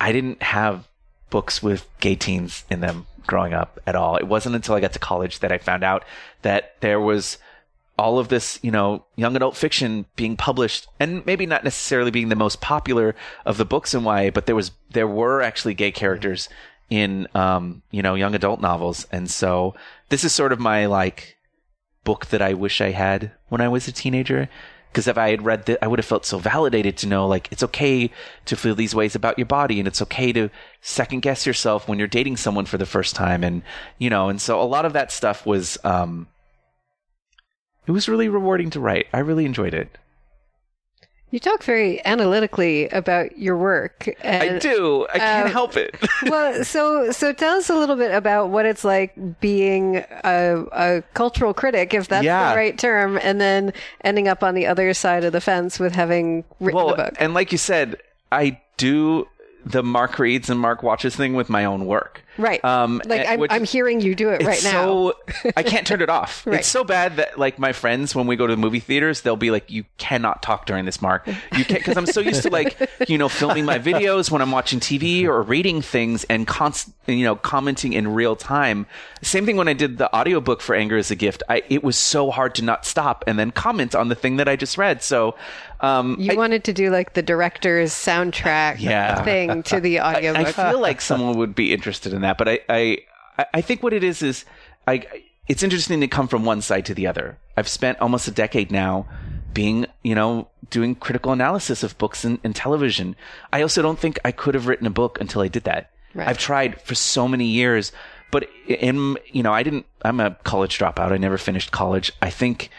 I 0.00 0.12
didn't 0.12 0.42
have 0.42 0.88
books 1.31 1.62
with 1.62 1.87
gay 2.00 2.14
teens 2.14 2.64
in 2.70 2.81
them 2.81 3.07
growing 3.27 3.55
up 3.55 3.81
at 3.87 3.96
all. 3.96 4.16
It 4.16 4.29
wasn't 4.29 4.55
until 4.55 4.74
I 4.74 4.81
got 4.81 4.92
to 4.92 4.98
college 4.98 5.40
that 5.40 5.53
I 5.53 5.59
found 5.59 5.83
out 5.83 6.05
that 6.42 6.74
there 6.81 7.00
was 7.00 7.38
all 7.98 8.18
of 8.18 8.28
this, 8.28 8.59
you 8.62 8.70
know, 8.70 9.04
young 9.16 9.37
adult 9.37 9.57
fiction 9.57 10.07
being 10.16 10.37
published 10.37 10.88
and 10.98 11.24
maybe 11.26 11.46
not 11.46 11.62
necessarily 11.62 12.11
being 12.11 12.28
the 12.28 12.37
most 12.37 12.61
popular 12.61 13.14
of 13.46 13.57
the 13.57 13.64
books 13.64 13.94
in 13.94 14.04
YA, 14.04 14.30
but 14.30 14.46
there 14.46 14.57
was, 14.57 14.72
there 14.90 15.07
were 15.07 15.42
actually 15.42 15.74
gay 15.74 15.92
characters 15.92 16.48
in, 16.90 17.28
um, 17.35 17.83
you 17.90 18.02
know, 18.02 18.14
young 18.14 18.35
adult 18.35 18.61
novels. 18.61 19.07
And 19.12 19.30
so 19.30 19.74
this 20.09 20.24
is 20.24 20.33
sort 20.33 20.52
of 20.52 20.59
my 20.59 20.87
like 20.87 21.37
book 22.02 22.26
that 22.26 22.42
I 22.42 22.54
wish 22.54 22.80
I 22.80 22.90
had 22.90 23.33
when 23.48 23.61
I 23.61 23.68
was 23.68 23.87
a 23.87 23.92
teenager. 23.92 24.48
Because 24.90 25.09
if 25.09 25.18
I 25.18 25.30
had 25.30 25.44
read 25.44 25.66
that, 25.66 25.83
I 25.83 25.88
would 25.88 25.98
have 25.98 26.07
felt 26.07 26.24
so 26.24 26.38
validated 26.38 26.96
to 26.98 27.09
know, 27.09 27.26
like, 27.26 27.48
it's 27.50 27.64
okay 27.64 28.12
to 28.44 28.54
feel 28.54 28.76
these 28.76 28.94
ways 28.94 29.16
about 29.16 29.37
your 29.37 29.46
body, 29.46 29.80
and 29.80 29.88
it's 29.88 30.00
okay 30.02 30.33
to 30.33 30.50
second 30.83 31.22
guess 31.22 31.46
yourself 31.46 31.88
when 31.88 31.98
you're 31.98 32.07
dating 32.07 32.37
someone 32.37 32.64
for 32.64 32.78
the 32.78 32.87
first 32.87 33.16
time, 33.16 33.42
and 33.42 33.62
you 33.98 34.09
know, 34.09 34.28
and 34.28 34.40
so 34.40 34.62
a 34.62 34.62
lot 34.62 34.85
of 34.85 34.92
that 34.92 35.11
stuff 35.11 35.44
was, 35.44 35.78
um, 35.83 36.28
it 37.86 37.92
was 37.92 38.08
really 38.08 38.28
rewarding 38.28 38.70
to 38.70 38.80
write. 38.80 39.06
I 39.12 39.18
really 39.18 39.44
enjoyed 39.44 39.74
it. 39.74 39.98
You 41.30 41.40
talk 41.40 41.64
very 41.64 42.00
analytically 42.06 42.88
about 42.90 43.36
your 43.36 43.56
work. 43.56 44.08
I 44.22 44.58
do. 44.60 45.04
I 45.12 45.18
can't 45.18 45.46
um, 45.46 45.52
help 45.52 45.76
it. 45.76 45.96
well, 46.26 46.64
so 46.64 47.10
so 47.10 47.32
tell 47.32 47.56
us 47.56 47.68
a 47.68 47.74
little 47.74 47.96
bit 47.96 48.14
about 48.14 48.50
what 48.50 48.66
it's 48.66 48.84
like 48.84 49.40
being 49.40 49.96
a, 49.96 50.64
a 50.70 51.02
cultural 51.14 51.52
critic, 51.52 51.92
if 51.92 52.06
that's 52.06 52.24
Yeah. 52.24 52.50
the 52.50 52.56
right 52.56 52.78
term, 52.78 53.18
and 53.20 53.40
then 53.40 53.72
ending 54.02 54.28
up 54.28 54.44
on 54.44 54.54
the 54.54 54.66
other 54.66 54.94
side 54.94 55.24
of 55.24 55.32
the 55.32 55.40
fence 55.40 55.80
with 55.80 55.92
having 55.92 56.44
written 56.60 56.76
well, 56.76 56.90
the 56.90 57.02
book. 57.02 57.14
and 57.18 57.34
like 57.34 57.50
you 57.50 57.58
said, 57.58 57.96
I 58.30 58.60
do 58.76 59.26
the 59.66 59.82
Mark 59.82 60.20
reads 60.20 60.48
and 60.50 60.60
Mark 60.60 60.84
watches 60.84 61.16
thing 61.16 61.34
with 61.34 61.50
my 61.50 61.64
own 61.64 61.86
work. 61.86 62.23
Right. 62.38 62.64
Um, 62.64 63.00
like 63.06 63.20
and- 63.20 63.28
I'm, 63.28 63.40
which- 63.40 63.52
I'm 63.52 63.64
hearing 63.64 64.00
you 64.00 64.14
do 64.14 64.30
it 64.30 64.42
right 64.42 64.54
it's 64.56 64.64
now. 64.64 64.84
so 64.84 65.14
I 65.56 65.62
can't 65.62 65.86
turn 65.86 66.00
it 66.02 66.08
off. 66.10 66.44
Right. 66.54 66.58
It's 66.60 66.68
so 66.68 66.84
bad 66.84 67.16
that 67.16 67.38
like 67.38 67.58
my 67.58 67.72
friends 67.72 68.14
when 68.14 68.26
we 68.26 68.36
go 68.36 68.46
to 68.46 68.52
the 68.52 68.60
movie 68.60 68.80
theaters, 68.80 69.22
they'll 69.22 69.36
be 69.36 69.50
like, 69.50 69.70
"You 69.70 69.84
cannot 69.98 70.42
talk 70.42 70.66
during 70.66 70.84
this, 70.84 71.00
Mark. 71.00 71.26
You 71.26 71.64
can't," 71.64 71.68
because 71.80 71.96
I'm 71.96 72.06
so 72.06 72.20
used 72.20 72.42
to 72.42 72.50
like 72.50 72.76
you 73.08 73.16
know 73.18 73.28
filming 73.28 73.64
my 73.64 73.78
videos 73.78 74.30
when 74.30 74.42
I'm 74.42 74.50
watching 74.50 74.78
TV 74.80 75.24
or 75.24 75.42
reading 75.42 75.80
things 75.80 76.24
and 76.24 76.46
const 76.46 76.90
you 77.06 77.24
know 77.24 77.36
commenting 77.36 77.92
in 77.92 78.08
real 78.14 78.36
time. 78.36 78.86
Same 79.22 79.46
thing 79.46 79.56
when 79.56 79.68
I 79.68 79.72
did 79.72 79.96
the 79.98 80.14
audiobook 80.14 80.60
for 80.60 80.74
Anger 80.74 80.96
is 80.98 81.10
a 81.10 81.16
Gift. 81.16 81.42
I 81.48 81.62
it 81.70 81.82
was 81.82 81.96
so 81.96 82.30
hard 82.30 82.54
to 82.56 82.62
not 82.62 82.84
stop 82.84 83.24
and 83.26 83.38
then 83.38 83.50
comment 83.52 83.94
on 83.94 84.08
the 84.08 84.14
thing 84.14 84.36
that 84.36 84.48
I 84.48 84.56
just 84.56 84.76
read. 84.78 85.02
So. 85.02 85.34
Um, 85.80 86.16
you 86.18 86.32
I- 86.32 86.36
wanted 86.36 86.64
to 86.64 86.72
do 86.72 86.88
like 86.88 87.12
the 87.12 87.20
director's 87.22 87.92
soundtrack 87.92 88.80
Yeah. 88.80 89.22
thing 89.22 89.62
to 89.64 89.80
the 89.80 90.00
audiobook. 90.00 90.46
I 90.46 90.70
feel 90.70 90.80
like 90.80 91.02
someone 91.02 91.36
would 91.36 91.54
be 91.54 91.74
interested 91.74 92.14
in 92.14 92.22
that, 92.24 92.37
but 92.38 92.48
I, 92.48 92.60
I, 92.68 92.98
I 93.54 93.60
think 93.60 93.82
what 93.82 93.92
it 93.92 94.04
is 94.04 94.22
is, 94.22 94.44
I, 94.87 95.06
it's 95.48 95.62
interesting 95.62 96.00
to 96.00 96.08
come 96.08 96.28
from 96.28 96.44
one 96.44 96.60
side 96.60 96.87
to 96.87 96.94
the 96.94 97.06
other. 97.06 97.38
I've 97.56 97.68
spent 97.68 98.00
almost 98.00 98.28
a 98.28 98.30
decade 98.30 98.70
now 98.70 99.06
being, 99.52 99.87
you 100.02 100.14
know, 100.14 100.48
doing 100.70 100.94
critical 100.94 101.32
analysis 101.32 101.82
of 101.82 101.96
books 101.98 102.24
and, 102.24 102.38
and 102.42 102.56
television. 102.56 103.14
I 103.52 103.62
also 103.62 103.82
don't 103.82 103.98
think 103.98 104.18
I 104.24 104.32
could 104.32 104.54
have 104.54 104.66
written 104.66 104.87
a 104.87 104.90
book 104.90 105.20
until 105.20 105.42
I 105.42 105.48
did 105.48 105.64
that. 105.64 105.90
Right. 106.14 106.28
I've 106.28 106.38
tried 106.38 106.80
for 106.80 106.94
so 106.94 107.28
many 107.28 107.46
years, 107.46 107.92
but 108.30 108.48
in, 108.66 109.16
you 109.32 109.42
know, 109.42 109.52
I 109.52 109.62
didn't, 109.62 109.87
I'm 110.04 110.20
a 110.20 110.37
college 110.44 110.78
dropout. 110.78 111.12
I 111.12 111.16
never 111.18 111.38
finished 111.38 111.70
college. 111.70 112.10
I 112.20 112.30
think 112.30 112.70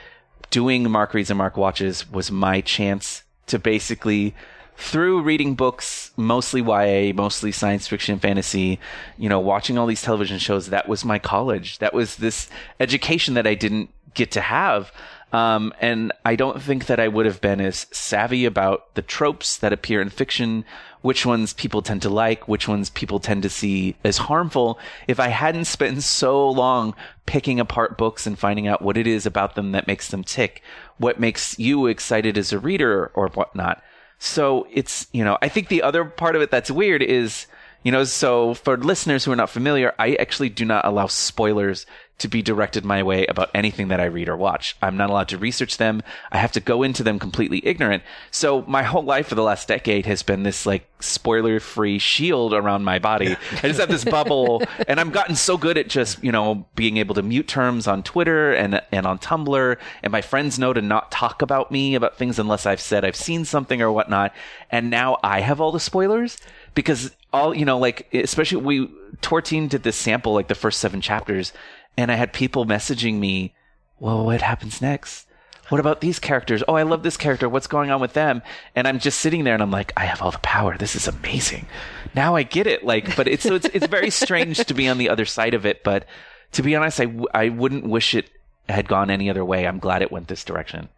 doing 0.50 0.90
Mark 0.90 1.14
Reads 1.14 1.30
and 1.30 1.38
Mark 1.38 1.58
Watches 1.58 2.10
was 2.12 2.32
my 2.32 2.62
chance 2.62 3.24
to 3.48 3.60
basically, 3.60 4.36
through 4.78 5.22
reading 5.22 5.56
books, 5.56 6.12
mostly 6.18 6.62
YA, 6.62 7.14
mostly 7.14 7.52
science 7.52 7.88
fiction, 7.88 8.20
fantasy, 8.20 8.80
you 9.18 9.30
know, 9.30 9.40
watching 9.40 9.78
all 9.78 9.88
these 9.88 10.02
television 10.02 10.38
shows, 10.38 10.70
that 10.70 10.90
was 10.90 11.06
my 11.06 11.20
college. 11.20 11.80
That 11.80 11.94
was 11.94 12.18
this 12.18 12.50
education 12.80 13.36
that 13.36 13.48
I 13.48 13.56
didn't 13.56 13.90
get 14.14 14.32
to 14.32 14.42
have. 14.42 14.92
Um, 15.32 15.74
and 15.82 16.14
I 16.24 16.36
don't 16.36 16.62
think 16.62 16.86
that 16.86 17.00
I 17.00 17.08
would 17.08 17.26
have 17.26 17.42
been 17.42 17.60
as 17.60 17.88
savvy 17.92 18.46
about 18.46 18.94
the 18.96 19.02
tropes 19.02 19.58
that 19.58 19.74
appear 19.74 20.02
in 20.02 20.10
fiction, 20.10 20.64
which 21.02 21.26
ones 21.26 21.54
people 21.54 21.82
tend 21.82 22.02
to 22.04 22.10
like, 22.10 22.48
which 22.48 22.68
ones 22.68 22.90
people 22.90 23.20
tend 23.20 23.44
to 23.44 23.50
see 23.50 23.96
as 24.04 24.18
harmful, 24.18 24.80
if 25.08 25.20
I 25.20 25.28
hadn't 25.28 25.66
spent 25.66 26.04
so 26.04 26.50
long 26.50 26.96
picking 27.26 27.60
apart 27.60 27.98
books 27.98 28.26
and 28.26 28.40
finding 28.40 28.68
out 28.68 28.82
what 28.82 28.98
it 28.98 29.08
is 29.08 29.26
about 29.26 29.56
them 29.56 29.74
that 29.74 29.88
makes 29.88 30.10
them 30.10 30.24
tick, 30.24 30.62
what 30.98 31.20
makes 31.20 31.60
you 31.60 31.88
excited 31.88 32.38
as 32.38 32.54
a 32.54 32.60
reader 32.60 33.12
or 33.14 33.28
whatnot. 33.30 33.84
So 34.20 34.68
it's, 34.72 35.08
you 35.12 35.24
know, 35.24 35.38
I 35.42 35.50
think 35.50 35.68
the 35.68 35.82
other 35.84 36.06
part 36.06 36.36
of 36.36 36.42
it 36.42 36.52
that's 36.52 36.72
weird 36.72 37.02
is, 37.02 37.48
you 37.84 37.92
know, 37.92 38.04
so 38.04 38.54
for 38.54 38.78
listeners 38.78 39.26
who 39.26 39.32
are 39.32 39.36
not 39.36 39.50
familiar, 39.50 39.94
I 40.00 40.16
actually 40.16 40.50
do 40.50 40.66
not 40.66 40.86
allow 40.86 41.08
spoilers 41.08 41.86
to 42.18 42.28
be 42.30 42.42
directed 42.42 42.86
my 42.86 43.04
way 43.04 43.26
about 43.26 43.50
anything 43.54 43.90
that 43.90 44.00
I 44.00 44.06
read 44.06 44.30
or 44.30 44.38
watch. 44.38 44.78
I'm 44.82 44.96
not 44.96 45.10
allowed 45.10 45.28
to 45.30 45.38
research 45.38 45.78
them. 45.78 46.02
I 46.32 46.38
have 46.38 46.54
to 46.54 46.62
go 46.62 46.82
into 46.82 47.04
them 47.04 47.20
completely 47.20 47.66
ignorant. 47.66 48.04
So 48.32 48.62
my 48.68 48.84
whole 48.84 49.04
life 49.04 49.28
for 49.28 49.36
the 49.36 49.44
last 49.44 49.68
decade 49.68 50.06
has 50.06 50.24
been 50.24 50.44
this 50.44 50.66
like 50.66 50.88
spoiler 51.02 51.60
free 51.60 52.00
shield 52.00 52.54
around 52.54 52.86
my 52.86 53.00
body. 53.00 53.36
I 53.52 53.68
just 53.68 53.82
have 53.82 53.90
this 53.90 54.06
bubble 54.06 54.64
and 54.88 55.00
I've 55.00 55.12
gotten 55.12 55.36
so 55.36 55.58
good 55.58 55.78
at 55.78 55.90
just, 55.90 56.24
you 56.24 56.32
know, 56.32 56.66
being 56.76 56.96
able 56.98 57.16
to 57.16 57.22
mute 57.22 57.50
terms 57.50 57.86
on 57.86 58.02
Twitter 58.02 58.54
and, 58.54 58.82
and 58.94 59.06
on 59.06 59.20
Tumblr. 59.20 59.78
And 60.02 60.12
my 60.12 60.22
friends 60.22 60.58
know 60.58 60.72
to 60.72 60.82
not 60.82 61.12
talk 61.12 61.42
about 61.42 61.70
me 61.70 61.96
about 61.96 62.18
things 62.18 62.40
unless 62.40 62.66
I've 62.66 62.82
said 62.82 63.04
I've 63.04 63.18
seen 63.18 63.44
something 63.44 63.82
or 63.82 63.92
whatnot. 63.92 64.34
And 64.72 64.90
now 64.90 65.18
I 65.22 65.42
have 65.42 65.60
all 65.60 65.74
the 65.74 65.82
spoilers 65.82 66.38
because 66.76 67.14
all, 67.34 67.54
you 67.54 67.66
know, 67.66 67.78
like, 67.78 68.08
especially 68.14 68.62
we, 68.62 68.90
Tor 69.22 69.42
Teen 69.42 69.68
did 69.68 69.84
this 69.84 69.98
sample, 69.98 70.34
like 70.34 70.48
the 70.48 70.56
first 70.56 70.80
seven 70.80 71.02
chapters 71.02 71.52
and 71.98 72.12
I 72.12 72.16
had 72.16 72.34
people 72.34 72.66
messaging 72.66 73.20
me, 73.20 73.54
well, 74.00 74.26
what 74.26 74.42
happens 74.42 74.82
next? 74.82 75.28
What 75.70 75.80
about 75.80 76.02
these 76.02 76.20
characters? 76.20 76.64
Oh, 76.68 76.76
I 76.76 76.84
love 76.84 77.02
this 77.02 77.18
character. 77.18 77.50
What's 77.50 77.66
going 77.68 77.90
on 77.90 78.00
with 78.00 78.14
them? 78.14 78.44
And 78.76 78.88
I'm 78.88 79.00
just 79.00 79.20
sitting 79.20 79.44
there 79.44 79.56
and 79.56 79.64
I'm 79.64 79.72
like, 79.72 79.94
I 79.98 80.06
have 80.06 80.22
all 80.22 80.32
the 80.32 80.38
power. 80.40 80.78
This 80.78 80.96
is 80.96 81.08
amazing. 81.08 81.66
Now 82.14 82.36
I 82.36 82.44
get 82.44 82.68
it. 82.68 82.84
Like, 82.84 83.16
but 83.16 83.28
it's, 83.28 83.44
so 83.44 83.56
it's, 83.56 83.66
it's 83.74 83.88
very 83.88 84.12
strange 84.12 84.64
to 84.64 84.74
be 84.74 84.88
on 84.88 85.00
the 85.00 85.10
other 85.10 85.26
side 85.26 85.56
of 85.56 85.66
it. 85.66 85.84
But 85.84 86.06
to 86.52 86.62
be 86.62 86.76
honest, 86.76 87.02
I, 87.34 87.50
wouldn't 87.50 87.88
wish 87.88 88.14
it 88.14 88.30
had 88.70 88.88
gone 88.88 89.10
any 89.10 89.30
other 89.30 89.44
way. 89.44 89.66
I'm 89.66 89.80
glad 89.80 90.04
it 90.04 90.12
went 90.12 90.28
this 90.28 90.44
direction. 90.44 90.90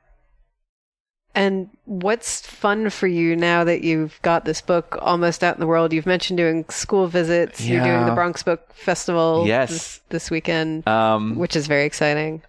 And 1.37 1.69
what's 1.85 2.41
fun 2.41 2.89
for 2.89 3.05
you 3.05 3.35
now 3.35 3.63
that 3.63 3.83
you've 3.83 4.19
got 4.23 4.43
this 4.45 4.59
book 4.59 4.97
almost 4.99 5.43
out 5.43 5.53
in 5.55 5.59
the 5.59 5.67
world? 5.67 5.93
You've 5.93 6.07
mentioned 6.07 6.37
doing 6.37 6.65
school 6.69 7.05
visits. 7.05 7.63
You're 7.63 7.83
doing 7.83 8.07
the 8.07 8.11
Bronx 8.13 8.41
Book 8.41 8.73
Festival 8.73 9.43
Yes. 9.45 9.69
this, 9.69 10.01
this 10.09 10.31
weekend, 10.31 10.87
Um, 10.87 11.35
which 11.37 11.55
is 11.55 11.67
very 11.67 11.85
exciting. 11.85 12.41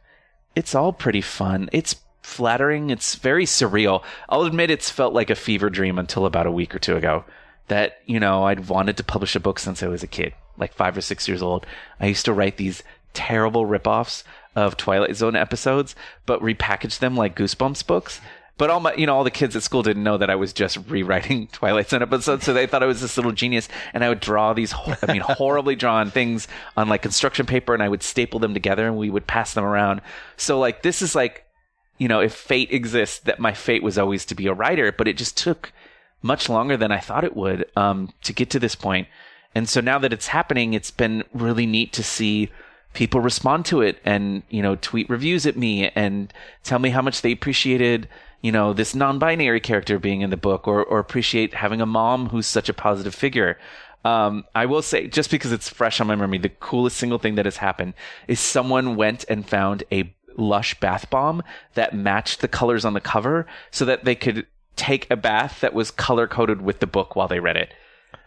it's 0.57 0.75
all 0.75 0.95
pretty 0.95 1.21
fun. 1.21 1.69
It's 1.71 1.97
flattering. 2.23 2.89
It's 2.89 3.15
very 3.17 3.45
surreal. 3.45 4.03
I'll 4.31 4.43
admit 4.45 4.71
it's 4.71 4.89
felt 4.91 5.13
like 5.13 5.29
a 5.29 5.35
fever 5.35 5.69
dream 5.69 5.99
until 5.99 6.25
about 6.25 6.47
a 6.47 6.51
week 6.51 6.75
or 6.75 6.79
two 6.79 6.97
ago. 6.97 7.25
That, 7.69 7.99
you 8.07 8.19
know, 8.19 8.45
I'd 8.45 8.69
wanted 8.71 8.97
to 8.97 9.05
publish 9.05 9.37
a 9.37 9.41
book 9.41 9.59
since 9.59 9.83
I 9.83 9.89
was 9.89 10.03
a 10.03 10.07
kid, 10.07 10.33
like 10.57 10.73
five 10.73 10.97
or 10.97 11.03
six 11.03 11.29
years 11.29 11.43
old. 11.43 11.67
I 12.01 12.07
used 12.07 12.25
to 12.25 12.33
write 12.33 12.57
these 12.57 12.83
terrible 13.13 13.67
ripoffs 13.67 14.23
of 14.57 14.79
Twilight 14.79 15.15
Zone 15.17 15.37
episodes, 15.37 15.95
but 16.25 16.41
repackaged 16.41 17.01
them 17.01 17.15
like 17.17 17.37
Goosebumps 17.37 17.87
books. 17.87 18.23
But 18.59 18.71
all 18.71 18.81
my, 18.81 18.93
you 18.95 19.07
know, 19.07 19.17
all 19.17 19.25
the 19.25 19.31
kids 19.31 19.57
at 19.57 19.63
school 19.63 19.83
didn't 19.83 20.03
know 20.03 20.19
that 20.19 20.31
I 20.31 20.35
was 20.35 20.53
just 20.53 20.79
rewriting 20.89 21.47
Twilight 21.53 21.89
Zone 21.89 22.03
episodes, 22.03 22.45
so 22.45 22.53
they 22.53 22.67
thought 22.67 22.83
I 22.83 22.87
was 22.87 23.01
this 23.01 23.17
little 23.17 23.33
genius. 23.33 23.69
And 23.95 24.05
I 24.05 24.09
would 24.09 24.21
draw 24.21 24.53
these, 24.53 24.75
I 25.03 25.13
mean, 25.13 25.23
horribly 25.23 25.77
drawn 25.77 26.11
things 26.11 26.49
on 26.77 26.89
like 26.89 27.03
construction 27.03 27.47
paper, 27.47 27.73
and 27.73 27.83
I 27.83 27.89
would 27.89 28.03
staple 28.03 28.41
them 28.41 28.55
together, 28.55 28.87
and 28.87 28.99
we 28.99 29.11
would 29.11 29.27
pass 29.27 29.55
them 29.55 29.65
around. 29.65 30.03
So 30.37 30.59
like, 30.59 30.83
this 30.83 31.01
is 31.01 31.15
like, 31.15 31.45
you 31.99 32.09
know, 32.09 32.21
if 32.21 32.35
fate 32.35 32.73
exists, 32.73 33.21
that 33.21 33.41
my 33.41 33.53
fate 33.53 33.83
was 33.83 33.97
always 33.97 34.25
to 34.27 34.35
be 34.35 34.49
a 34.49 34.55
writer, 34.55 34.93
but 34.93 35.09
it 35.09 35.17
just 35.17 35.37
took 35.37 35.73
much 36.21 36.49
longer 36.49 36.77
than 36.77 36.93
I 36.93 36.99
thought 36.99 37.25
it 37.25 37.37
would 37.37 37.65
um, 37.77 38.13
to 38.23 38.33
get 38.33 38.51
to 38.51 38.59
this 38.59 38.75
point. 38.75 39.09
And 39.55 39.69
so 39.69 39.81
now 39.81 39.99
that 39.99 40.13
it's 40.13 40.29
happening, 40.29 40.75
it's 40.75 40.91
been 40.91 41.25
really 41.33 41.67
neat 41.67 41.93
to 41.95 42.03
see 42.03 42.51
people 42.93 43.21
respond 43.21 43.65
to 43.67 43.81
it 43.81 44.01
and, 44.05 44.43
you 44.51 44.63
know, 44.63 44.77
tweet 44.77 45.09
reviews 45.09 45.47
at 45.47 45.57
me 45.57 45.91
and 45.91 46.33
tell 46.65 46.79
me 46.79 46.91
how 46.91 47.03
much 47.03 47.23
they 47.23 47.33
appreciated, 47.33 48.09
you 48.43 48.53
know, 48.53 48.73
this 48.73 48.95
non-binary 48.95 49.61
character 49.61 49.99
being 49.99 50.21
in 50.21 50.31
the 50.31 50.37
book 50.37 50.69
or, 50.69 50.83
or 50.85 50.99
appreciate 50.99 51.55
having 51.55 51.81
a 51.81 51.87
mom 51.87 52.29
who's 52.29 52.47
such 52.47 52.69
a 52.69 52.75
positive 52.75 53.15
figure. 53.15 53.59
Um, 54.05 54.45
I 54.55 54.67
will 54.67 54.83
say, 54.83 55.09
just 55.09 55.31
because 55.31 55.51
it's 55.53 55.69
fresh 55.69 56.01
on 56.01 56.07
my 56.07 56.15
memory, 56.15 56.39
the 56.39 56.49
coolest 56.49 56.97
single 56.97 57.19
thing 57.19 57.35
that 57.35 57.45
has 57.47 57.57
happened 57.57 57.95
is 58.29 58.39
someone 58.39 58.97
went 58.97 59.25
and 59.29 59.47
found 59.49 59.83
a 59.91 60.15
lush 60.37 60.79
bath 60.79 61.11
bomb 61.11 61.43
that 61.75 61.95
matched 61.95 62.41
the 62.41 62.49
colors 62.49 62.85
on 62.85 62.95
the 62.95 63.01
cover 63.01 63.47
so 63.73 63.85
that 63.85 64.05
they 64.05 64.15
could 64.15 64.47
take 64.77 65.11
a 65.11 65.17
bath 65.17 65.61
that 65.61 65.75
was 65.75 65.91
color 65.91 66.29
coded 66.29 66.63
with 66.63 66.79
the 66.79 66.87
book 66.87 67.17
while 67.17 67.27
they 67.27 67.41
read 67.41 67.57
it. 67.57 67.75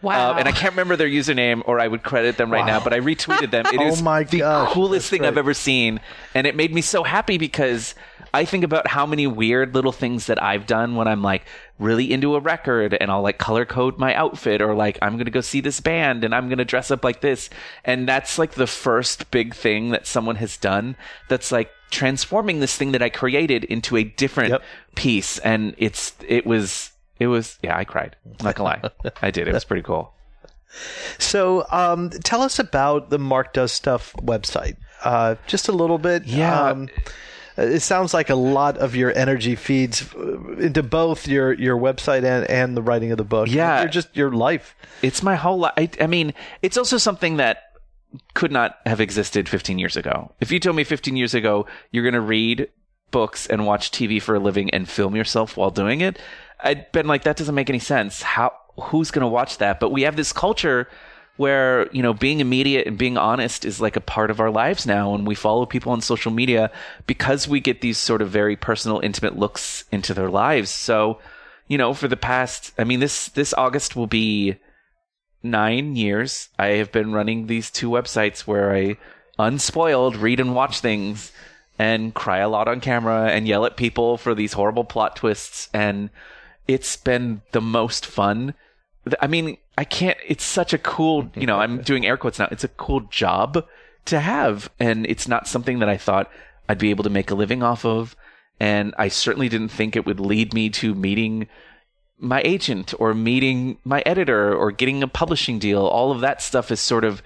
Wow. 0.02 0.32
Um, 0.32 0.38
and 0.38 0.48
I 0.48 0.52
can't 0.52 0.72
remember 0.72 0.96
their 0.96 1.08
username, 1.08 1.62
or 1.64 1.80
I 1.80 1.88
would 1.88 2.02
credit 2.02 2.36
them 2.36 2.52
right 2.52 2.66
now, 2.66 2.82
but 2.82 2.92
I 2.92 3.00
retweeted 3.00 3.50
them. 3.50 3.66
It 3.66 3.74
Oh 3.80 3.86
is 3.86 4.02
my 4.02 4.24
the 4.24 4.40
gosh, 4.40 4.72
coolest 4.72 5.08
thing 5.08 5.20
great. 5.20 5.28
I've 5.28 5.38
ever 5.38 5.54
seen, 5.54 6.00
and 6.34 6.46
it 6.46 6.54
made 6.54 6.74
me 6.74 6.82
so 6.82 7.02
happy 7.02 7.38
because 7.38 7.94
I 8.34 8.44
think 8.44 8.64
about 8.64 8.86
how 8.86 9.04
many 9.06 9.26
weird 9.26 9.74
little 9.74 9.92
things 9.92 10.26
that 10.26 10.42
I've 10.42 10.66
done 10.66 10.96
when 10.96 11.06
I'm 11.06 11.22
like 11.22 11.44
really 11.78 12.12
into 12.12 12.34
a 12.34 12.40
record, 12.40 12.94
and 12.98 13.10
I'll 13.10 13.22
like 13.22 13.38
color 13.38 13.64
code 13.64 13.98
my 13.98 14.14
outfit, 14.14 14.62
or 14.62 14.74
like 14.74 14.98
I'm 15.02 15.18
gonna 15.18 15.30
go 15.30 15.40
see 15.42 15.60
this 15.60 15.80
band, 15.80 16.24
and 16.24 16.34
I'm 16.34 16.48
gonna 16.48 16.64
dress 16.64 16.90
up 16.90 17.04
like 17.04 17.20
this, 17.20 17.50
and 17.84 18.08
that's 18.08 18.38
like 18.38 18.52
the 18.52 18.66
first 18.66 19.30
big 19.30 19.54
thing 19.54 19.90
that 19.90 20.06
someone 20.06 20.36
has 20.36 20.56
done 20.56 20.96
that's 21.28 21.52
like 21.52 21.70
transforming 21.90 22.60
this 22.60 22.74
thing 22.76 22.92
that 22.92 23.02
I 23.02 23.10
created 23.10 23.64
into 23.64 23.96
a 23.96 24.04
different 24.04 24.50
Yep. 24.50 24.62
piece, 24.96 25.38
and 25.38 25.74
it's 25.78 26.14
it 26.26 26.46
was. 26.46 26.88
It 27.18 27.28
was, 27.28 27.56
yeah, 27.62 27.76
I 27.76 27.84
cried. 27.84 28.16
Not 28.42 28.56
gonna 28.56 28.80
lie. 29.04 29.12
I 29.22 29.30
did. 29.30 29.46
It 29.46 29.54
was 29.54 29.64
pretty 29.64 29.82
cool. 29.84 30.12
So, 31.18 31.64
um, 31.70 32.10
tell 32.10 32.42
us 32.42 32.58
about 32.58 33.10
the 33.10 33.18
Mark 33.18 33.52
Does 33.52 33.70
Stuff 33.70 34.12
website. 34.14 34.76
Uh, 35.04 35.36
just 35.46 35.68
a 35.68 35.72
little 35.72 35.98
bit. 35.98 36.24
Yeah. 36.24 36.60
Um, 36.70 36.88
it 37.62 37.80
sounds 37.80 38.12
like 38.14 38.30
a 38.30 38.34
lot 38.34 38.78
of 38.78 38.94
your 38.94 39.16
energy 39.16 39.54
feeds 39.54 40.14
uh, 40.14 40.56
into 40.58 40.82
both 40.82 41.26
your, 41.26 41.52
your 41.52 41.76
website 41.76 42.24
and, 42.24 42.48
and 42.50 42.76
the 42.76 42.82
writing 42.82 43.10
of 43.12 43.18
the 43.18 43.24
book. 43.24 43.48
Yeah. 43.48 43.82
You're 43.82 43.90
just 43.90 44.16
your 44.16 44.32
life. 44.32 44.76
It's 45.02 45.22
my 45.22 45.34
whole 45.34 45.58
life. 45.60 45.74
I, 45.76 45.90
I 46.00 46.06
mean, 46.06 46.34
it's 46.62 46.76
also 46.76 46.98
something 46.98 47.36
that 47.36 47.62
could 48.34 48.52
not 48.52 48.78
have 48.86 49.00
existed 49.00 49.48
15 49.48 49.78
years 49.78 49.96
ago. 49.96 50.32
If 50.40 50.52
you 50.52 50.60
told 50.60 50.76
me 50.76 50.84
15 50.84 51.16
years 51.16 51.34
ago 51.34 51.66
you're 51.90 52.04
going 52.04 52.14
to 52.14 52.20
read 52.20 52.68
books 53.10 53.46
and 53.46 53.66
watch 53.66 53.90
TV 53.90 54.20
for 54.20 54.34
a 54.34 54.40
living 54.40 54.70
and 54.70 54.88
film 54.88 55.16
yourself 55.16 55.56
while 55.56 55.70
doing 55.70 56.00
it, 56.00 56.18
I'd 56.60 56.90
been 56.92 57.06
like, 57.06 57.24
that 57.24 57.36
doesn't 57.36 57.54
make 57.54 57.70
any 57.70 57.78
sense. 57.78 58.22
How, 58.22 58.52
who's 58.80 59.10
going 59.10 59.22
to 59.22 59.28
watch 59.28 59.58
that? 59.58 59.80
But 59.80 59.90
we 59.90 60.02
have 60.02 60.16
this 60.16 60.32
culture 60.32 60.88
where, 61.36 61.88
you 61.92 62.02
know, 62.02 62.12
being 62.12 62.40
immediate 62.40 62.86
and 62.86 62.98
being 62.98 63.16
honest 63.16 63.64
is 63.64 63.80
like 63.80 63.96
a 63.96 64.00
part 64.00 64.30
of 64.30 64.40
our 64.40 64.50
lives 64.50 64.86
now. 64.86 65.14
And 65.14 65.26
we 65.26 65.34
follow 65.34 65.66
people 65.66 65.92
on 65.92 66.00
social 66.00 66.30
media 66.30 66.70
because 67.06 67.48
we 67.48 67.60
get 67.60 67.80
these 67.80 67.98
sort 67.98 68.22
of 68.22 68.30
very 68.30 68.56
personal, 68.56 69.00
intimate 69.00 69.38
looks 69.38 69.84
into 69.90 70.14
their 70.14 70.30
lives. 70.30 70.70
So, 70.70 71.18
you 71.68 71.78
know, 71.78 71.94
for 71.94 72.08
the 72.08 72.16
past, 72.16 72.72
I 72.78 72.84
mean, 72.84 73.00
this, 73.00 73.28
this 73.28 73.54
August 73.54 73.96
will 73.96 74.06
be 74.06 74.56
nine 75.42 75.96
years. 75.96 76.48
I 76.58 76.66
have 76.76 76.92
been 76.92 77.12
running 77.12 77.46
these 77.46 77.70
two 77.70 77.88
websites 77.88 78.40
where 78.40 78.74
I 78.74 78.96
unspoiled 79.38 80.16
read 80.16 80.38
and 80.38 80.54
watch 80.54 80.80
things 80.80 81.32
and 81.78 82.14
cry 82.14 82.38
a 82.38 82.48
lot 82.48 82.68
on 82.68 82.80
camera 82.80 83.28
and 83.30 83.48
yell 83.48 83.64
at 83.64 83.76
people 83.76 84.16
for 84.18 84.34
these 84.34 84.52
horrible 84.52 84.84
plot 84.84 85.16
twists. 85.16 85.68
And 85.72 86.10
it's 86.68 86.96
been 86.96 87.42
the 87.52 87.60
most 87.60 88.04
fun. 88.06 88.54
I 89.20 89.26
mean, 89.26 89.56
I 89.76 89.84
can't, 89.84 90.18
it's 90.26 90.44
such 90.44 90.72
a 90.72 90.78
cool, 90.78 91.30
you 91.34 91.46
know, 91.46 91.58
I'm 91.58 91.82
doing 91.82 92.06
air 92.06 92.16
quotes 92.16 92.38
now. 92.38 92.48
It's 92.50 92.64
a 92.64 92.68
cool 92.68 93.00
job 93.00 93.64
to 94.06 94.20
have. 94.20 94.70
And 94.78 95.06
it's 95.06 95.28
not 95.28 95.48
something 95.48 95.80
that 95.80 95.88
I 95.88 95.96
thought 95.96 96.30
I'd 96.68 96.78
be 96.78 96.90
able 96.90 97.04
to 97.04 97.10
make 97.10 97.30
a 97.30 97.34
living 97.34 97.62
off 97.62 97.84
of. 97.84 98.16
And 98.60 98.94
I 98.96 99.08
certainly 99.08 99.48
didn't 99.48 99.70
think 99.70 99.96
it 99.96 100.06
would 100.06 100.20
lead 100.20 100.54
me 100.54 100.70
to 100.70 100.94
meeting 100.94 101.48
my 102.18 102.40
agent 102.44 102.94
or 103.00 103.14
meeting 103.14 103.78
my 103.84 104.00
editor 104.06 104.54
or 104.54 104.70
getting 104.70 105.02
a 105.02 105.08
publishing 105.08 105.58
deal. 105.58 105.84
All 105.84 106.12
of 106.12 106.20
that 106.20 106.40
stuff 106.40 106.68
has 106.68 106.80
sort 106.80 107.04
of 107.04 107.22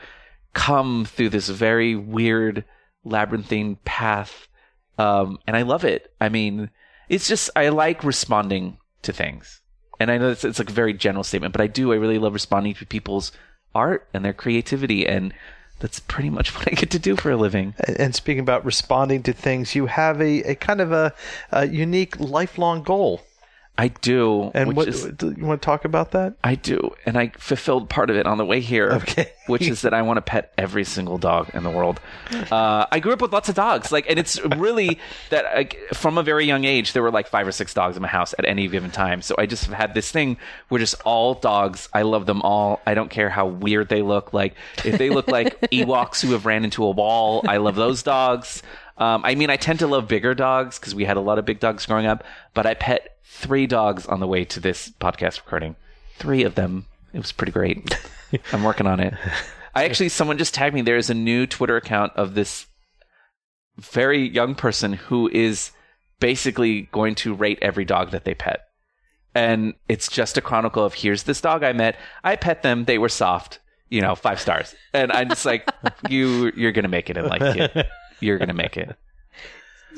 come 0.54 1.04
through 1.04 1.28
this 1.28 1.50
very 1.50 1.94
weird 1.94 2.64
labyrinthine 3.04 3.76
path. 3.84 4.48
Um, 4.98 5.38
and 5.46 5.54
I 5.54 5.62
love 5.62 5.84
it. 5.84 6.10
I 6.18 6.30
mean, 6.30 6.70
it's 7.10 7.28
just, 7.28 7.50
I 7.54 7.68
like 7.68 8.02
responding 8.02 8.78
to 9.02 9.12
things. 9.12 9.60
And 9.98 10.10
I 10.10 10.18
know 10.18 10.30
it's, 10.30 10.44
it's 10.44 10.58
like 10.58 10.70
a 10.70 10.74
very 10.74 10.92
general 10.92 11.24
statement, 11.24 11.52
but 11.52 11.60
I 11.60 11.66
do. 11.66 11.92
I 11.92 11.96
really 11.96 12.18
love 12.18 12.34
responding 12.34 12.74
to 12.74 12.86
people's 12.86 13.32
art 13.74 14.06
and 14.12 14.24
their 14.24 14.32
creativity. 14.32 15.06
And 15.06 15.32
that's 15.78 16.00
pretty 16.00 16.30
much 16.30 16.54
what 16.56 16.68
I 16.68 16.74
get 16.74 16.90
to 16.90 16.98
do 16.98 17.16
for 17.16 17.30
a 17.30 17.36
living. 17.36 17.74
And 17.98 18.14
speaking 18.14 18.40
about 18.40 18.64
responding 18.64 19.22
to 19.24 19.32
things, 19.32 19.74
you 19.74 19.86
have 19.86 20.20
a, 20.20 20.42
a 20.42 20.54
kind 20.54 20.80
of 20.80 20.92
a, 20.92 21.14
a 21.50 21.66
unique 21.66 22.18
lifelong 22.18 22.82
goal. 22.82 23.22
I 23.78 23.88
do. 23.88 24.50
And 24.54 24.68
which 24.68 24.76
what 24.76 24.88
is- 24.88 25.04
do 25.04 25.34
you 25.36 25.44
want 25.44 25.60
to 25.60 25.66
talk 25.66 25.84
about 25.84 26.12
that? 26.12 26.34
I 26.42 26.54
do, 26.54 26.94
and 27.04 27.18
I 27.18 27.32
fulfilled 27.36 27.90
part 27.90 28.08
of 28.08 28.16
it 28.16 28.26
on 28.26 28.38
the 28.38 28.44
way 28.44 28.60
here. 28.60 28.90
Okay. 28.92 29.30
which 29.48 29.68
is 29.68 29.82
that 29.82 29.94
I 29.94 30.02
want 30.02 30.16
to 30.16 30.22
pet 30.22 30.52
every 30.58 30.82
single 30.82 31.18
dog 31.18 31.50
in 31.54 31.62
the 31.62 31.70
world. 31.70 32.00
Uh, 32.50 32.86
I 32.90 32.98
grew 32.98 33.12
up 33.12 33.22
with 33.22 33.32
lots 33.32 33.48
of 33.48 33.54
dogs, 33.54 33.92
like, 33.92 34.06
and 34.10 34.18
it's 34.18 34.40
really 34.56 34.98
that 35.30 35.44
like, 35.54 35.78
from 35.94 36.18
a 36.18 36.22
very 36.24 36.44
young 36.46 36.64
age 36.64 36.94
there 36.94 37.02
were 37.02 37.12
like 37.12 37.28
five 37.28 37.46
or 37.46 37.52
six 37.52 37.72
dogs 37.72 37.96
in 37.96 38.02
my 38.02 38.08
house 38.08 38.34
at 38.38 38.44
any 38.44 38.66
given 38.66 38.90
time. 38.90 39.22
So 39.22 39.34
I 39.38 39.46
just 39.46 39.64
have 39.66 39.74
had 39.74 39.94
this 39.94 40.10
thing 40.10 40.36
where 40.68 40.78
just 40.80 40.96
all 41.04 41.34
dogs. 41.34 41.88
I 41.92 42.02
love 42.02 42.26
them 42.26 42.42
all. 42.42 42.80
I 42.86 42.94
don't 42.94 43.10
care 43.10 43.28
how 43.30 43.46
weird 43.46 43.88
they 43.88 44.02
look. 44.02 44.32
Like 44.32 44.54
if 44.84 44.98
they 44.98 45.10
look 45.10 45.28
like 45.28 45.60
Ewoks 45.70 46.22
who 46.22 46.32
have 46.32 46.44
ran 46.46 46.64
into 46.64 46.82
a 46.84 46.90
wall, 46.90 47.44
I 47.46 47.58
love 47.58 47.76
those 47.76 48.02
dogs. 48.02 48.62
Um, 48.98 49.22
I 49.24 49.34
mean, 49.34 49.50
I 49.50 49.56
tend 49.56 49.80
to 49.80 49.86
love 49.86 50.08
bigger 50.08 50.34
dogs 50.34 50.78
because 50.78 50.94
we 50.94 51.04
had 51.04 51.16
a 51.16 51.20
lot 51.20 51.38
of 51.38 51.44
big 51.44 51.60
dogs 51.60 51.86
growing 51.86 52.06
up, 52.06 52.24
but 52.54 52.66
I 52.66 52.74
pet 52.74 53.18
three 53.24 53.66
dogs 53.66 54.06
on 54.06 54.20
the 54.20 54.26
way 54.26 54.44
to 54.46 54.60
this 54.60 54.90
podcast 55.00 55.38
recording. 55.44 55.76
Three 56.18 56.44
of 56.44 56.54
them. 56.54 56.86
It 57.12 57.18
was 57.18 57.32
pretty 57.32 57.52
great. 57.52 57.98
I'm 58.52 58.64
working 58.64 58.86
on 58.86 59.00
it. 59.00 59.14
I 59.74 59.84
actually, 59.84 60.08
someone 60.08 60.38
just 60.38 60.54
tagged 60.54 60.74
me. 60.74 60.82
There 60.82 60.96
is 60.96 61.10
a 61.10 61.14
new 61.14 61.46
Twitter 61.46 61.76
account 61.76 62.12
of 62.16 62.34
this 62.34 62.66
very 63.76 64.26
young 64.26 64.54
person 64.54 64.94
who 64.94 65.28
is 65.28 65.70
basically 66.18 66.82
going 66.92 67.14
to 67.16 67.34
rate 67.34 67.58
every 67.60 67.84
dog 67.84 68.10
that 68.12 68.24
they 68.24 68.34
pet. 68.34 68.62
And 69.34 69.74
it's 69.86 70.08
just 70.08 70.38
a 70.38 70.40
chronicle 70.40 70.82
of 70.82 70.94
here's 70.94 71.24
this 71.24 71.42
dog 71.42 71.62
I 71.62 71.74
met. 71.74 71.96
I 72.24 72.36
pet 72.36 72.62
them. 72.62 72.86
They 72.86 72.96
were 72.96 73.10
soft. 73.10 73.58
You 73.90 74.00
know, 74.00 74.14
five 74.14 74.40
stars. 74.40 74.74
And 74.92 75.12
I'm 75.12 75.28
just 75.28 75.44
like, 75.44 75.68
you, 76.08 76.50
you're 76.56 76.72
gonna 76.72 76.88
make 76.88 77.10
it 77.10 77.16
in 77.16 77.26
life, 77.26 77.54
kid. 77.54 77.86
You're 78.20 78.38
gonna 78.38 78.54
make 78.54 78.76
it. 78.76 78.96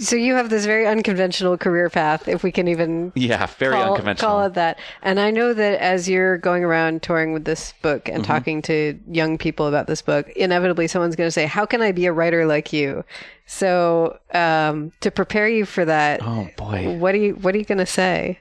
So 0.01 0.15
you 0.15 0.35
have 0.35 0.49
this 0.49 0.65
very 0.65 0.87
unconventional 0.87 1.59
career 1.59 1.91
path, 1.91 2.29
if 2.29 2.45
we 2.45 2.53
can 2.53 2.69
even 2.69 3.11
Yeah, 3.17 3.47
very 3.59 3.75
call, 3.75 3.91
unconventional. 3.95 4.31
call 4.31 4.45
it 4.45 4.55
that. 4.55 4.79
And 5.03 5.19
I 5.19 5.33
know 5.33 5.53
that 5.53 5.81
as 5.81 6.09
you're 6.09 6.39
going 6.39 6.63
around 6.63 7.03
touring 7.03 7.33
with 7.33 7.45
this 7.45 7.75
book 7.83 8.05
Mm-hmm. 8.05 8.15
and 8.15 8.25
talking 8.25 8.63
to 8.63 8.97
young 9.11 9.39
people 9.39 9.67
about 9.67 9.89
this 9.89 10.01
book, 10.01 10.29
inevitably 10.37 10.87
someone's 10.87 11.17
going 11.17 11.27
to 11.27 11.33
say, 11.33 11.47
"How 11.47 11.67
can 11.67 11.83
I 11.83 11.91
be 11.91 12.07
a 12.07 12.13
writer 12.13 12.47
like 12.47 12.73
you?" 12.73 13.03
So 13.47 14.17
um, 14.33 14.93
to 15.01 15.11
prepare 15.11 15.49
you 15.49 15.65
for 15.65 15.85
that, 15.85 16.21
Oh 16.23 16.49
boy. 16.57 16.97
what 16.97 17.13
are 17.17 17.19
you 17.19 17.35
what 17.35 17.57
are 17.57 17.59
you 17.59 17.65
going 17.65 17.79
to 17.79 17.87
say? 17.87 18.39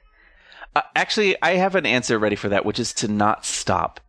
Uh, 0.75 0.81
actually, 0.95 1.41
I 1.41 1.53
have 1.55 1.73
an 1.73 1.87
answer 1.87 2.19
ready 2.19 2.35
for 2.35 2.49
that, 2.49 2.65
which 2.65 2.77
is 2.77 2.93
to 2.95 3.07
not 3.07 3.45
stop. 3.45 3.99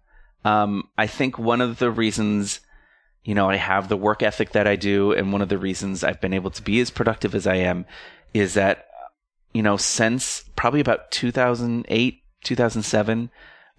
Um, 0.44 0.88
I 0.98 1.06
think 1.06 1.38
one 1.38 1.62
of 1.62 1.78
the 1.78 1.90
reasons, 1.90 2.60
you 3.24 3.34
know, 3.34 3.50
I 3.50 3.56
have 3.56 3.88
the 3.88 3.96
work 3.96 4.22
ethic 4.22 4.52
that 4.52 4.66
I 4.66 4.76
do, 4.76 5.12
and 5.12 5.32
one 5.32 5.42
of 5.42 5.48
the 5.48 5.58
reasons 5.58 6.02
I've 6.04 6.20
been 6.20 6.32
able 6.34 6.50
to 6.52 6.62
be 6.62 6.80
as 6.80 6.90
productive 6.90 7.34
as 7.34 7.46
I 7.46 7.56
am, 7.56 7.84
is 8.32 8.54
that, 8.54 8.86
you 9.52 9.62
know, 9.62 9.76
since 9.76 10.44
probably 10.56 10.80
about 10.80 11.10
2008, 11.10 12.22
2007, 12.44 13.30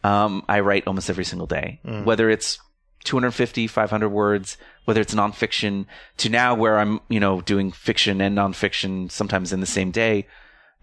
um, 0.03 0.43
I 0.47 0.59
write 0.59 0.87
almost 0.87 1.09
every 1.09 1.25
single 1.25 1.47
day, 1.47 1.79
whether 2.03 2.29
it's 2.29 2.59
250, 3.05 3.67
500 3.67 4.09
words, 4.09 4.57
whether 4.85 5.01
it's 5.01 5.13
nonfiction, 5.15 5.85
to 6.17 6.29
now 6.29 6.53
where 6.55 6.77
I'm, 6.79 6.99
you 7.09 7.19
know, 7.19 7.41
doing 7.41 7.71
fiction 7.71 8.21
and 8.21 8.37
nonfiction 8.37 9.11
sometimes 9.11 9.51
in 9.53 9.61
the 9.61 9.65
same 9.65 9.91
day. 9.91 10.27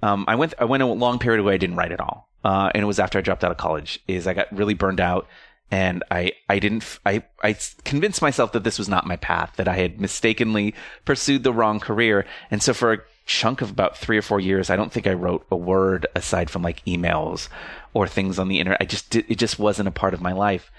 Um, 0.03 0.25
I 0.29 0.35
went 0.35 0.55
I 0.59 0.65
went 0.65 0.83
a 0.83 0.87
long 0.87 1.19
period 1.19 1.43
where 1.45 1.55
I 1.55 1.57
didn't 1.57 1.77
write 1.77 1.93
at 1.93 2.01
all, 2.01 2.29
uh, 2.45 2.71
and 2.75 2.83
it 2.83 2.87
was 2.87 2.99
after 2.99 3.19
I 3.19 3.23
dropped 3.23 3.45
out 3.45 3.51
of 3.51 3.57
college. 3.57 4.01
Is 4.07 4.27
I 4.27 4.35
got 4.35 4.55
really 4.55 4.75
burned 4.75 5.01
out, 5.01 5.27
and 5.71 6.05
I 6.11 6.33
I 6.49 6.59
didn't 6.59 6.99
I 7.05 7.25
I 7.43 7.57
convinced 7.85 8.23
myself 8.23 8.53
that 8.53 8.65
this 8.65 8.79
was 8.79 8.89
not 8.89 9.07
my 9.07 9.17
path, 9.17 9.55
that 9.57 9.69
I 9.69 9.77
had 9.77 10.01
mistakenly 10.01 10.75
pursued 11.05 11.43
the 11.43 11.53
wrong 11.53 11.81
career, 11.81 12.25
and 12.51 12.63
so 12.63 12.73
for 12.73 12.93
a 12.93 12.99
chunk 13.27 13.61
of 13.61 13.71
about 13.71 13.97
three 13.97 14.17
or 14.17 14.23
four 14.23 14.39
years, 14.39 14.71
I 14.71 14.77
don't 14.77 14.93
think 14.93 15.07
I 15.07 15.13
wrote 15.13 15.45
a 15.51 15.57
word 15.57 16.07
aside 16.15 16.49
from 16.51 16.63
like 16.63 16.85
emails 16.85 17.49
or 17.93 18.07
things 18.07 18.39
on 18.39 18.49
the 18.49 18.61
internet. 18.61 18.81
I 18.81 18.85
just 18.85 19.17
it 19.17 19.37
just 19.37 19.59
wasn't 19.59 19.89
a 19.89 19.93
part 19.93 20.15
of 20.15 20.21
my 20.21 20.33
life, 20.33 20.71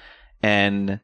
and 0.42 1.00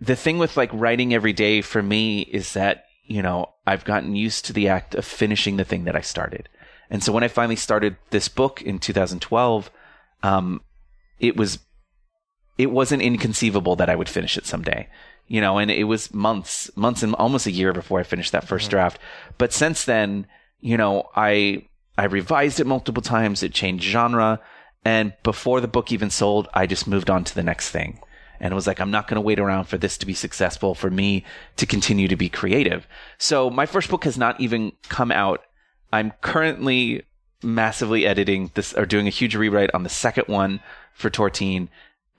the 0.00 0.16
thing 0.16 0.38
with 0.38 0.56
like 0.56 0.70
writing 0.72 1.12
every 1.12 1.34
day 1.34 1.60
for 1.60 1.82
me 1.82 2.20
is 2.22 2.54
that 2.54 2.86
you 3.04 3.22
know 3.22 3.50
I've 3.66 3.84
gotten 3.84 4.16
used 4.16 4.46
to 4.46 4.54
the 4.54 4.68
act 4.68 4.94
of 4.94 5.04
finishing 5.04 5.56
the 5.56 5.64
thing 5.64 5.84
that 5.84 5.96
I 5.96 6.00
started. 6.00 6.48
And 6.92 7.04
so 7.04 7.12
when 7.12 7.22
I 7.22 7.28
finally 7.28 7.56
started 7.56 7.96
this 8.10 8.26
book 8.26 8.60
in 8.62 8.80
2012, 8.80 9.70
um, 10.24 10.60
it 11.20 11.36
was 11.36 11.60
it 12.60 12.70
wasn't 12.70 13.02
inconceivable 13.02 13.76
that 13.76 13.88
I 13.88 13.96
would 13.96 14.08
finish 14.08 14.36
it 14.36 14.46
someday. 14.46 14.88
You 15.26 15.40
know, 15.40 15.58
and 15.58 15.70
it 15.70 15.84
was 15.84 16.12
months, 16.12 16.70
months 16.76 17.02
and 17.02 17.14
almost 17.14 17.46
a 17.46 17.52
year 17.52 17.72
before 17.72 18.00
I 18.00 18.02
finished 18.02 18.32
that 18.32 18.46
1st 18.46 18.68
draft. 18.68 18.98
But 19.38 19.52
since 19.52 19.84
then, 19.84 20.26
you 20.60 20.76
know, 20.76 21.08
I 21.14 21.66
I 21.96 22.04
revised 22.04 22.60
it 22.60 22.66
multiple 22.66 23.02
times, 23.02 23.42
it 23.42 23.52
changed 23.52 23.84
genre, 23.84 24.40
and 24.84 25.12
before 25.22 25.60
the 25.60 25.68
book 25.68 25.92
even 25.92 26.10
sold, 26.10 26.48
I 26.54 26.66
just 26.66 26.88
moved 26.88 27.10
on 27.10 27.24
to 27.24 27.34
the 27.34 27.42
next 27.42 27.70
thing. 27.70 28.00
And 28.40 28.52
it 28.52 28.54
was 28.54 28.66
like, 28.66 28.80
I'm 28.80 28.90
not 28.90 29.06
going 29.06 29.16
to 29.16 29.20
wait 29.20 29.38
around 29.38 29.64
for 29.64 29.76
this 29.76 29.98
to 29.98 30.06
be 30.06 30.14
successful, 30.14 30.74
for 30.74 30.90
me 30.90 31.24
to 31.56 31.66
continue 31.66 32.08
to 32.08 32.16
be 32.16 32.30
creative. 32.30 32.86
So 33.18 33.50
my 33.50 33.66
first 33.66 33.90
book 33.90 34.04
has 34.04 34.16
not 34.16 34.40
even 34.40 34.72
come 34.88 35.12
out 35.12 35.42
I'm 35.92 36.12
currently 36.20 37.04
massively 37.42 38.06
editing 38.06 38.50
this 38.54 38.72
or 38.74 38.86
doing 38.86 39.06
a 39.06 39.10
huge 39.10 39.34
rewrite 39.34 39.74
on 39.74 39.82
the 39.82 39.88
second 39.88 40.28
one 40.28 40.60
for 40.94 41.10
Tor 41.10 41.30
Teen, 41.30 41.68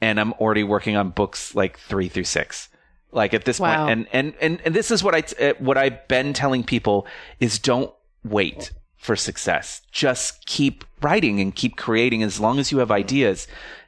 and 0.01 0.19
I'm 0.19 0.33
already 0.33 0.63
working 0.63 0.95
on 0.95 1.09
books 1.11 1.55
like 1.55 1.77
three 1.79 2.09
through 2.09 2.25
six. 2.25 2.67
Like 3.13 3.33
at 3.33 3.43
this 3.45 3.59
Wow. 3.59 3.85
point, 3.87 3.91
and, 3.91 4.07
and 4.13 4.33
and 4.41 4.61
and 4.65 4.73
this 4.75 4.89
is 4.89 5.03
what 5.03 5.13
I 5.15 5.23
uh, 5.43 5.53
what 5.59 5.77
I've 5.77 6.07
been 6.07 6.33
telling 6.33 6.63
people 6.63 7.05
is 7.39 7.59
don't 7.59 7.93
wait 8.23 8.71
for 8.97 9.15
success. 9.15 9.81
Just 9.91 10.45
keep 10.45 10.85
writing 11.01 11.39
and 11.41 11.53
keep 11.53 11.75
creating 11.75 12.23
as 12.23 12.39
long 12.39 12.57
as 12.59 12.71
you 12.71 12.77
have 12.77 12.91
ideas. 12.91 13.47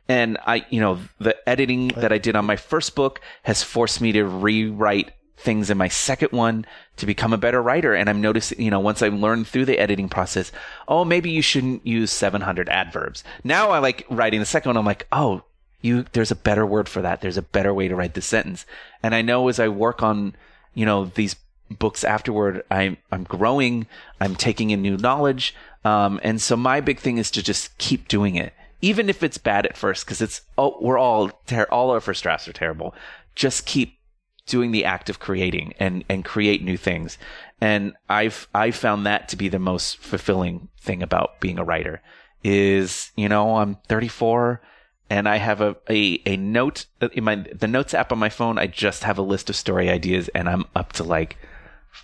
And 0.10 0.38
I, 0.46 0.66
you 0.70 0.82
know, 0.82 1.00
the 1.20 1.38
editing 1.48 1.90
that 1.90 2.12
I 2.12 2.18
did 2.18 2.36
on 2.36 2.44
my 2.46 2.58
first 2.58 2.96
book 2.96 3.22
has 3.44 3.64
forced 3.64 4.02
me 4.02 4.12
to 4.12 4.26
rewrite 4.26 5.12
things 5.38 5.70
in 5.70 5.78
my 5.78 5.88
second 5.88 6.32
one 6.32 6.66
to 6.98 7.06
become 7.06 7.32
a 7.32 7.38
better 7.38 7.62
writer. 7.62 7.94
And 7.94 8.10
I'm 8.10 8.20
noticing, 8.20 8.60
you 8.62 8.72
know, 8.72 8.82
once 8.82 9.02
I've 9.02 9.14
learned 9.14 9.48
through 9.48 9.66
the 9.66 9.80
editing 9.80 10.10
process, 10.10 10.52
oh, 10.90 11.06
maybe 11.06 11.30
you 11.30 11.42
shouldn't 11.42 11.88
use 11.88 12.12
700 12.12 12.68
adverbs. 12.68 13.24
Now 13.46 13.70
I 13.72 13.80
like 13.80 14.06
writing 14.10 14.42
the 14.42 14.46
second 14.46 14.70
one. 14.70 14.78
I'm 14.78 14.86
like, 14.86 15.08
oh, 15.14 15.44
you, 15.84 16.06
there's 16.14 16.32
a 16.32 16.36
better 16.36 16.66
word 16.66 16.90
for 16.90 17.02
that. 17.02 17.22
There's 17.22 17.38
a 17.38 17.44
better 17.44 17.74
way 17.74 17.88
to 17.88 17.96
write 17.96 18.16
this 18.16 18.26
sentence. 18.26 18.66
And 19.04 19.14
I 19.14 19.22
know 19.22 19.50
as 19.50 19.60
I 19.60 19.68
work 19.68 20.02
on, 20.02 20.34
you 20.74 20.86
know, 20.86 21.06
these 21.06 21.36
books 21.70 22.04
afterward, 22.04 22.64
I'm, 22.72 22.98
I'm 23.12 23.26
growing, 23.26 23.86
I'm 24.20 24.36
taking 24.36 24.72
in 24.72 24.82
new 24.82 24.98
knowledge. 24.98 25.54
Um, 25.84 26.20
and 26.24 26.42
so 26.42 26.56
my 26.56 26.80
big 26.80 27.00
thing 27.00 27.18
is 27.18 27.30
to 27.32 27.44
just 27.44 27.78
keep 27.78 28.08
doing 28.08 28.36
it. 28.36 28.54
Even 28.82 29.10
if 29.10 29.24
it's 29.24 29.38
bad 29.38 29.66
at 29.66 29.78
first, 29.78 30.06
because 30.06 30.22
it's, 30.22 30.42
oh, 30.58 30.78
we're 30.82 30.98
all, 30.98 31.30
ter- 31.48 31.68
all 31.70 31.92
our 31.92 32.02
first 32.02 32.24
drafts 32.24 32.48
are 32.48 32.54
terrible. 32.54 32.96
Just 33.36 33.66
keep 33.66 33.98
doing 34.46 34.72
the 34.72 34.84
act 34.84 35.10
of 35.10 35.20
creating 35.20 35.74
and 35.80 36.04
and 36.10 36.26
create 36.26 36.62
new 36.62 36.76
things. 36.76 37.18
And 37.62 37.94
I've 38.10 38.48
I've 38.54 38.76
found 38.76 39.06
that 39.06 39.30
to 39.30 39.38
be 39.38 39.48
the 39.48 39.58
most 39.58 39.98
fulfilling 39.98 40.68
thing 40.82 41.02
about 41.02 41.40
being 41.40 41.58
a 41.58 41.64
writer 41.64 42.02
is, 42.44 43.12
you 43.16 43.30
know, 43.30 43.56
I'm 43.56 43.76
34 43.88 44.62
and 45.10 45.28
I 45.28 45.38
have 45.38 45.62
a, 45.62 45.76
a, 45.90 46.22
a 46.26 46.38
note 46.38 46.86
in 47.14 47.24
my, 47.24 47.36
the 47.36 47.68
notes 47.68 47.94
app 47.94 48.12
on 48.12 48.20
my 48.20 48.30
phone. 48.30 48.58
I 48.58 48.68
just 48.68 49.04
have 49.04 49.18
a 49.18 49.22
list 49.22 49.50
of 49.50 49.56
story 49.56 49.90
ideas 49.90 50.30
and 50.30 50.50
I'm 50.50 50.66
up 50.76 50.94
to 50.94 51.04
like 51.04 51.38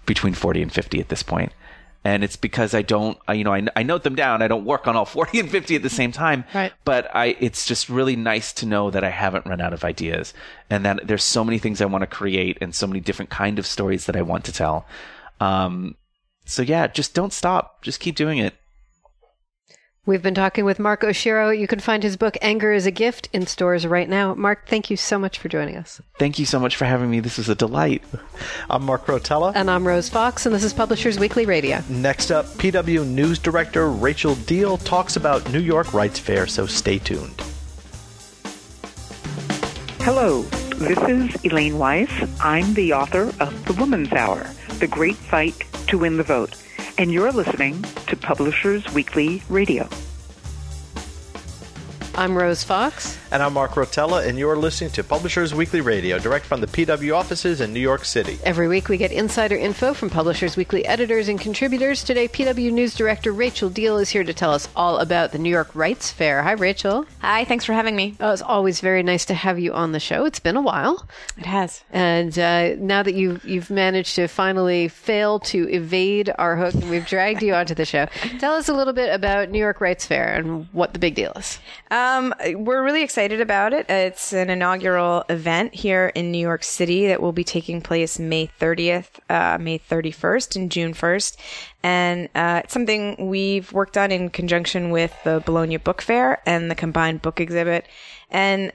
between 0.05 0.33
40 0.33 0.61
and 0.61 0.71
50 0.71 0.99
at 0.99 1.09
this 1.09 1.23
point. 1.23 1.51
And 2.03 2.23
it's 2.23 2.37
because 2.37 2.73
I 2.73 2.81
don't, 2.81 3.17
I, 3.27 3.33
you 3.33 3.43
know, 3.43 3.53
I, 3.53 3.67
I 3.75 3.83
note 3.83 4.03
them 4.03 4.15
down. 4.15 4.41
I 4.41 4.47
don't 4.47 4.63
work 4.63 4.87
on 4.87 4.95
all 4.95 5.05
40 5.05 5.39
and 5.39 5.51
50 5.51 5.75
at 5.75 5.83
the 5.83 5.89
same 5.89 6.11
time. 6.11 6.45
Right. 6.53 6.71
But 6.85 7.13
I, 7.15 7.37
it's 7.39 7.65
just 7.65 7.89
really 7.89 8.15
nice 8.15 8.53
to 8.53 8.65
know 8.65 8.89
that 8.91 9.03
I 9.03 9.09
haven't 9.09 9.45
run 9.45 9.61
out 9.61 9.73
of 9.73 9.83
ideas 9.83 10.33
and 10.69 10.85
that 10.85 11.07
there's 11.07 11.23
so 11.23 11.43
many 11.43 11.57
things 11.57 11.81
I 11.81 11.85
want 11.85 12.03
to 12.03 12.07
create 12.07 12.57
and 12.61 12.73
so 12.73 12.87
many 12.87 12.99
different 12.99 13.31
kind 13.31 13.59
of 13.59 13.65
stories 13.65 14.05
that 14.05 14.15
I 14.15 14.21
want 14.21 14.45
to 14.45 14.53
tell. 14.53 14.85
Um, 15.39 15.95
so 16.45 16.61
yeah, 16.61 16.87
just 16.87 17.13
don't 17.13 17.33
stop. 17.33 17.81
Just 17.81 17.99
keep 17.99 18.15
doing 18.15 18.39
it. 18.39 18.55
We've 20.05 20.23
been 20.23 20.33
talking 20.33 20.65
with 20.65 20.79
Mark 20.79 21.01
Oshiro. 21.01 21.55
You 21.55 21.67
can 21.67 21.79
find 21.79 22.01
his 22.01 22.17
book 22.17 22.37
Anger 22.41 22.71
is 22.71 22.85
a 22.85 22.91
Gift 22.91 23.29
in 23.33 23.45
stores 23.45 23.85
right 23.85 24.09
now. 24.09 24.33
Mark, 24.33 24.67
thank 24.67 24.89
you 24.89 24.97
so 24.97 25.19
much 25.19 25.37
for 25.37 25.49
joining 25.49 25.75
us. 25.75 26.01
Thank 26.17 26.39
you 26.39 26.45
so 26.45 26.59
much 26.59 26.77
for 26.77 26.85
having 26.85 27.11
me. 27.11 27.19
This 27.19 27.37
was 27.37 27.49
a 27.49 27.53
delight. 27.53 28.01
I'm 28.69 28.83
Mark 28.83 29.05
Rotella. 29.05 29.51
And 29.55 29.69
I'm 29.69 29.85
Rose 29.85 30.09
Fox, 30.09 30.45
and 30.45 30.55
this 30.55 30.63
is 30.63 30.73
Publishers 30.73 31.19
Weekly 31.19 31.45
Radio. 31.45 31.83
Next 31.89 32.31
up, 32.31 32.45
PW 32.45 33.05
News 33.05 33.37
Director 33.39 33.89
Rachel 33.91 34.35
Deahl 34.35 34.83
talks 34.83 35.15
about 35.15 35.51
New 35.51 35.59
York 35.59 35.93
Rights 35.93 36.17
Fair, 36.17 36.47
so 36.47 36.65
stay 36.65 36.97
tuned. 36.97 37.39
Hello, 39.99 40.41
this 40.77 40.97
is 41.09 41.45
Elaine 41.45 41.77
Weiss. 41.77 42.09
I'm 42.41 42.73
the 42.73 42.93
author 42.93 43.31
of 43.39 43.65
The 43.65 43.73
Woman's 43.73 44.11
Hour, 44.13 44.49
The 44.79 44.87
Great 44.87 45.17
Fight 45.17 45.55
to 45.87 45.99
Win 45.99 46.17
the 46.17 46.23
Vote 46.23 46.55
and 46.99 47.13
you're 47.13 47.31
listening 47.31 47.81
to 48.07 48.17
Publishers 48.17 48.85
Weekly 48.93 49.41
Radio. 49.47 49.87
I'm 52.15 52.37
Rose 52.37 52.63
Fox. 52.63 53.17
And 53.31 53.43
I'm 53.43 53.53
Mark 53.53 53.71
Rotella, 53.71 54.27
and 54.27 54.37
you're 54.37 54.57
listening 54.57 54.89
to 54.91 55.03
Publishers 55.03 55.53
Weekly 55.53 55.81
Radio, 55.81 56.17
direct 56.17 56.45
from 56.45 56.59
the 56.61 56.67
PW 56.67 57.15
offices 57.15 57.61
in 57.61 57.71
New 57.71 57.79
York 57.79 58.03
City. 58.03 58.39
Every 58.43 58.67
week 58.67 58.89
we 58.89 58.97
get 58.97 59.11
insider 59.11 59.55
info 59.55 59.93
from 59.93 60.09
Publishers 60.09 60.57
Weekly 60.57 60.85
editors 60.85 61.27
and 61.27 61.39
contributors. 61.39 62.03
Today, 62.03 62.27
PW 62.27 62.73
News 62.73 62.95
Director 62.95 63.31
Rachel 63.31 63.69
Deahl 63.69 64.01
is 64.01 64.09
here 64.09 64.23
to 64.23 64.33
tell 64.33 64.51
us 64.51 64.67
all 64.75 64.97
about 64.97 65.31
the 65.31 65.37
New 65.37 65.49
York 65.49 65.69
Rights 65.75 66.11
Fair. 66.11 66.41
Hi, 66.41 66.53
Rachel. 66.53 67.05
Hi, 67.19 67.45
thanks 67.45 67.65
for 67.65 67.73
having 67.73 67.95
me. 67.95 68.15
Oh, 68.19 68.31
it's 68.31 68.41
always 68.41 68.81
very 68.81 69.03
nice 69.03 69.25
to 69.25 69.35
have 69.35 69.59
you 69.59 69.73
on 69.73 69.91
the 69.91 69.99
show. 69.99 70.25
It's 70.25 70.39
been 70.39 70.57
a 70.57 70.61
while. 70.61 71.07
It 71.37 71.45
has. 71.45 71.83
And 71.91 72.37
uh, 72.37 72.75
now 72.79 73.03
that 73.03 73.13
you've, 73.13 73.45
you've 73.45 73.69
managed 73.69 74.15
to 74.15 74.27
finally 74.27 74.87
fail 74.87 75.39
to 75.39 75.69
evade 75.69 76.31
our 76.39 76.57
hook, 76.57 76.73
and 76.73 76.89
we've 76.89 77.05
dragged 77.05 77.43
you 77.43 77.53
onto 77.53 77.75
the 77.75 77.85
show, 77.85 78.07
tell 78.39 78.53
us 78.53 78.67
a 78.67 78.73
little 78.73 78.93
bit 78.93 79.13
about 79.13 79.51
New 79.51 79.59
York 79.59 79.79
Rights 79.79 80.05
Fair 80.05 80.33
and 80.35 80.67
what 80.73 80.93
the 80.93 80.99
big 80.99 81.13
deal 81.13 81.31
is. 81.33 81.59
Um, 81.99 82.33
we're 82.53 82.83
really 82.83 83.03
excited 83.03 83.41
about 83.41 83.73
it. 83.73 83.89
It's 83.89 84.31
an 84.31 84.49
inaugural 84.49 85.25
event 85.27 85.73
here 85.73 86.07
in 86.15 86.31
New 86.31 86.39
York 86.39 86.63
City 86.63 87.07
that 87.07 87.21
will 87.21 87.33
be 87.33 87.43
taking 87.43 87.81
place 87.81 88.17
May 88.17 88.49
30th, 88.59 89.19
uh, 89.29 89.57
May 89.59 89.79
31st, 89.79 90.55
and 90.55 90.71
June 90.71 90.93
1st. 90.93 91.35
And 91.83 92.29
uh, 92.35 92.61
it's 92.63 92.73
something 92.73 93.27
we've 93.27 93.73
worked 93.73 93.97
on 93.97 94.11
in 94.13 94.29
conjunction 94.29 94.91
with 94.91 95.13
the 95.25 95.43
Bologna 95.45 95.75
Book 95.75 96.01
Fair 96.01 96.41
and 96.45 96.71
the 96.71 96.75
combined 96.75 97.21
book 97.21 97.41
exhibit. 97.41 97.85
And 98.29 98.71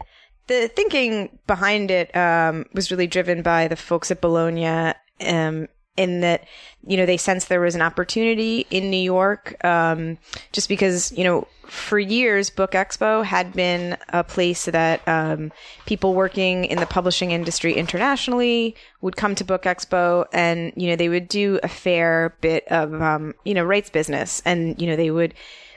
the 0.46 0.68
thinking 0.68 1.38
behind 1.46 1.90
it 1.90 2.14
um, 2.14 2.66
was 2.74 2.90
really 2.90 3.06
driven 3.06 3.40
by 3.40 3.68
the 3.68 3.76
folks 3.76 4.10
at 4.10 4.20
Bologna 4.20 4.92
um, 5.20 5.68
in 5.96 6.20
that 6.20 6.46
you 6.86 6.96
know 6.96 7.06
they 7.06 7.16
sensed 7.16 7.48
there 7.48 7.60
was 7.60 7.74
an 7.74 7.82
opportunity 7.82 8.66
in 8.70 8.90
New 8.90 8.96
York 8.96 9.62
um, 9.64 10.18
just 10.52 10.68
because 10.68 11.12
you 11.12 11.24
know 11.24 11.46
for 11.66 11.98
years 11.98 12.50
Book 12.50 12.72
Expo 12.72 13.24
had 13.24 13.52
been 13.52 13.96
a 14.10 14.22
place 14.22 14.66
that 14.66 15.06
um, 15.08 15.52
people 15.86 16.14
working 16.14 16.64
in 16.66 16.78
the 16.78 16.86
publishing 16.86 17.30
industry 17.30 17.74
internationally 17.74 18.74
would 19.00 19.16
come 19.16 19.34
to 19.34 19.44
Book 19.44 19.62
Expo 19.62 20.26
and 20.32 20.72
you 20.76 20.88
know 20.88 20.96
they 20.96 21.08
would 21.08 21.28
do 21.28 21.58
a 21.62 21.68
fair 21.68 22.36
bit 22.40 22.66
of 22.68 23.00
um, 23.00 23.34
you 23.44 23.54
know 23.54 23.64
rights 23.64 23.90
business. 23.90 24.42
And 24.44 24.80
you 24.80 24.86
know 24.86 24.96
they 24.96 25.10
would 25.10 25.34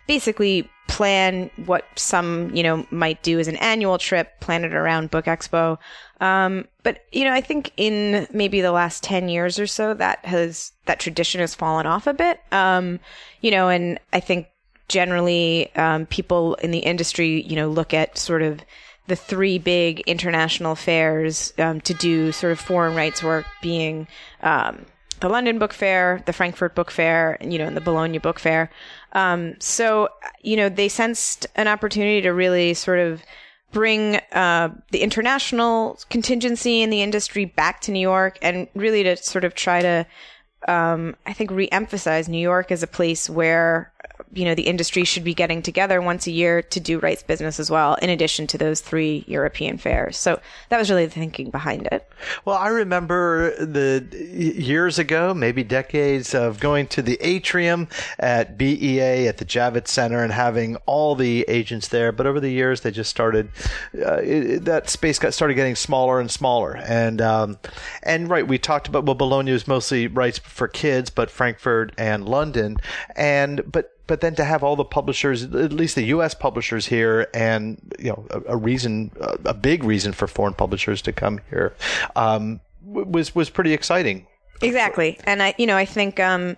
basically 0.08 0.70
plan 0.88 1.52
what 1.66 1.84
some 1.98 2.50
you 2.56 2.64
know 2.64 2.88
might 2.92 3.22
do 3.22 3.40
as 3.40 3.48
an 3.50 3.58
annual 3.58 3.98
trip 3.98 4.40
plan 4.40 4.64
it 4.64 4.74
around 4.74 5.12
book 5.12 5.26
expo 5.26 5.78
um, 6.20 6.66
but 6.84 7.06
you 7.12 7.24
know, 7.24 7.34
I 7.34 7.42
think 7.42 7.72
in 7.78 8.28
maybe 8.32 8.62
the 8.62 8.72
last 8.72 9.04
ten 9.04 9.30
years 9.30 9.60
or 9.60 9.68
so, 9.68 9.94
that 9.96 10.26
has 10.26 10.72
that 10.86 11.00
tradition 11.00 11.42
has 11.42 11.54
fallen 11.54 11.86
off 11.86 12.08
a 12.08 12.14
bit. 12.14 12.42
Um, 12.52 13.00
you 13.42 13.52
know, 13.52 13.70
and 13.70 14.00
I 14.14 14.20
think 14.20 14.48
generally 14.88 15.74
um, 15.76 16.06
people 16.08 16.56
in 16.56 16.72
the 16.72 16.80
industry, 16.80 17.42
you 17.42 17.56
know, 17.56 17.70
look 17.70 17.94
at 17.94 18.18
sort 18.18 18.42
of 18.42 18.62
the 19.08 19.16
three 19.16 19.58
big 19.60 20.02
international 20.02 20.76
fairs 20.76 21.54
um, 21.60 21.82
to 21.82 21.94
do 21.94 22.32
sort 22.32 22.52
of 22.52 22.60
foreign 22.60 22.96
rights 22.96 23.24
work, 23.24 23.46
being 23.62 24.08
um, 24.42 24.86
the 25.20 25.30
London 25.30 25.60
Book 25.60 25.74
Fair, 25.74 26.24
the 26.26 26.34
Frankfurt 26.34 26.76
Book 26.76 26.92
Fair, 26.92 27.38
and, 27.40 27.54
you 27.54 27.60
know, 27.60 27.66
and 27.66 27.78
the 27.78 27.82
Bologna 27.82 28.18
Book 28.18 28.40
Fair. 28.40 28.70
Um, 29.14 29.56
so, 29.60 30.10
you 30.42 30.58
know, 30.58 30.70
they 30.70 30.90
sensed 30.90 31.48
an 31.56 31.68
opportunity 31.68 32.22
to 32.22 32.32
really 32.32 32.74
sort 32.74 33.00
of 33.00 33.22
bring 33.72 34.18
uh, 34.32 34.70
the 34.92 35.02
international 35.02 36.00
contingency 36.10 36.82
in 36.82 36.90
the 36.90 37.02
industry 37.02 37.46
back 37.46 37.82
to 37.82 37.92
New 37.92 38.00
York 38.00 38.38
and 38.42 38.68
really 38.76 39.04
to 39.04 39.18
sort 39.18 39.44
of 39.44 39.56
try 39.56 39.82
to, 39.82 40.06
um, 40.68 41.16
I 41.26 41.34
think, 41.34 41.52
re-emphasize 41.52 42.30
New 42.30 42.38
York 42.40 42.72
as 42.72 42.84
a 42.84 42.88
place 42.88 43.30
where 43.30 43.92
you 44.34 44.46
know, 44.46 44.56
the 44.56 44.64
industry 44.64 45.04
should 45.04 45.24
be 45.24 45.34
getting 45.34 45.62
together 45.62 46.02
once 46.02 46.28
a 46.28 46.32
year 46.32 46.62
to 46.62 46.80
do 46.80 47.00
rights 47.00 47.24
business 47.24 47.60
as 47.60 47.72
well, 47.72 47.96
in 47.96 48.10
addition 48.10 48.46
to 48.48 48.58
those 48.58 48.82
three 48.82 49.24
European 49.28 49.78
fairs. 49.78 50.18
So 50.18 50.40
that 50.70 50.78
was 50.78 50.90
really 50.90 51.06
the 51.06 51.12
thinking 51.12 51.50
behind 51.50 51.88
it. 51.92 52.08
Well, 52.44 52.58
I 52.58 52.68
remember 52.68 53.56
the 53.66 54.06
years 54.14 55.00
ago, 55.00 55.34
maybe 55.34 55.64
decades 55.64 56.36
of 56.36 56.60
going 56.60 56.88
to 56.88 57.02
the 57.02 57.18
atrium 57.22 57.88
at 58.20 58.58
BEA 58.58 59.28
at 59.28 59.38
the 59.38 59.46
Javits 59.46 59.90
Center 59.90 60.24
and 60.24 60.34
having 60.34 60.76
all 60.86 61.16
the 61.16 61.46
agents 61.48 61.88
there. 61.88 62.12
But 62.12 62.28
over 62.28 62.40
the 62.40 62.52
years, 62.52 62.82
they 62.82 62.92
just 62.92 63.10
started, 63.10 63.50
uh, 63.96 64.16
it, 64.16 64.66
that 64.66 64.90
space 64.90 65.20
got 65.20 65.34
started 65.34 65.54
getting 65.54 65.76
smaller 65.76 66.20
and 66.20 66.30
smaller. 66.30 66.76
And, 66.76 67.22
um, 67.22 67.60
and 68.04 68.30
right, 68.30 68.48
we 68.48 68.58
talked 68.58 68.88
about, 68.88 69.06
well, 69.06 69.16
Bologna 69.16 69.52
is 69.52 69.68
mostly 69.68 70.08
rights 70.08 70.40
for 70.40 70.68
kids, 70.68 71.10
but 71.10 71.32
Frankfurt 71.32 71.94
and 71.98 72.28
London. 72.28 72.78
And, 73.16 73.72
but 73.72 73.97
but 74.08 74.22
then 74.22 74.36
to 74.36 74.46
have 74.46 74.64
all 74.64 74.76
the 74.76 74.86
publishers, 74.86 75.44
at 75.44 75.74
least 75.74 75.96
the 75.96 76.06
U.S. 76.06 76.34
publishers 76.34 76.88
here, 76.88 77.28
and 77.34 77.80
you 78.00 78.10
know, 78.10 78.26
a, 78.32 78.54
a 78.54 78.58
reason, 78.58 79.12
a, 79.46 79.54
big 79.54 79.84
reason 79.84 80.14
for 80.14 80.28
foreign 80.28 80.54
publishers 80.54 81.02
to 81.04 81.12
come 81.12 81.42
here, 81.50 81.76
um, 82.16 82.62
was 82.84 83.36
was 83.36 83.50
pretty 83.50 83.74
exciting. 83.74 84.26
Exactly, 84.62 85.20
and 85.26 85.44
I, 85.44 85.54
you 85.58 85.68
know, 85.68 85.78
I 85.78 85.86
think 85.86 86.20
um, 86.20 86.58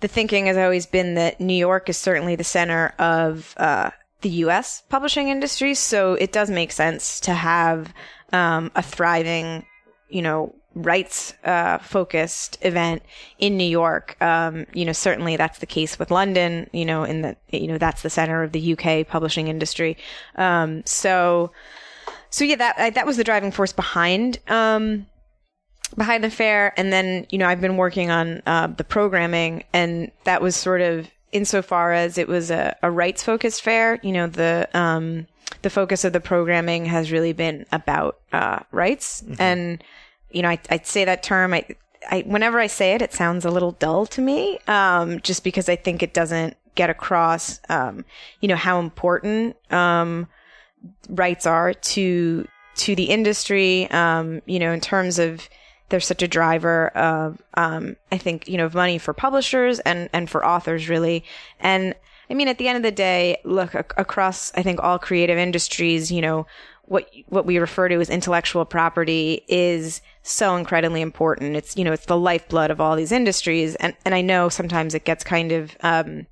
the 0.00 0.08
thinking 0.08 0.46
has 0.46 0.56
always 0.56 0.86
been 0.86 1.14
that 1.14 1.40
New 1.40 1.54
York 1.54 1.88
is 1.88 1.96
certainly 1.96 2.36
the 2.36 2.44
center 2.44 2.94
of 2.98 3.54
uh, 3.56 3.90
the 4.20 4.30
U.S. 4.44 4.82
publishing 4.88 5.28
industry, 5.28 5.74
so 5.74 6.14
it 6.14 6.32
does 6.32 6.50
make 6.50 6.70
sense 6.70 7.20
to 7.20 7.32
have 7.32 7.92
um, 8.32 8.70
a 8.74 8.82
thriving, 8.82 9.64
you 10.08 10.22
know, 10.22 10.54
rights 10.74 11.34
uh, 11.44 11.78
focused 11.78 12.58
event 12.62 13.02
in 13.38 13.56
New 13.56 13.64
York. 13.64 14.16
Um, 14.22 14.66
you 14.72 14.84
know, 14.84 14.92
certainly 14.92 15.36
that's 15.36 15.58
the 15.58 15.66
case 15.66 15.98
with 15.98 16.10
London. 16.10 16.68
You 16.72 16.84
know, 16.84 17.04
in 17.04 17.22
the 17.22 17.36
you 17.50 17.68
know 17.68 17.78
that's 17.78 18.02
the 18.02 18.10
center 18.10 18.42
of 18.42 18.52
the 18.52 18.76
UK 18.76 19.06
publishing 19.06 19.48
industry. 19.48 19.96
Um, 20.36 20.82
so, 20.86 21.52
so 22.30 22.44
yeah, 22.44 22.56
that 22.56 22.94
that 22.94 23.06
was 23.06 23.16
the 23.16 23.24
driving 23.24 23.52
force 23.52 23.72
behind. 23.72 24.38
Um, 24.48 25.06
behind 25.96 26.22
the 26.22 26.30
fair 26.30 26.72
and 26.76 26.92
then 26.92 27.26
you 27.30 27.38
know 27.38 27.48
i've 27.48 27.60
been 27.60 27.76
working 27.76 28.12
on 28.12 28.40
uh, 28.46 28.68
the 28.68 28.84
programming 28.84 29.64
and 29.72 30.12
that 30.22 30.40
was 30.40 30.54
sort 30.54 30.80
of 30.80 31.08
insofar 31.32 31.92
as 31.92 32.16
it 32.16 32.28
was 32.28 32.48
a, 32.50 32.76
a 32.82 32.88
rights 32.88 33.24
focused 33.24 33.60
fair 33.60 33.98
you 34.04 34.12
know 34.12 34.28
the 34.28 34.68
um, 34.72 35.26
the 35.62 35.70
focus 35.70 36.04
of 36.04 36.12
the 36.12 36.20
programming 36.20 36.84
has 36.84 37.12
really 37.12 37.32
been 37.32 37.66
about 37.72 38.20
uh, 38.32 38.60
rights 38.70 39.22
mm-hmm. 39.22 39.40
and 39.40 39.84
you 40.30 40.42
know, 40.42 40.48
I, 40.48 40.58
I 40.68 40.80
say 40.82 41.04
that 41.04 41.22
term. 41.22 41.54
I, 41.54 41.66
I, 42.10 42.22
whenever 42.22 42.58
I 42.58 42.66
say 42.66 42.94
it, 42.94 43.02
it 43.02 43.12
sounds 43.12 43.44
a 43.44 43.50
little 43.50 43.72
dull 43.72 44.06
to 44.06 44.20
me, 44.20 44.58
um, 44.66 45.20
just 45.20 45.44
because 45.44 45.68
I 45.68 45.76
think 45.76 46.02
it 46.02 46.14
doesn't 46.14 46.56
get 46.74 46.90
across, 46.90 47.60
um, 47.68 48.04
you 48.40 48.48
know, 48.48 48.56
how 48.56 48.80
important, 48.80 49.56
um, 49.70 50.26
rights 51.08 51.46
are 51.46 51.74
to, 51.74 52.46
to 52.76 52.94
the 52.94 53.04
industry, 53.04 53.90
um, 53.90 54.40
you 54.46 54.58
know, 54.58 54.72
in 54.72 54.80
terms 54.80 55.18
of, 55.18 55.48
there's 55.90 56.06
such 56.06 56.22
a 56.22 56.28
driver 56.28 56.88
of, 56.90 57.42
um, 57.54 57.96
I 58.12 58.16
think, 58.16 58.48
you 58.48 58.56
know, 58.56 58.66
of 58.66 58.74
money 58.74 58.96
for 58.96 59.12
publishers 59.12 59.80
and, 59.80 60.08
and 60.12 60.30
for 60.30 60.46
authors 60.46 60.88
really. 60.88 61.24
And 61.58 61.96
I 62.30 62.34
mean, 62.34 62.46
at 62.46 62.58
the 62.58 62.68
end 62.68 62.76
of 62.76 62.84
the 62.84 62.92
day, 62.92 63.38
look, 63.44 63.74
ac- 63.74 63.88
across, 63.96 64.52
I 64.54 64.62
think 64.62 64.80
all 64.80 65.00
creative 65.00 65.36
industries, 65.36 66.12
you 66.12 66.20
know, 66.20 66.46
what 66.90 67.08
what 67.28 67.46
we 67.46 67.58
refer 67.58 67.88
to 67.88 68.00
as 68.00 68.10
intellectual 68.10 68.64
property 68.64 69.44
is 69.46 70.02
so 70.24 70.56
incredibly 70.56 71.00
important. 71.00 71.54
It's 71.54 71.76
you 71.76 71.84
know 71.84 71.92
it's 71.92 72.06
the 72.06 72.16
lifeblood 72.16 72.72
of 72.72 72.80
all 72.80 72.96
these 72.96 73.12
industries, 73.12 73.76
and 73.76 73.94
and 74.04 74.12
I 74.12 74.22
know 74.22 74.48
sometimes 74.48 74.92
it 74.92 75.04
gets 75.04 75.22
kind 75.22 75.52
of 75.52 75.76
um, 75.84 76.26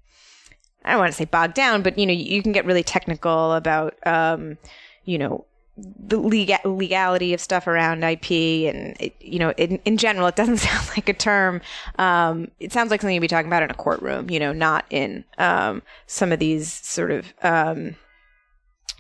I 0.84 0.90
don't 0.90 0.98
want 0.98 1.12
to 1.12 1.16
say 1.16 1.26
bogged 1.26 1.54
down, 1.54 1.82
but 1.82 1.96
you 1.96 2.06
know 2.06 2.12
you 2.12 2.42
can 2.42 2.50
get 2.50 2.64
really 2.64 2.82
technical 2.82 3.52
about 3.52 3.94
um, 4.04 4.59
you 5.04 5.16
know 5.16 5.46
the 5.76 6.18
lega- 6.18 6.64
legality 6.64 7.32
of 7.34 7.40
stuff 7.40 7.68
around 7.68 8.02
IP, 8.02 8.32
and 8.74 8.96
it, 8.98 9.14
you 9.20 9.38
know, 9.38 9.52
in, 9.52 9.76
in 9.84 9.96
general, 9.96 10.26
it 10.26 10.34
doesn't 10.34 10.56
sound 10.56 10.88
like 10.88 11.09
a 11.09 11.12
term. 11.12 11.61
Um, 12.00 12.50
it 12.59 12.72
sounds 12.72 12.90
like 12.90 13.00
something 13.00 13.14
you'd 13.14 13.20
be 13.20 13.28
talking 13.28 13.46
about 13.46 13.62
in 13.62 13.70
a 13.70 13.74
courtroom, 13.74 14.28
you 14.28 14.40
know, 14.40 14.52
not 14.52 14.86
in 14.90 15.24
um, 15.38 15.82
some 16.09 16.32
of 16.32 16.40
these 16.40 16.72
sort 16.72 17.12
of 17.12 17.32
um, 17.44 17.94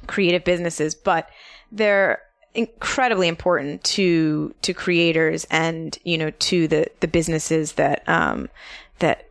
creative 0.06 0.44
businesses, 0.44 0.94
but 0.94 1.28
they're 1.72 2.22
incredibly 2.54 3.28
important 3.28 3.84
to 3.84 4.54
to 4.62 4.72
creators 4.74 5.46
and 5.50 5.98
you 6.04 6.18
know 6.18 6.30
to 6.30 6.66
the 6.66 6.86
the 7.00 7.08
businesses 7.08 7.72
that 7.72 8.08
um, 8.08 8.48
that 8.98 9.28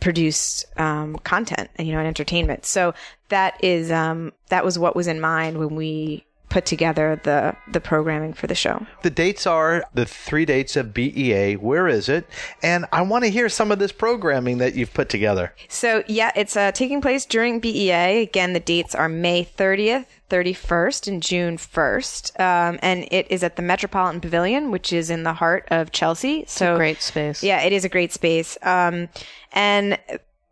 produce 0.00 0.64
um, 0.76 1.16
content 1.16 1.70
and 1.76 1.86
you 1.86 1.92
know 1.92 1.98
and 1.98 2.08
entertainment. 2.08 2.64
So 2.66 2.94
that 3.28 3.62
is 3.62 3.90
um, 3.90 4.32
that 4.48 4.64
was 4.64 4.78
what 4.78 4.94
was 4.94 5.06
in 5.06 5.20
mind 5.20 5.58
when 5.58 5.74
we 5.74 6.24
put 6.54 6.64
together 6.64 7.20
the 7.24 7.56
the 7.66 7.80
programming 7.80 8.32
for 8.32 8.46
the 8.46 8.54
show. 8.54 8.86
The 9.02 9.10
dates 9.10 9.44
are 9.44 9.82
the 9.92 10.06
three 10.06 10.44
dates 10.44 10.76
of 10.76 10.94
BEA. 10.94 11.54
Where 11.54 11.88
is 11.88 12.08
it? 12.08 12.28
And 12.62 12.86
I 12.92 13.02
want 13.02 13.24
to 13.24 13.30
hear 13.30 13.48
some 13.48 13.72
of 13.72 13.80
this 13.80 13.90
programming 13.90 14.58
that 14.58 14.76
you've 14.76 14.94
put 14.94 15.08
together. 15.08 15.52
So 15.68 16.04
yeah, 16.06 16.30
it's 16.36 16.56
uh, 16.56 16.70
taking 16.70 17.00
place 17.00 17.26
during 17.26 17.58
BEA. 17.58 18.22
Again, 18.22 18.52
the 18.52 18.60
dates 18.60 18.94
are 18.94 19.08
May 19.08 19.44
30th, 19.44 20.06
31st, 20.30 21.08
and 21.08 21.20
June 21.20 21.56
1st. 21.56 22.38
Um, 22.38 22.78
and 22.82 23.08
it 23.10 23.26
is 23.30 23.42
at 23.42 23.56
the 23.56 23.62
Metropolitan 23.62 24.20
Pavilion, 24.20 24.70
which 24.70 24.92
is 24.92 25.10
in 25.10 25.24
the 25.24 25.32
heart 25.32 25.66
of 25.72 25.90
Chelsea. 25.90 26.44
So 26.46 26.76
great 26.76 27.02
space. 27.02 27.42
Yeah, 27.42 27.62
it 27.62 27.72
is 27.72 27.84
a 27.84 27.88
great 27.88 28.12
space. 28.12 28.56
Um, 28.62 29.08
and 29.50 29.98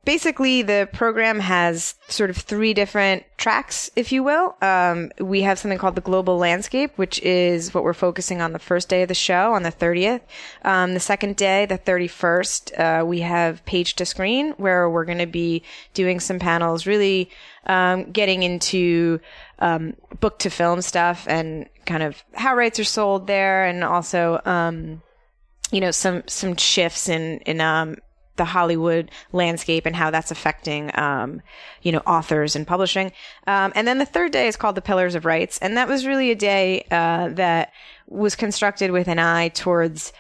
basically 0.05 0.63
the 0.63 0.89
program 0.93 1.39
has 1.39 1.95
sort 2.09 2.29
of 2.31 2.37
three 2.37 2.75
different 2.75 3.25
tracks, 3.37 3.91
if 3.95 4.11
you 4.11 4.23
will. 4.23 4.57
Um, 4.61 5.13
we 5.21 5.43
have 5.43 5.59
something 5.59 5.79
called 5.79 5.95
the 5.95 6.01
global 6.01 6.39
landscape, 6.39 6.93
which 6.97 7.21
is 7.21 7.73
what 7.73 7.85
we're 7.85 7.93
focusing 7.93 8.41
on 8.41 8.53
the 8.53 8.59
first 8.59 8.89
day 8.89 9.03
of 9.03 9.09
the 9.09 9.15
show 9.15 9.53
on 9.53 9.63
the 9.63 9.71
30th. 9.71 10.23
Um, 10.65 10.95
the 10.95 11.01
second 11.01 11.37
day, 11.37 11.67
the 11.67 11.79
31st, 11.79 12.79
uh, 13.03 13.07
we 13.07 13.21
have 13.21 13.65
page 13.65 13.95
to 13.95 14.05
screen 14.05 14.53
where 14.57 14.91
we're 14.91 15.05
going 15.05 15.19
to 15.19 15.27
be 15.27 15.63
doing 15.95 16.19
some 16.19 16.41
panels, 16.41 16.87
really 16.87 17.31
um, 17.67 18.11
getting 18.11 18.43
into 18.43 19.21
um, 19.61 19.95
book 20.19 20.41
to 20.41 20.51
film 20.51 20.83
stuff 20.83 21.27
and 21.29 21.69
kind 21.87 22.03
of 22.03 22.23
how 22.35 22.57
rights 22.57 22.81
are 22.81 22.85
sold 22.85 23.29
there, 23.29 23.65
and 23.67 23.85
also 23.85 24.41
um, 24.45 25.01
you 25.71 25.81
know 25.81 25.93
some 25.93 26.25
some 26.27 26.57
shifts 26.57 27.09
in 27.09 27.39
in 27.41 27.61
um, 27.61 27.97
the 28.37 28.45
Hollywood 28.45 29.11
landscape 29.33 29.87
and 29.87 29.95
how 29.95 30.11
that's 30.11 30.31
affecting, 30.31 30.91
um, 30.99 31.43
you 31.83 31.93
know, 31.93 32.03
authors 32.07 32.57
and 32.57 32.67
publishing. 32.67 33.13
Um, 33.47 33.73
and 33.75 33.87
then 33.87 33.99
the 33.99 34.07
third 34.07 34.33
day 34.33 34.49
is 34.49 34.57
called 34.57 34.75
the 34.75 34.83
Pillars 34.83 35.15
of 35.15 35.25
Rights, 35.25 35.59
and 35.59 35.77
that 35.77 35.89
was 35.89 36.07
really 36.07 36.31
a 36.31 36.35
day 36.35 36.87
uh, 36.91 37.29
that 37.31 37.73
was 38.09 38.35
constructed 38.35 38.91
with 38.91 39.09
an 39.09 39.19
eye 39.19 39.49
towards 39.49 40.13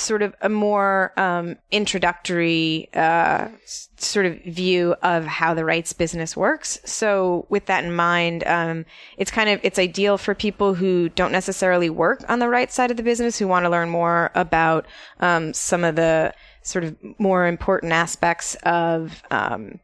sort 0.00 0.22
of 0.22 0.34
a 0.40 0.48
more 0.48 1.12
um, 1.16 1.56
introductory 1.70 2.88
uh, 2.94 3.48
sort 3.96 4.26
of 4.26 4.40
view 4.44 4.94
of 5.02 5.24
how 5.24 5.54
the 5.54 5.64
rights 5.64 5.92
business 5.92 6.36
works. 6.36 6.80
So, 6.84 7.46
with 7.48 7.66
that 7.66 7.84
in 7.84 7.92
mind, 7.94 8.44
um, 8.46 8.86
it's 9.16 9.30
kind 9.30 9.50
of 9.50 9.60
it's 9.62 9.78
ideal 9.78 10.18
for 10.18 10.34
people 10.34 10.74
who 10.74 11.08
don't 11.08 11.32
necessarily 11.32 11.90
work 11.90 12.24
on 12.28 12.38
the 12.38 12.48
right 12.48 12.70
side 12.70 12.90
of 12.90 12.96
the 12.96 13.02
business 13.02 13.38
who 13.38 13.48
want 13.48 13.64
to 13.64 13.70
learn 13.70 13.90
more 13.90 14.30
about 14.34 14.86
um, 15.20 15.52
some 15.52 15.84
of 15.84 15.96
the 15.96 16.32
sort 16.68 16.84
of 16.84 16.96
more 17.18 17.46
important 17.46 17.92
aspects 17.92 18.54
of 18.62 19.22
um, 19.30 19.80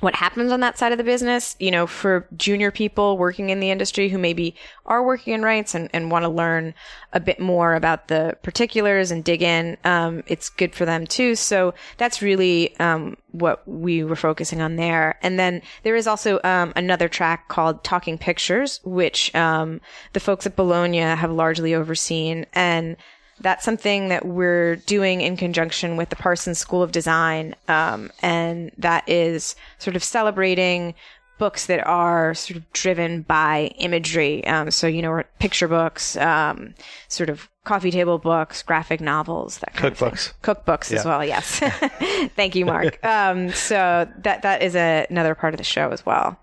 what 0.00 0.14
happens 0.14 0.52
on 0.52 0.60
that 0.60 0.78
side 0.78 0.92
of 0.92 0.98
the 0.98 1.04
business. 1.04 1.56
You 1.58 1.70
know, 1.70 1.86
for 1.86 2.28
junior 2.36 2.70
people 2.70 3.18
working 3.18 3.50
in 3.50 3.58
the 3.58 3.70
industry 3.70 4.08
who 4.08 4.18
maybe 4.18 4.54
are 4.86 5.02
working 5.02 5.32
in 5.32 5.42
rights 5.42 5.74
and, 5.74 5.88
and 5.92 6.10
want 6.10 6.24
to 6.24 6.28
learn 6.28 6.74
a 7.12 7.20
bit 7.20 7.40
more 7.40 7.74
about 7.74 8.08
the 8.08 8.36
particulars 8.42 9.10
and 9.10 9.24
dig 9.24 9.42
in, 9.42 9.76
um, 9.84 10.22
it's 10.26 10.50
good 10.50 10.74
for 10.74 10.84
them 10.84 11.06
too. 11.06 11.34
So 11.34 11.74
that's 11.96 12.22
really 12.22 12.78
um, 12.78 13.16
what 13.32 13.66
we 13.66 14.04
were 14.04 14.14
focusing 14.16 14.60
on 14.60 14.76
there. 14.76 15.18
And 15.22 15.38
then 15.38 15.62
there 15.82 15.96
is 15.96 16.06
also 16.06 16.38
um, 16.44 16.72
another 16.76 17.08
track 17.08 17.48
called 17.48 17.82
Talking 17.82 18.18
Pictures, 18.18 18.80
which 18.84 19.34
um, 19.34 19.80
the 20.12 20.20
folks 20.20 20.46
at 20.46 20.54
Bologna 20.54 20.98
have 20.98 21.32
largely 21.32 21.74
overseen. 21.74 22.46
And 22.52 22.96
that's 23.40 23.64
something 23.64 24.08
that 24.08 24.24
we're 24.26 24.76
doing 24.76 25.20
in 25.20 25.36
conjunction 25.36 25.96
with 25.96 26.08
the 26.08 26.16
Parsons 26.16 26.58
School 26.58 26.82
of 26.82 26.92
Design. 26.92 27.54
Um, 27.68 28.10
and 28.22 28.70
that 28.78 29.08
is 29.08 29.56
sort 29.78 29.96
of 29.96 30.04
celebrating 30.04 30.94
books 31.38 31.66
that 31.66 31.84
are 31.86 32.32
sort 32.34 32.58
of 32.58 32.72
driven 32.72 33.22
by 33.22 33.72
imagery. 33.78 34.46
Um, 34.46 34.70
so, 34.70 34.86
you 34.86 35.02
know, 35.02 35.22
picture 35.40 35.66
books, 35.66 36.16
um, 36.16 36.74
sort 37.08 37.28
of 37.28 37.48
coffee 37.64 37.90
table 37.90 38.18
books, 38.18 38.62
graphic 38.62 39.00
novels, 39.00 39.58
that 39.58 39.74
kind 39.74 39.94
Cookbooks. 39.94 40.12
of 40.12 40.20
thing. 40.20 40.54
Cookbooks 40.54 40.92
as 40.92 41.04
well, 41.04 41.24
yes. 41.24 41.58
Thank 42.36 42.54
you, 42.54 42.64
Mark. 42.66 42.98
Um, 43.04 43.50
so 43.50 44.08
that, 44.18 44.42
that 44.42 44.62
is 44.62 44.76
a, 44.76 45.06
another 45.10 45.34
part 45.34 45.54
of 45.54 45.58
the 45.58 45.64
show 45.64 45.90
as 45.90 46.06
well. 46.06 46.38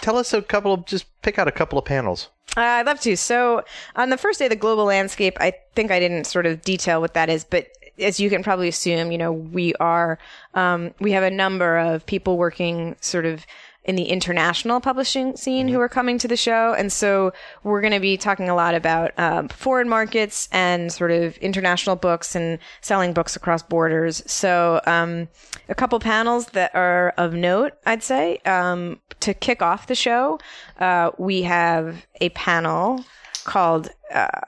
Tell 0.00 0.16
us 0.16 0.32
a 0.32 0.42
couple 0.42 0.72
of, 0.74 0.84
just 0.86 1.06
pick 1.22 1.38
out 1.38 1.48
a 1.48 1.52
couple 1.52 1.78
of 1.78 1.84
panels. 1.84 2.28
Uh, 2.56 2.60
I'd 2.60 2.86
love 2.86 3.00
to. 3.00 3.16
So 3.16 3.64
on 3.96 4.10
the 4.10 4.16
first 4.16 4.38
day, 4.38 4.48
the 4.48 4.56
global 4.56 4.84
landscape, 4.84 5.36
I 5.40 5.54
think 5.74 5.90
I 5.90 5.98
didn't 5.98 6.24
sort 6.24 6.46
of 6.46 6.62
detail 6.62 7.00
what 7.00 7.14
that 7.14 7.28
is, 7.28 7.44
but 7.44 7.68
as 7.98 8.18
you 8.18 8.30
can 8.30 8.42
probably 8.42 8.68
assume, 8.68 9.12
you 9.12 9.18
know, 9.18 9.32
we 9.32 9.74
are, 9.74 10.18
um, 10.54 10.94
we 11.00 11.12
have 11.12 11.22
a 11.22 11.30
number 11.30 11.78
of 11.78 12.04
people 12.06 12.36
working 12.36 12.96
sort 13.00 13.26
of 13.26 13.46
in 13.84 13.96
the 13.96 14.04
international 14.04 14.80
publishing 14.80 15.36
scene 15.36 15.68
who 15.68 15.80
are 15.80 15.88
coming 15.88 16.18
to 16.18 16.26
the 16.26 16.36
show. 16.36 16.74
And 16.74 16.90
so 16.90 17.32
we're 17.62 17.80
going 17.80 17.92
to 17.92 18.00
be 18.00 18.16
talking 18.16 18.48
a 18.48 18.54
lot 18.54 18.74
about 18.74 19.12
um, 19.18 19.48
foreign 19.48 19.88
markets 19.88 20.48
and 20.52 20.90
sort 20.90 21.10
of 21.10 21.36
international 21.38 21.96
books 21.96 22.34
and 22.34 22.58
selling 22.80 23.12
books 23.12 23.36
across 23.36 23.62
borders. 23.62 24.22
So 24.26 24.80
um, 24.86 25.28
a 25.68 25.74
couple 25.74 26.00
panels 26.00 26.46
that 26.46 26.74
are 26.74 27.12
of 27.18 27.34
note, 27.34 27.72
I'd 27.84 28.02
say. 28.02 28.38
Um, 28.46 29.00
to 29.20 29.34
kick 29.34 29.62
off 29.62 29.86
the 29.86 29.94
show, 29.94 30.38
uh, 30.78 31.10
we 31.18 31.42
have 31.42 32.06
a 32.20 32.30
panel 32.30 33.04
called 33.44 33.90
uh, 34.12 34.40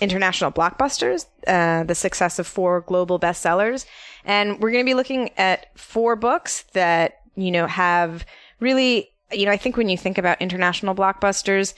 International 0.00 0.52
Blockbusters, 0.52 1.26
uh, 1.46 1.84
the 1.84 1.94
success 1.94 2.38
of 2.38 2.46
four 2.46 2.82
global 2.82 3.18
bestsellers. 3.18 3.86
And 4.24 4.60
we're 4.60 4.70
going 4.70 4.84
to 4.84 4.88
be 4.88 4.94
looking 4.94 5.30
at 5.38 5.76
four 5.78 6.16
books 6.16 6.64
that, 6.72 7.20
you 7.34 7.50
know, 7.50 7.66
have 7.66 8.26
really, 8.60 9.10
you 9.32 9.46
know, 9.46 9.52
I 9.52 9.56
think 9.56 9.76
when 9.76 9.88
you 9.88 9.96
think 9.96 10.18
about 10.18 10.40
international 10.40 10.94
blockbusters, 10.94 11.74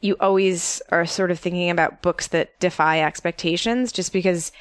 you 0.00 0.16
always 0.20 0.80
are 0.90 1.06
sort 1.06 1.30
of 1.30 1.38
thinking 1.38 1.70
about 1.70 2.02
books 2.02 2.28
that 2.28 2.58
defy 2.60 3.00
expectations 3.00 3.92
just 3.92 4.12
because 4.12 4.52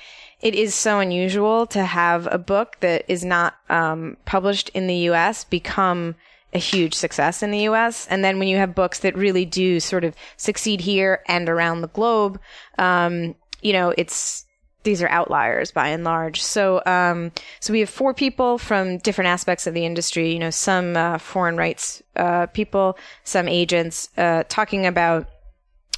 it 0.41 0.53
is 0.55 0.75
so 0.75 0.99
unusual 0.99 1.65
to 1.67 1.83
have 1.83 2.27
a 2.31 2.37
book 2.37 2.77
that 2.81 3.05
is 3.07 3.23
not 3.23 3.55
um, 3.69 4.17
published 4.25 4.69
in 4.69 4.87
the 4.87 5.09
US 5.09 5.43
become 5.43 6.15
a 6.53 6.59
huge 6.59 6.93
success 6.93 7.43
in 7.43 7.51
the 7.51 7.67
US. 7.69 8.07
And 8.07 8.23
then 8.23 8.39
when 8.39 8.47
you 8.47 8.57
have 8.57 8.75
books 8.75 8.99
that 8.99 9.15
really 9.15 9.45
do 9.45 9.79
sort 9.79 10.03
of 10.03 10.15
succeed 10.37 10.81
here 10.81 11.21
and 11.27 11.49
around 11.49 11.81
the 11.81 11.87
globe, 11.87 12.39
um, 12.77 13.35
you 13.61 13.73
know, 13.73 13.93
it's, 13.97 14.45
these 14.85 15.01
are 15.01 15.09
outliers 15.09 15.71
by 15.71 15.89
and 15.89 16.05
large. 16.05 16.41
So, 16.41 16.81
um, 16.85 17.31
so 17.59 17.73
we 17.73 17.81
have 17.81 17.89
four 17.89 18.13
people 18.13 18.57
from 18.57 18.99
different 18.99 19.27
aspects 19.27 19.67
of 19.67 19.73
the 19.73 19.85
industry. 19.85 20.31
You 20.31 20.39
know, 20.39 20.49
some 20.51 20.95
uh, 20.95 21.17
foreign 21.17 21.57
rights 21.57 22.01
uh, 22.15 22.45
people, 22.45 22.97
some 23.25 23.49
agents, 23.49 24.09
uh, 24.17 24.43
talking 24.47 24.85
about 24.85 25.27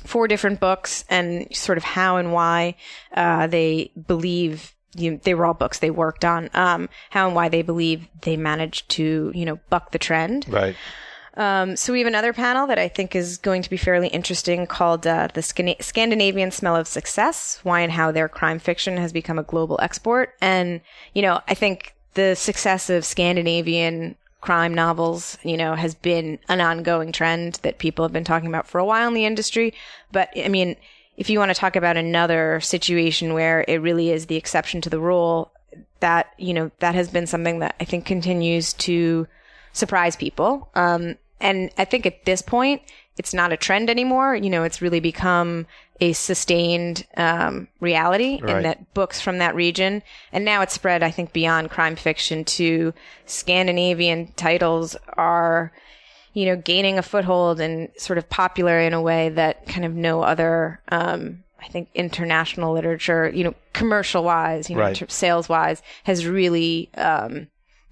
four 0.03 0.27
different 0.27 0.59
books 0.59 1.05
and 1.09 1.47
sort 1.55 1.77
of 1.77 1.83
how 1.83 2.17
and 2.17 2.33
why 2.33 2.75
uh, 3.13 3.45
they 3.45 3.91
believe. 4.07 4.73
You, 4.95 5.19
they 5.21 5.35
were 5.35 5.45
all 5.45 5.53
books 5.53 5.77
they 5.77 5.91
worked 5.91 6.25
on. 6.25 6.49
Um, 6.55 6.89
how 7.11 7.27
and 7.27 7.35
why 7.35 7.49
they 7.49 7.61
believe 7.61 8.07
they 8.23 8.35
managed 8.35 8.89
to, 8.91 9.31
you 9.35 9.45
know, 9.45 9.59
buck 9.69 9.91
the 9.91 9.99
trend. 9.99 10.47
Right. 10.49 10.75
Um, 11.37 11.75
so 11.75 11.93
we 11.93 11.99
have 11.99 12.07
another 12.07 12.33
panel 12.33 12.65
that 12.65 12.79
I 12.79 12.87
think 12.87 13.15
is 13.15 13.37
going 13.37 13.61
to 13.61 13.69
be 13.69 13.77
fairly 13.77 14.07
interesting 14.07 14.65
called 14.65 15.05
uh, 15.05 15.27
the 15.33 15.43
Scan- 15.43 15.79
Scandinavian 15.79 16.49
Smell 16.49 16.75
of 16.75 16.87
Success: 16.87 17.59
Why 17.61 17.81
and 17.81 17.91
How 17.91 18.11
Their 18.11 18.27
Crime 18.27 18.57
Fiction 18.57 18.97
Has 18.97 19.13
Become 19.13 19.37
a 19.37 19.43
Global 19.43 19.79
Export. 19.81 20.33
And 20.41 20.81
you 21.13 21.21
know, 21.21 21.39
I 21.47 21.53
think 21.53 21.93
the 22.15 22.35
success 22.35 22.89
of 22.89 23.05
Scandinavian 23.05 24.15
crime 24.41 24.73
novels, 24.73 25.37
you 25.43 25.57
know, 25.57 25.75
has 25.75 25.93
been 25.93 26.39
an 26.49 26.59
ongoing 26.59 27.11
trend 27.11 27.59
that 27.61 27.77
people 27.77 28.03
have 28.03 28.13
been 28.13 28.23
talking 28.23 28.49
about 28.49 28.67
for 28.67 28.79
a 28.79 28.85
while 28.85 29.07
in 29.07 29.13
the 29.13 29.25
industry. 29.25 29.75
But 30.11 30.29
I 30.35 30.47
mean, 30.47 30.75
if 31.17 31.29
you 31.29 31.37
want 31.37 31.49
to 31.49 31.59
talk 31.59 31.75
about 31.75 31.97
another 31.97 32.59
situation 32.61 33.35
where 33.35 33.63
it 33.67 33.77
really 33.77 34.09
is 34.09 34.25
the 34.25 34.37
exception 34.37 34.81
to 34.81 34.89
the 34.89 34.99
rule, 34.99 35.51
that 35.99 36.33
you 36.39 36.55
know, 36.55 36.71
that 36.79 36.95
has 36.95 37.09
been 37.09 37.27
something 37.27 37.59
that 37.59 37.75
I 37.79 37.85
think 37.85 38.05
continues 38.05 38.73
to 38.73 39.27
surprise 39.71 40.15
people. 40.15 40.69
Um, 40.73 41.15
and 41.39 41.69
I 41.77 41.85
think 41.85 42.05
at 42.05 42.25
this 42.25 42.41
point, 42.41 42.81
it's 43.17 43.33
not 43.33 43.51
a 43.51 43.57
trend 43.57 43.89
anymore. 43.89 44.35
You 44.35 44.49
know, 44.49 44.63
it's 44.63 44.81
really 44.81 44.99
become 44.99 45.65
a 45.99 46.13
sustained 46.13 47.05
um, 47.17 47.67
reality 47.79 48.39
Right. 48.41 48.57
in 48.57 48.63
that 48.63 48.93
books 48.93 49.19
from 49.19 49.39
that 49.39 49.55
region, 49.55 50.03
and 50.31 50.45
now 50.45 50.61
it's 50.61 50.73
spread, 50.73 51.01
I 51.01 51.09
think, 51.11 51.33
beyond 51.33 51.71
crime 51.71 51.95
fiction 51.95 52.45
to 52.45 52.93
Scandinavian 53.25 54.27
titles 54.35 54.95
are, 55.13 55.71
you 56.33 56.45
know, 56.45 56.55
gaining 56.55 56.97
a 56.97 57.01
foothold 57.03 57.59
and 57.59 57.89
sort 57.97 58.17
of 58.17 58.29
popular 58.29 58.79
in 58.79 58.93
a 58.93 59.01
way 59.01 59.29
that 59.29 59.65
kind 59.67 59.85
of 59.85 59.93
no 59.93 60.21
other. 60.21 60.81
Um, 60.89 61.43
I 61.59 61.69
think 61.69 61.89
international 61.95 62.71
literature, 62.73 63.29
you 63.33 63.43
know, 63.43 63.55
commercial 63.73 64.23
wise, 64.23 64.69
you 64.69 64.75
know, 64.75 64.83
Right. 64.83 65.11
sales 65.11 65.49
wise, 65.49 65.81
has 66.03 66.25
really 66.25 66.89
um, 66.95 67.47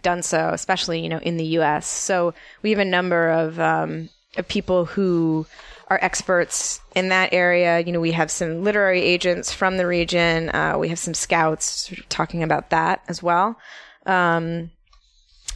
done 0.06 0.22
so, 0.22 0.52
especially 0.54 1.02
you 1.02 1.10
know 1.10 1.18
in 1.18 1.36
the 1.36 1.46
U.S. 1.58 1.88
So 1.88 2.34
we 2.62 2.70
have 2.70 2.80
a 2.80 2.86
number 2.86 3.30
of 3.30 3.60
um, 3.60 4.10
of 4.38 4.48
people 4.48 4.86
who 4.86 5.48
are 5.88 6.00
experts 6.02 6.80
in 6.96 7.10
that 7.10 7.34
area. 7.34 7.80
You 7.80 7.92
know, 7.92 8.00
we 8.00 8.12
have 8.12 8.32
some 8.32 8.64
literary 8.64 9.02
agents 9.02 9.52
from 9.52 9.78
the 9.78 9.88
region. 9.88 10.50
Uh, 10.50 10.78
we 10.78 10.90
have 10.90 11.00
some 11.00 11.16
scouts 11.16 11.92
talking 12.08 12.44
about 12.44 12.70
that 12.70 13.04
as 13.08 13.22
well. 13.22 13.58
Um, 14.06 14.72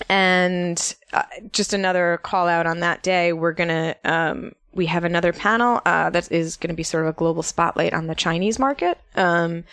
and 0.10 0.96
uh, 1.14 1.24
just 1.52 1.74
another 1.74 2.20
call 2.24 2.48
out 2.48 2.66
on 2.66 2.80
that 2.80 3.04
day, 3.04 3.32
we're 3.32 3.54
gonna 3.54 3.96
um, 4.04 4.54
we 4.74 4.88
have 4.88 5.04
another 5.04 5.32
panel 5.32 5.82
uh, 5.86 6.10
that 6.10 6.32
is 6.32 6.58
going 6.58 6.70
to 6.70 6.76
be 6.76 6.84
sort 6.84 7.04
of 7.04 7.10
a 7.10 7.14
global 7.14 7.44
spotlight 7.44 7.94
on 7.94 8.08
the 8.08 8.16
Chinese 8.16 8.58
market. 8.60 8.98
Um, 9.16 9.64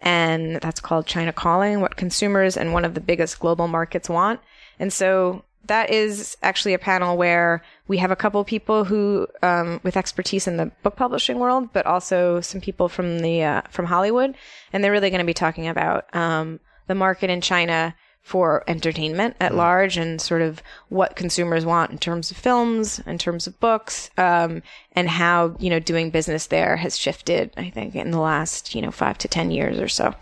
and 0.00 0.56
that's 0.56 0.80
called 0.80 1.06
China 1.06 1.32
Calling, 1.32 1.80
what 1.80 1.96
consumers 1.96 2.56
and 2.56 2.72
one 2.72 2.84
of 2.84 2.94
the 2.94 3.00
biggest 3.00 3.38
global 3.38 3.68
markets 3.68 4.08
want. 4.08 4.40
And 4.78 4.92
so 4.92 5.44
that 5.66 5.90
is 5.90 6.36
actually 6.42 6.74
a 6.74 6.78
panel 6.78 7.16
where 7.16 7.62
we 7.86 7.98
have 7.98 8.10
a 8.10 8.16
couple 8.16 8.42
people 8.44 8.84
who, 8.84 9.26
um, 9.42 9.80
with 9.82 9.96
expertise 9.96 10.46
in 10.46 10.56
the 10.56 10.72
book 10.82 10.96
publishing 10.96 11.38
world, 11.38 11.72
but 11.72 11.86
also 11.86 12.40
some 12.40 12.60
people 12.60 12.88
from 12.88 13.20
the 13.20 13.42
uh, 13.42 13.62
from 13.70 13.86
Hollywood, 13.86 14.34
and 14.72 14.82
they're 14.82 14.92
really 14.92 15.10
going 15.10 15.20
to 15.20 15.24
be 15.26 15.34
talking 15.34 15.68
about 15.68 16.12
um, 16.14 16.60
the 16.86 16.94
market 16.94 17.30
in 17.30 17.40
China 17.40 17.94
for 18.22 18.62
entertainment 18.68 19.36
at 19.40 19.54
large 19.54 19.96
and 19.96 20.20
sort 20.20 20.42
of 20.42 20.62
what 20.88 21.16
consumers 21.16 21.64
want 21.64 21.90
in 21.90 21.98
terms 21.98 22.30
of 22.30 22.36
films, 22.36 23.00
in 23.06 23.18
terms 23.18 23.46
of 23.46 23.58
books, 23.60 24.10
um, 24.18 24.62
and 24.92 25.08
how, 25.08 25.56
you 25.58 25.70
know, 25.70 25.80
doing 25.80 26.10
business 26.10 26.46
there 26.46 26.76
has 26.76 26.98
shifted, 26.98 27.50
I 27.56 27.70
think, 27.70 27.96
in 27.96 28.10
the 28.10 28.20
last, 28.20 28.74
you 28.74 28.82
know, 28.82 28.90
five 28.90 29.18
to 29.18 29.28
10 29.28 29.50
years 29.50 29.78
or 29.78 29.88
so. 29.88 30.14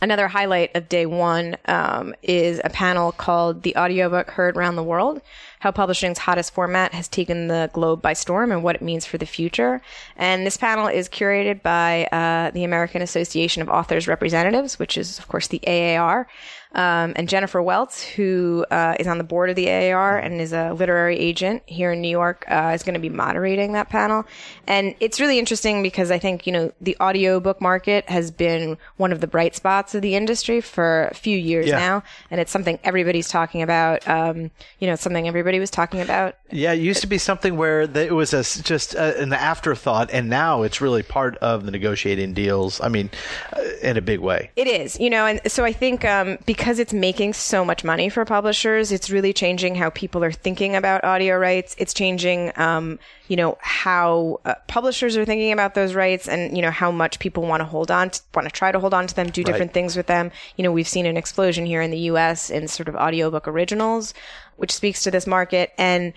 Another 0.00 0.26
highlight 0.26 0.74
of 0.74 0.88
day 0.88 1.06
one 1.06 1.56
um, 1.66 2.14
is 2.22 2.60
a 2.64 2.70
panel 2.70 3.12
called 3.12 3.62
The 3.62 3.76
Audiobook 3.76 4.30
Heard 4.30 4.56
Around 4.56 4.74
the 4.74 4.82
World 4.82 5.20
How 5.62 5.70
Publishing's 5.70 6.18
Hottest 6.18 6.52
Format 6.52 6.92
Has 6.92 7.06
Taken 7.06 7.46
the 7.46 7.70
Globe 7.72 8.02
by 8.02 8.14
Storm 8.14 8.50
and 8.50 8.64
What 8.64 8.74
It 8.74 8.82
Means 8.82 9.06
for 9.06 9.16
the 9.16 9.26
Future. 9.26 9.80
And 10.16 10.44
this 10.44 10.56
panel 10.56 10.88
is 10.88 11.08
curated 11.08 11.62
by 11.62 12.06
uh, 12.10 12.50
the 12.50 12.64
American 12.64 13.00
Association 13.00 13.62
of 13.62 13.68
Authors 13.68 14.08
Representatives, 14.08 14.80
which 14.80 14.98
is, 14.98 15.20
of 15.20 15.28
course, 15.28 15.46
the 15.46 15.60
AAR. 15.64 16.26
Um, 16.74 17.12
and 17.16 17.28
Jennifer 17.28 17.60
Weltz, 17.60 18.02
who 18.02 18.64
uh, 18.70 18.96
is 18.98 19.06
on 19.06 19.18
the 19.18 19.24
board 19.24 19.50
of 19.50 19.56
the 19.56 19.68
AAR 19.70 20.16
and 20.16 20.40
is 20.40 20.54
a 20.54 20.72
literary 20.72 21.18
agent 21.18 21.62
here 21.66 21.92
in 21.92 22.00
New 22.00 22.08
York, 22.08 22.46
uh, 22.48 22.72
is 22.74 22.82
going 22.82 22.94
to 22.94 23.00
be 23.00 23.10
moderating 23.10 23.74
that 23.74 23.90
panel. 23.90 24.24
And 24.66 24.94
it's 24.98 25.20
really 25.20 25.38
interesting 25.38 25.82
because 25.82 26.10
I 26.10 26.18
think, 26.18 26.46
you 26.46 26.52
know, 26.52 26.72
the 26.80 26.96
audiobook 26.98 27.60
market 27.60 28.08
has 28.08 28.30
been 28.30 28.78
one 28.96 29.12
of 29.12 29.20
the 29.20 29.26
bright 29.26 29.54
spots 29.54 29.94
of 29.94 30.00
the 30.00 30.14
industry 30.14 30.62
for 30.62 31.08
a 31.10 31.14
few 31.14 31.36
years 31.36 31.66
Yeah. 31.66 31.78
now. 31.78 32.02
And 32.30 32.40
it's 32.40 32.50
something 32.50 32.78
everybody's 32.84 33.28
talking 33.28 33.60
about. 33.60 34.08
Um, 34.08 34.50
you 34.78 34.86
know, 34.86 34.94
it's 34.94 35.02
something 35.02 35.28
everybody 35.28 35.51
was 35.60 35.70
talking 35.70 36.00
about 36.00 36.36
Yeah, 36.52 36.72
it 36.72 36.80
used 36.80 37.00
to 37.00 37.06
be 37.06 37.16
something 37.16 37.56
where 37.56 37.82
it 37.82 38.12
was 38.12 38.34
a 38.34 38.42
just 38.62 38.94
a, 38.94 39.20
an 39.20 39.32
afterthought, 39.32 40.10
and 40.12 40.28
now 40.28 40.62
it's 40.62 40.80
really 40.80 41.02
part 41.02 41.36
of 41.38 41.64
the 41.64 41.70
negotiating 41.70 42.34
deals. 42.34 42.80
I 42.80 42.88
mean, 42.88 43.10
uh, 43.54 43.62
in 43.82 43.96
a 43.96 44.02
big 44.02 44.20
way. 44.20 44.50
It 44.54 44.66
is, 44.66 45.00
you 45.00 45.08
know, 45.08 45.26
and 45.26 45.40
so 45.50 45.64
I 45.64 45.72
think 45.72 46.04
um, 46.04 46.38
because 46.44 46.78
it's 46.78 46.92
making 46.92 47.32
so 47.32 47.64
much 47.64 47.84
money 47.84 48.10
for 48.10 48.24
publishers, 48.26 48.92
it's 48.92 49.08
really 49.08 49.32
changing 49.32 49.76
how 49.76 49.90
people 49.90 50.22
are 50.22 50.32
thinking 50.32 50.76
about 50.76 51.04
audio 51.04 51.38
rights. 51.38 51.74
It's 51.78 51.94
changing, 51.94 52.52
um, 52.56 52.98
you 53.28 53.36
know, 53.36 53.56
how 53.60 54.40
uh, 54.44 54.54
publishers 54.68 55.16
are 55.16 55.24
thinking 55.24 55.52
about 55.52 55.74
those 55.74 55.94
rights, 55.94 56.28
and 56.28 56.54
you 56.54 56.62
know 56.62 56.70
how 56.70 56.90
much 56.90 57.18
people 57.18 57.44
want 57.44 57.62
to 57.62 57.64
hold 57.64 57.90
on, 57.90 58.10
want 58.34 58.46
to 58.46 58.50
try 58.50 58.70
to 58.70 58.78
hold 58.78 58.92
on 58.92 59.06
to 59.06 59.14
them, 59.14 59.30
do 59.30 59.42
different 59.42 59.72
things 59.72 59.96
with 59.96 60.06
them. 60.06 60.30
You 60.56 60.64
know, 60.64 60.72
we've 60.72 60.88
seen 60.88 61.06
an 61.06 61.16
explosion 61.16 61.64
here 61.64 61.80
in 61.80 61.90
the 61.90 61.98
U.S. 62.00 62.50
in 62.50 62.68
sort 62.68 62.88
of 62.88 62.94
audiobook 62.94 63.48
originals, 63.48 64.12
which 64.56 64.72
speaks 64.72 65.02
to 65.04 65.10
this 65.10 65.26
market 65.26 65.72
and 65.78 66.12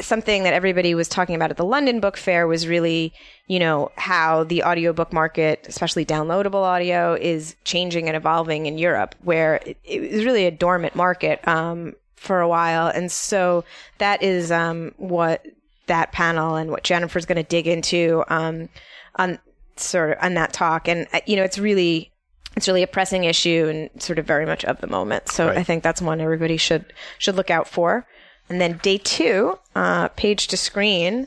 something 0.00 0.42
that 0.42 0.54
everybody 0.54 0.94
was 0.94 1.08
talking 1.08 1.34
about 1.36 1.50
at 1.50 1.56
the 1.56 1.64
London 1.64 2.00
Book 2.00 2.16
Fair 2.16 2.46
was 2.46 2.66
really, 2.66 3.12
you 3.46 3.58
know, 3.58 3.90
how 3.96 4.44
the 4.44 4.64
audiobook 4.64 5.12
market, 5.12 5.66
especially 5.68 6.04
downloadable 6.04 6.62
audio, 6.62 7.14
is 7.14 7.54
changing 7.64 8.08
and 8.08 8.16
evolving 8.16 8.66
in 8.66 8.76
Europe, 8.76 9.14
where 9.22 9.60
it, 9.84 10.12
was 10.12 10.24
really 10.24 10.46
a 10.46 10.50
dormant 10.50 10.96
market 10.96 11.46
um, 11.46 11.94
for 12.16 12.40
a 12.40 12.48
while. 12.48 12.88
And 12.88 13.10
so 13.10 13.64
that 13.98 14.22
is 14.22 14.50
um, 14.50 14.92
what 14.96 15.46
that 15.86 16.12
panel 16.12 16.56
and 16.56 16.70
what 16.70 16.82
Jennifer's 16.82 17.26
going 17.26 17.36
to 17.36 17.42
dig 17.42 17.68
into 17.68 18.24
um, 18.28 18.68
on 19.16 19.38
sort 19.76 20.12
of 20.12 20.18
on 20.22 20.34
that 20.34 20.52
talk. 20.52 20.88
And, 20.88 21.06
uh, 21.12 21.20
you 21.26 21.36
know, 21.36 21.44
it's 21.44 21.58
really 21.58 22.10
it's 22.56 22.68
really 22.68 22.82
a 22.82 22.88
pressing 22.88 23.24
issue 23.24 23.66
and 23.68 24.02
sort 24.02 24.18
of 24.18 24.26
very 24.26 24.46
much 24.46 24.64
of 24.64 24.80
the 24.80 24.86
moment. 24.86 25.28
So 25.28 25.46
Right. 25.46 25.58
I 25.58 25.62
think 25.62 25.82
that's 25.82 26.00
one 26.00 26.20
everybody 26.20 26.56
should 26.56 26.92
should 27.18 27.36
look 27.36 27.50
out 27.50 27.68
for. 27.68 28.06
And 28.48 28.60
then 28.60 28.78
day 28.82 28.98
two, 28.98 29.58
uh, 29.74 30.08
page 30.08 30.48
to 30.48 30.56
screen. 30.56 31.26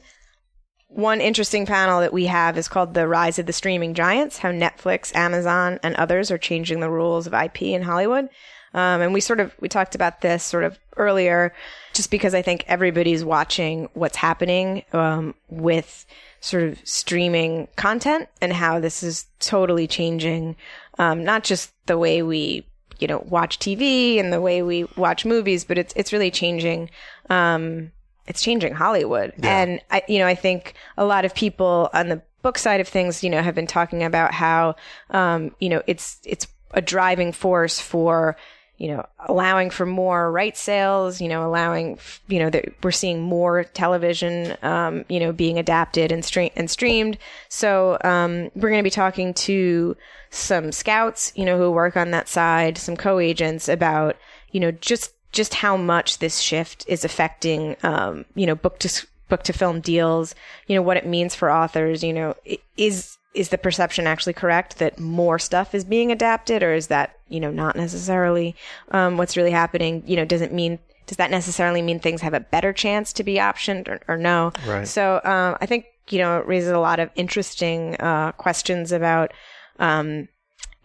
One 0.88 1.20
interesting 1.20 1.66
panel 1.66 2.00
that 2.00 2.14
we 2.14 2.26
have 2.28 2.58
is 2.58 2.68
called 2.68 2.94
The 2.94 3.08
Rise 3.08 3.40
of 3.40 3.46
the 3.46 3.54
Streaming 3.54 3.94
Giants 3.94 4.38
How 4.38 4.52
Netflix, 4.52 5.14
Amazon, 5.16 5.80
and 5.84 5.96
others 5.96 6.32
are 6.32 6.38
changing 6.38 6.80
the 6.80 6.90
rules 6.90 7.28
of 7.28 7.34
IP 7.34 7.64
in 7.64 7.82
Hollywood. 7.82 8.30
Um, 8.74 9.02
and 9.02 9.14
we 9.14 9.22
sort 9.22 9.40
of 9.40 9.56
we 9.60 9.70
talked 9.70 9.96
about 9.96 10.22
this 10.22 10.44
sort 10.44 10.64
of 10.64 10.78
earlier, 10.98 11.54
just 11.94 12.12
because 12.12 12.34
I 12.34 12.42
think 12.42 12.64
everybody's 12.68 13.24
watching 13.24 13.90
what's 13.94 14.18
happening 14.18 14.84
um, 14.94 15.34
with 15.50 16.06
sort 16.42 16.64
of 16.64 16.80
streaming 16.84 17.68
content 17.76 18.30
and 18.42 18.54
how 18.54 18.80
this 18.80 19.02
is 19.02 19.26
totally 19.40 19.88
changing 19.88 20.56
um, 21.00 21.24
not 21.24 21.44
just 21.44 21.74
the 21.88 21.98
way 21.98 22.22
we 22.22 22.66
you 23.00 23.08
know 23.08 23.24
watch 23.28 23.60
TV 23.60 24.20
and 24.20 24.32
the 24.32 24.42
way 24.42 24.62
we 24.62 24.86
watch 24.96 25.26
movies, 25.26 25.64
but 25.66 25.78
it's 25.78 25.94
it's 25.96 26.14
really 26.14 26.32
changing. 26.32 26.90
Um, 27.30 27.92
it's 28.28 28.42
changing 28.42 28.74
Hollywood, 28.74 29.34
and 29.42 29.82
I 29.90 30.04
you 30.08 30.20
know 30.20 30.28
I 30.28 30.36
think 30.36 30.74
a 30.98 31.06
lot 31.06 31.26
of 31.26 31.34
people 31.34 31.90
on 31.94 32.10
the 32.10 32.22
book 32.42 32.58
side 32.58 32.80
of 32.80 32.88
things 32.88 33.24
you 33.24 33.30
know 33.30 33.42
have 33.42 33.56
been 33.56 33.68
talking 33.68 34.04
about 34.04 34.34
how 34.34 34.76
um, 35.12 35.56
you 35.60 35.70
know 35.70 35.82
it's 35.88 36.20
it's 36.26 36.48
a 36.72 36.82
driving 36.82 37.32
force 37.32 37.80
for 37.80 38.36
you 38.78 38.88
know 38.88 39.06
allowing 39.28 39.70
for 39.70 39.86
more 39.86 40.32
right 40.32 40.56
sales 40.56 41.20
you 41.20 41.28
know 41.28 41.46
allowing 41.46 41.98
you 42.28 42.40
know 42.40 42.50
that 42.50 42.66
we're 42.84 42.92
seeing 42.92 43.22
more 43.22 43.64
television 43.64 44.56
um, 44.62 45.04
you 45.10 45.20
know 45.20 45.32
being 45.32 45.58
adapted 45.58 46.12
and 46.12 46.24
stream 46.24 46.52
and 46.56 46.70
streamed. 46.70 47.18
So 47.50 47.98
um, 48.04 48.52
we're 48.56 48.70
going 48.70 48.80
to 48.80 48.84
be 48.84 48.90
talking 48.90 49.34
to 49.34 49.96
some 50.30 50.72
scouts 50.72 51.32
you 51.36 51.46
know 51.46 51.58
who 51.58 51.72
work 51.72 51.98
on 51.98 52.12
that 52.12 52.28
side 52.28 52.78
some 52.78 52.98
co-agents 52.98 53.70
about 53.70 54.16
you 54.52 54.60
know 54.60 54.72
just 54.72 55.14
just 55.32 55.56
how 55.56 55.78
much 55.78 56.20
this 56.20 56.40
shift 56.40 56.86
is 56.88 57.06
affecting 57.06 57.76
um, 57.84 58.26
you 58.36 58.46
know 58.46 58.56
book 58.56 58.80
to 58.80 59.08
book 59.30 59.44
to 59.44 59.54
film 59.54 59.82
deals 59.82 60.36
you 60.68 60.76
know 60.76 60.82
what 60.82 60.98
it 60.98 61.06
means 61.06 61.36
for 61.36 61.52
authors 61.52 62.04
you 62.04 62.14
know 62.14 62.36
is 62.78 63.18
is 63.38 63.50
the 63.50 63.58
perception 63.58 64.08
actually 64.08 64.34
correct 64.34 64.80
that 64.80 65.00
more 65.00 65.38
stuff 65.40 65.76
is 65.76 65.84
being 65.84 66.12
adapted 66.12 66.64
or 66.64 66.74
is 66.74 66.88
that 66.88 67.16
you 67.30 67.40
know 67.40 67.52
not 67.52 67.76
necessarily 67.76 68.56
um, 68.92 69.18
what's 69.18 69.38
really 69.38 69.52
happening 69.52 70.04
you 70.06 70.16
know 70.16 70.26
does 70.26 70.42
it 70.42 70.52
mean 70.52 70.80
does 71.06 71.18
that 71.18 71.32
necessarily 71.32 71.82
mean 71.82 72.00
things 72.00 72.22
have 72.22 72.34
a 72.34 72.40
better 72.40 72.74
chance 72.74 73.14
to 73.14 73.24
be 73.24 73.36
optioned 73.36 73.88
or, 73.88 74.00
or 74.08 74.18
no 74.18 74.52
Right. 74.66 74.88
so 74.88 75.22
um, 75.24 75.56
i 75.62 75.66
think 75.66 75.86
you 76.10 76.20
know 76.20 76.40
it 76.40 76.48
raises 76.48 76.70
a 76.72 76.80
lot 76.80 77.00
of 77.00 77.10
interesting 77.16 77.96
uh, 78.00 78.32
questions 78.34 78.92
about 78.92 79.32
um, 79.80 80.28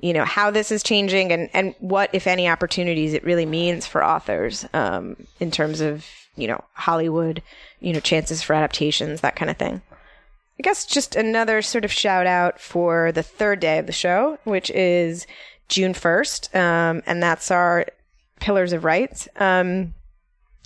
you 0.01 0.13
know 0.13 0.25
how 0.25 0.51
this 0.51 0.71
is 0.73 0.83
changing 0.83 1.33
and 1.33 1.49
and 1.55 1.75
what 1.79 2.11
if 2.13 2.27
any 2.27 2.49
opportunities 2.49 3.15
it 3.15 3.25
really 3.25 3.47
means 3.47 3.87
for 3.87 4.05
authors 4.05 4.67
um, 4.75 5.17
in 5.41 5.51
terms 5.51 5.81
of 5.81 6.05
you 6.37 6.47
know 6.49 6.63
Hollywood 6.75 7.43
you 7.81 7.93
know 7.93 8.01
chances 8.01 8.43
for 8.43 8.55
adaptations 8.55 9.21
that 9.21 9.37
kind 9.37 9.51
of 9.51 9.57
thing. 9.57 9.81
I 10.59 10.63
guess 10.63 10.85
just 10.85 11.17
another 11.17 11.63
sort 11.63 11.85
of 11.85 11.93
shout 11.93 12.27
out 12.27 12.61
for 12.61 13.11
the 13.13 13.23
third 13.23 13.61
day 13.61 13.79
of 13.79 13.87
the 13.87 13.93
show, 13.93 14.39
which 14.45 14.71
is 14.71 15.27
June 15.69 15.95
first, 15.95 16.55
um, 16.55 17.03
and 17.07 17.23
that's 17.23 17.51
our 17.51 17.87
Pillars 18.41 18.73
of 18.73 18.85
Rights. 18.85 19.29
Um, 19.37 19.95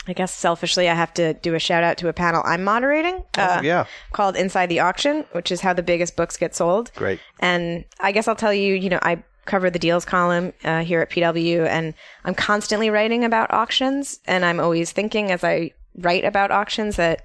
I 0.09 0.13
guess 0.13 0.33
selfishly, 0.33 0.89
I 0.89 0.95
have 0.95 1.13
to 1.15 1.35
do 1.35 1.55
a 1.55 1.59
shout 1.59 1.83
out 1.83 1.99
to 1.99 2.09
a 2.09 2.13
panel 2.13 2.43
I'm 2.45 2.65
moderating. 2.65 3.25
uh, 3.37 3.61
yeah. 3.63 3.87
called 4.13 4.37
Inside 4.37 4.67
the 4.67 4.81
Auction, 4.81 5.25
which 5.33 5.51
is 5.51 5.61
how 5.61 5.73
the 5.73 5.83
biggest 5.83 6.17
books 6.17 6.37
get 6.37 6.55
sold. 6.55 6.93
Great. 6.95 7.21
And 7.41 7.85
I 7.99 8.13
guess 8.13 8.29
I'll 8.29 8.37
tell 8.37 8.55
you, 8.55 8.75
you 8.75 8.89
know, 8.89 9.01
I 9.03 9.23
cover 9.47 9.71
the 9.71 9.79
deals 9.79 10.05
column 10.05 10.53
uh, 10.65 10.83
here 10.83 11.01
at 11.01 11.11
PW, 11.11 11.67
and 11.67 11.95
I'm 12.25 12.35
constantly 12.35 12.91
writing 12.91 13.25
about 13.25 13.53
auctions, 13.53 14.21
and 14.27 14.45
I'm 14.45 14.61
always 14.61 14.93
thinking 14.93 15.31
as 15.31 15.43
I 15.43 15.73
write 15.99 16.25
about 16.25 16.51
auctions 16.51 16.97
that 16.97 17.25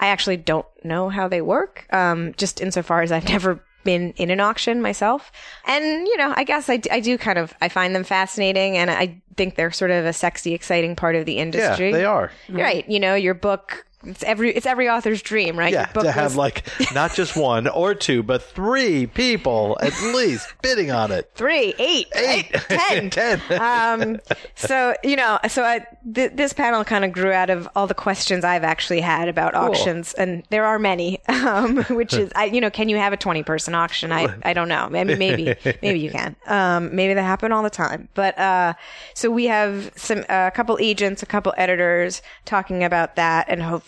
I 0.00 0.08
actually 0.08 0.36
don't 0.36 0.66
know 0.84 1.08
how 1.08 1.28
they 1.28 1.40
work, 1.40 1.86
um, 1.92 2.34
just 2.36 2.60
insofar 2.60 3.02
as 3.02 3.12
I've 3.12 3.28
never 3.28 3.60
been 3.84 4.12
in 4.12 4.30
an 4.30 4.40
auction 4.40 4.82
myself. 4.82 5.32
And, 5.66 6.06
you 6.06 6.16
know, 6.16 6.32
I 6.36 6.44
guess 6.44 6.68
I, 6.68 6.76
d- 6.76 6.90
I 6.90 7.00
do 7.00 7.16
kind 7.16 7.38
of, 7.38 7.54
I 7.60 7.68
find 7.68 7.94
them 7.94 8.04
fascinating 8.04 8.76
and 8.76 8.90
I 8.90 9.20
think 9.36 9.54
they're 9.54 9.70
sort 9.70 9.90
of 9.90 10.04
a 10.04 10.12
sexy, 10.12 10.52
exciting 10.52 10.94
part 10.96 11.16
of 11.16 11.24
the 11.26 11.38
industry. 11.38 11.62
Yeah, 11.62 11.68
industry. 11.68 11.92
they 11.92 12.04
are. 12.04 12.32
Right. 12.48 12.88
You 12.88 13.00
know, 13.00 13.14
your 13.14 13.34
book, 13.34 13.86
it's 14.04 14.22
every, 14.22 14.52
it's 14.54 14.66
every 14.66 14.88
author's 14.88 15.22
dream, 15.22 15.58
right? 15.58 15.72
Yeah, 15.72 15.86
to 15.86 16.12
have 16.12 16.24
was 16.24 16.36
like 16.36 16.64
not 16.94 17.14
just 17.14 17.36
one 17.36 17.66
or 17.66 17.94
two, 17.94 18.22
but 18.22 18.42
three 18.42 19.06
people 19.06 19.76
at 19.80 19.92
least 20.14 20.54
bidding 20.62 20.90
on 20.90 21.10
it. 21.10 21.30
three, 21.34 21.74
eight, 21.78 22.06
Eight. 22.14 22.52
ten. 22.68 23.10
Ten. 23.10 23.40
um, 23.60 24.20
so 24.54 24.94
you 25.02 25.16
know, 25.16 25.38
so 25.48 25.64
I, 25.64 25.84
th- 26.14 26.32
this 26.34 26.52
panel 26.52 26.84
kind 26.84 27.04
of 27.04 27.12
grew 27.12 27.32
out 27.32 27.50
of 27.50 27.68
all 27.74 27.86
the 27.86 27.94
questions 27.94 28.44
I've 28.44 28.62
actually 28.64 29.00
had 29.00 29.28
about 29.28 29.54
auctions, 29.54 30.14
and 30.14 30.44
there 30.50 30.64
are 30.64 30.78
many. 30.78 31.20
Um, 31.48 31.84
which 31.84 32.12
is, 32.14 32.30
I, 32.34 32.46
you 32.46 32.60
know, 32.60 32.68
can 32.68 32.88
you 32.88 32.96
have 32.96 33.12
a 33.12 33.16
twenty-person 33.16 33.74
auction? 33.74 34.12
I, 34.12 34.34
I 34.42 34.52
don't 34.52 34.68
know. 34.68 34.88
Mean, 34.90 35.06
maybe, 35.18 35.54
maybe 35.80 36.00
you 36.00 36.10
can. 36.10 36.36
Um, 36.46 36.94
maybe 36.94 37.14
they 37.14 37.22
happen 37.22 37.52
all 37.52 37.62
the 37.62 37.70
time. 37.70 38.08
But 38.12 38.36
uh, 38.38 38.74
so 39.14 39.30
we 39.30 39.46
have 39.46 39.90
some 39.96 40.24
a 40.28 40.50
couple 40.50 40.76
agents, 40.80 41.22
a 41.22 41.26
couple 41.26 41.54
editors 41.56 42.22
talking 42.44 42.84
about 42.84 43.16
that, 43.16 43.46
and 43.48 43.62
hopefully 43.62 43.87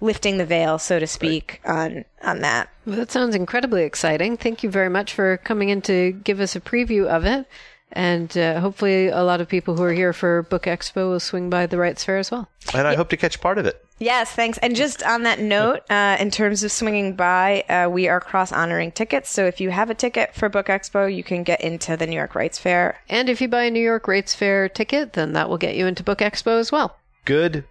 lifting 0.00 0.38
the 0.38 0.46
veil, 0.46 0.78
so 0.78 0.98
to 0.98 1.06
speak, 1.06 1.60
on 1.64 2.04
on 2.22 2.40
that. 2.40 2.70
Well, 2.86 2.96
that 2.96 3.10
sounds 3.10 3.34
incredibly 3.34 3.84
exciting. 3.84 4.36
Thank 4.36 4.62
you 4.62 4.70
very 4.70 4.88
much 4.88 5.12
for 5.12 5.36
coming 5.38 5.68
in 5.68 5.82
to 5.82 6.12
give 6.12 6.40
us 6.40 6.56
a 6.56 6.60
preview 6.60 7.06
of 7.06 7.24
it. 7.24 7.46
And 7.92 8.36
uh, 8.38 8.60
hopefully, 8.60 9.08
a 9.08 9.22
lot 9.22 9.40
of 9.40 9.48
people 9.48 9.76
who 9.76 9.82
are 9.82 9.92
here 9.92 10.12
for 10.12 10.42
Book 10.44 10.64
Expo 10.64 11.10
will 11.10 11.20
swing 11.20 11.50
by 11.50 11.66
the 11.66 11.76
Rights 11.76 12.04
Fair 12.04 12.18
as 12.18 12.30
well. 12.30 12.48
And 12.72 12.86
I 12.86 12.94
hope 12.94 13.08
to 13.08 13.16
catch 13.16 13.40
part 13.40 13.58
of 13.58 13.66
it. 13.66 13.84
Yes, 13.98 14.30
thanks. 14.30 14.58
And 14.58 14.76
just 14.76 15.02
on 15.02 15.24
that 15.24 15.40
note, 15.40 15.80
uh, 15.90 16.16
in 16.20 16.30
terms 16.30 16.62
of 16.62 16.70
swinging 16.70 17.16
by, 17.16 17.62
uh, 17.68 17.90
we 17.90 18.06
are 18.06 18.20
cross 18.20 18.52
honoring 18.52 18.92
tickets. 18.92 19.28
So 19.28 19.44
if 19.46 19.60
you 19.60 19.70
have 19.70 19.90
a 19.90 19.94
ticket 19.94 20.34
for 20.36 20.48
Book 20.48 20.68
Expo, 20.68 21.12
you 21.12 21.24
can 21.24 21.42
get 21.42 21.60
into 21.60 21.96
the 21.96 22.06
New 22.06 22.16
York 22.16 22.36
Rights 22.36 22.60
Fair. 22.60 23.00
And 23.08 23.28
if 23.28 23.40
you 23.40 23.48
buy 23.48 23.64
a 23.64 23.70
New 23.72 23.82
York 23.82 24.06
Rights 24.06 24.36
Fair 24.36 24.68
ticket, 24.68 25.14
then 25.14 25.32
that 25.32 25.48
will 25.48 25.58
get 25.58 25.74
you 25.74 25.88
into 25.88 26.04
Book 26.04 26.20
Expo 26.20 26.60
as 26.60 26.70
well. 26.70 26.96
Good 27.24 27.64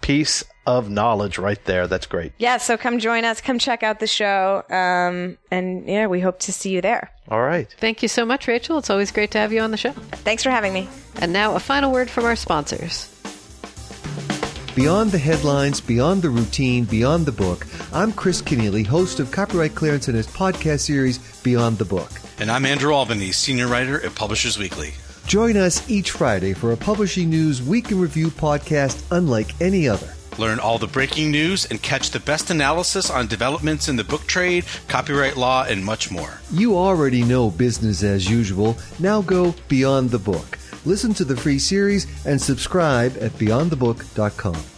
piece 0.00 0.44
of 0.66 0.90
knowledge 0.90 1.38
right 1.38 1.62
there. 1.64 1.86
That's 1.86 2.06
great. 2.06 2.32
Yeah, 2.38 2.58
so 2.58 2.76
come 2.76 2.98
join 2.98 3.24
us, 3.24 3.40
come 3.40 3.58
check 3.58 3.82
out 3.82 4.00
the 4.00 4.06
show. 4.06 4.62
Um, 4.70 5.38
and 5.50 5.88
yeah, 5.88 6.06
we 6.06 6.20
hope 6.20 6.40
to 6.40 6.52
see 6.52 6.70
you 6.70 6.80
there. 6.80 7.10
All 7.30 7.42
right. 7.42 7.74
Thank 7.78 8.02
you 8.02 8.08
so 8.08 8.24
much, 8.24 8.46
Rachel. 8.46 8.78
It's 8.78 8.90
always 8.90 9.10
great 9.10 9.30
to 9.32 9.38
have 9.38 9.52
you 9.52 9.60
on 9.60 9.70
the 9.70 9.76
show. 9.76 9.92
Thanks 9.92 10.42
for 10.42 10.50
having 10.50 10.72
me. 10.72 10.88
And 11.20 11.32
now, 11.32 11.54
a 11.54 11.60
final 11.60 11.92
word 11.92 12.10
from 12.10 12.24
our 12.24 12.36
sponsors. 12.36 13.14
Beyond 14.74 15.10
the 15.10 15.18
headlines, 15.18 15.80
beyond 15.80 16.22
the 16.22 16.30
routine, 16.30 16.84
beyond 16.84 17.26
the 17.26 17.32
book, 17.32 17.66
I'm 17.92 18.12
Chris 18.12 18.40
Kenneally, 18.40 18.86
host 18.86 19.18
of 19.18 19.32
Copyright 19.32 19.74
Clearance 19.74 20.06
Center's 20.06 20.28
podcast 20.28 20.80
series, 20.80 21.18
Beyond 21.42 21.78
the 21.78 21.84
Book. 21.84 22.10
And 22.38 22.48
I'm 22.48 22.64
Andrew 22.64 22.92
Albanese, 22.92 23.32
senior 23.32 23.66
writer 23.66 24.00
at 24.06 24.14
Publishers 24.14 24.56
Weekly. 24.56 24.92
Join 25.28 25.58
us 25.58 25.86
each 25.90 26.12
Friday 26.12 26.54
for 26.54 26.72
a 26.72 26.76
Publishing 26.78 27.28
News 27.28 27.62
Week 27.62 27.90
in 27.90 28.00
Review 28.00 28.28
podcast 28.28 29.04
unlike 29.10 29.60
any 29.60 29.86
other. 29.86 30.14
Learn 30.38 30.58
all 30.58 30.78
the 30.78 30.86
breaking 30.86 31.30
news 31.30 31.66
and 31.66 31.82
catch 31.82 32.12
the 32.12 32.20
best 32.20 32.48
analysis 32.48 33.10
on 33.10 33.26
developments 33.26 33.88
in 33.88 33.96
the 33.96 34.04
book 34.04 34.22
trade, 34.22 34.64
copyright 34.86 35.36
law, 35.36 35.66
and 35.68 35.84
much 35.84 36.10
more. 36.10 36.40
You 36.50 36.78
already 36.78 37.24
know 37.24 37.50
business 37.50 38.02
as 38.02 38.30
usual. 38.30 38.78
Now 38.98 39.20
go 39.20 39.54
beyond 39.68 40.12
the 40.12 40.18
book. 40.18 40.58
Listen 40.86 41.12
to 41.12 41.26
the 41.26 41.36
free 41.36 41.58
series 41.58 42.06
and 42.24 42.40
subscribe 42.40 43.14
at 43.20 43.32
beyondthebook.com. 43.32 44.77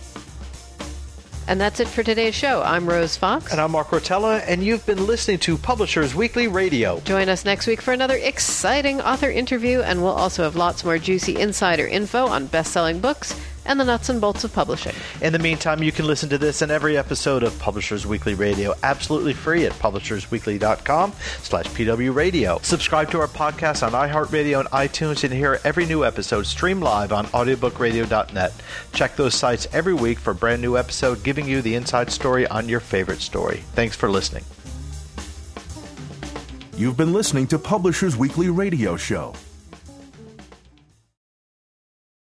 And 1.49 1.61
that's 1.61 1.80
it 1.80 1.88
for 1.88 2.03
today's 2.03 2.34
show. 2.34 2.62
I'm 2.62 2.88
Rose 2.88 3.16
Fox. 3.16 3.51
And 3.51 3.61
I'm 3.61 3.72
Mark 3.72 3.88
Rotella, 3.88 4.43
and 4.47 4.62
you've 4.62 4.86
been 4.86 5.07
listening 5.07 5.38
to 5.41 5.57
Publishers 5.57 6.14
Weekly 6.14 6.47
Radio. 6.47 7.01
Join 7.01 7.28
us 7.28 7.45
next 7.45 7.66
week 7.66 7.80
for 7.80 7.93
another 7.93 8.16
exciting 8.16 9.01
author 9.01 9.30
interview, 9.30 9.80
and 9.80 10.03
we'll 10.03 10.12
also 10.12 10.45
have 10.45 10.55
lots 10.55 10.84
more 10.84 10.99
juicy 10.99 11.41
insider 11.41 11.86
info 11.86 12.26
on 12.26 12.47
best 12.47 12.72
selling 12.72 13.01
books 13.01 13.34
and 13.64 13.78
the 13.78 13.84
nuts 13.84 14.08
and 14.08 14.20
bolts 14.20 14.44
of 14.44 14.52
publishing. 14.52 14.94
In 15.20 15.32
the 15.32 15.38
meantime, 15.38 15.82
you 15.82 15.92
can 15.92 16.06
listen 16.06 16.28
to 16.30 16.38
this 16.38 16.62
and 16.62 16.72
every 16.72 16.96
episode 16.96 17.42
of 17.42 17.58
Publishers 17.58 18.06
Weekly 18.06 18.34
Radio 18.34 18.74
absolutely 18.82 19.32
free 19.32 19.66
at 19.66 19.72
publishersweekly.com 19.72 21.12
slash 21.42 21.66
pwradio. 21.66 22.64
Subscribe 22.64 23.11
to 23.11 23.20
our 23.20 23.28
podcast 23.28 23.86
on 23.86 23.92
iHeartRadio 23.92 24.61
and 24.61 24.68
iTunes 24.70 25.24
and 25.24 25.32
hear 25.32 25.61
every 25.64 25.86
new 25.86 26.04
episode 26.04 26.46
stream 26.46 26.80
live 26.80 27.12
on 27.12 27.26
audiobookradio.net. 27.26 28.52
Check 28.92 29.16
those 29.16 29.34
sites 29.34 29.66
every 29.72 29.94
week 29.94 30.18
for 30.18 30.30
a 30.32 30.34
brand 30.34 30.62
new 30.62 30.76
episode 30.76 31.22
giving 31.22 31.46
you 31.46 31.62
the 31.62 31.74
inside 31.74 32.11
story 32.11 32.46
on 32.46 32.68
your 32.68 32.80
favorite 32.80 33.20
story. 33.20 33.58
Thanks 33.74 33.96
for 33.96 34.11
listening. 34.11 34.44
You've 36.76 36.96
been 36.96 37.12
listening 37.12 37.46
to 37.48 37.58
Publishers 37.58 38.16
Weekly 38.16 38.48
Radio 38.48 38.96
Show. 38.96 39.34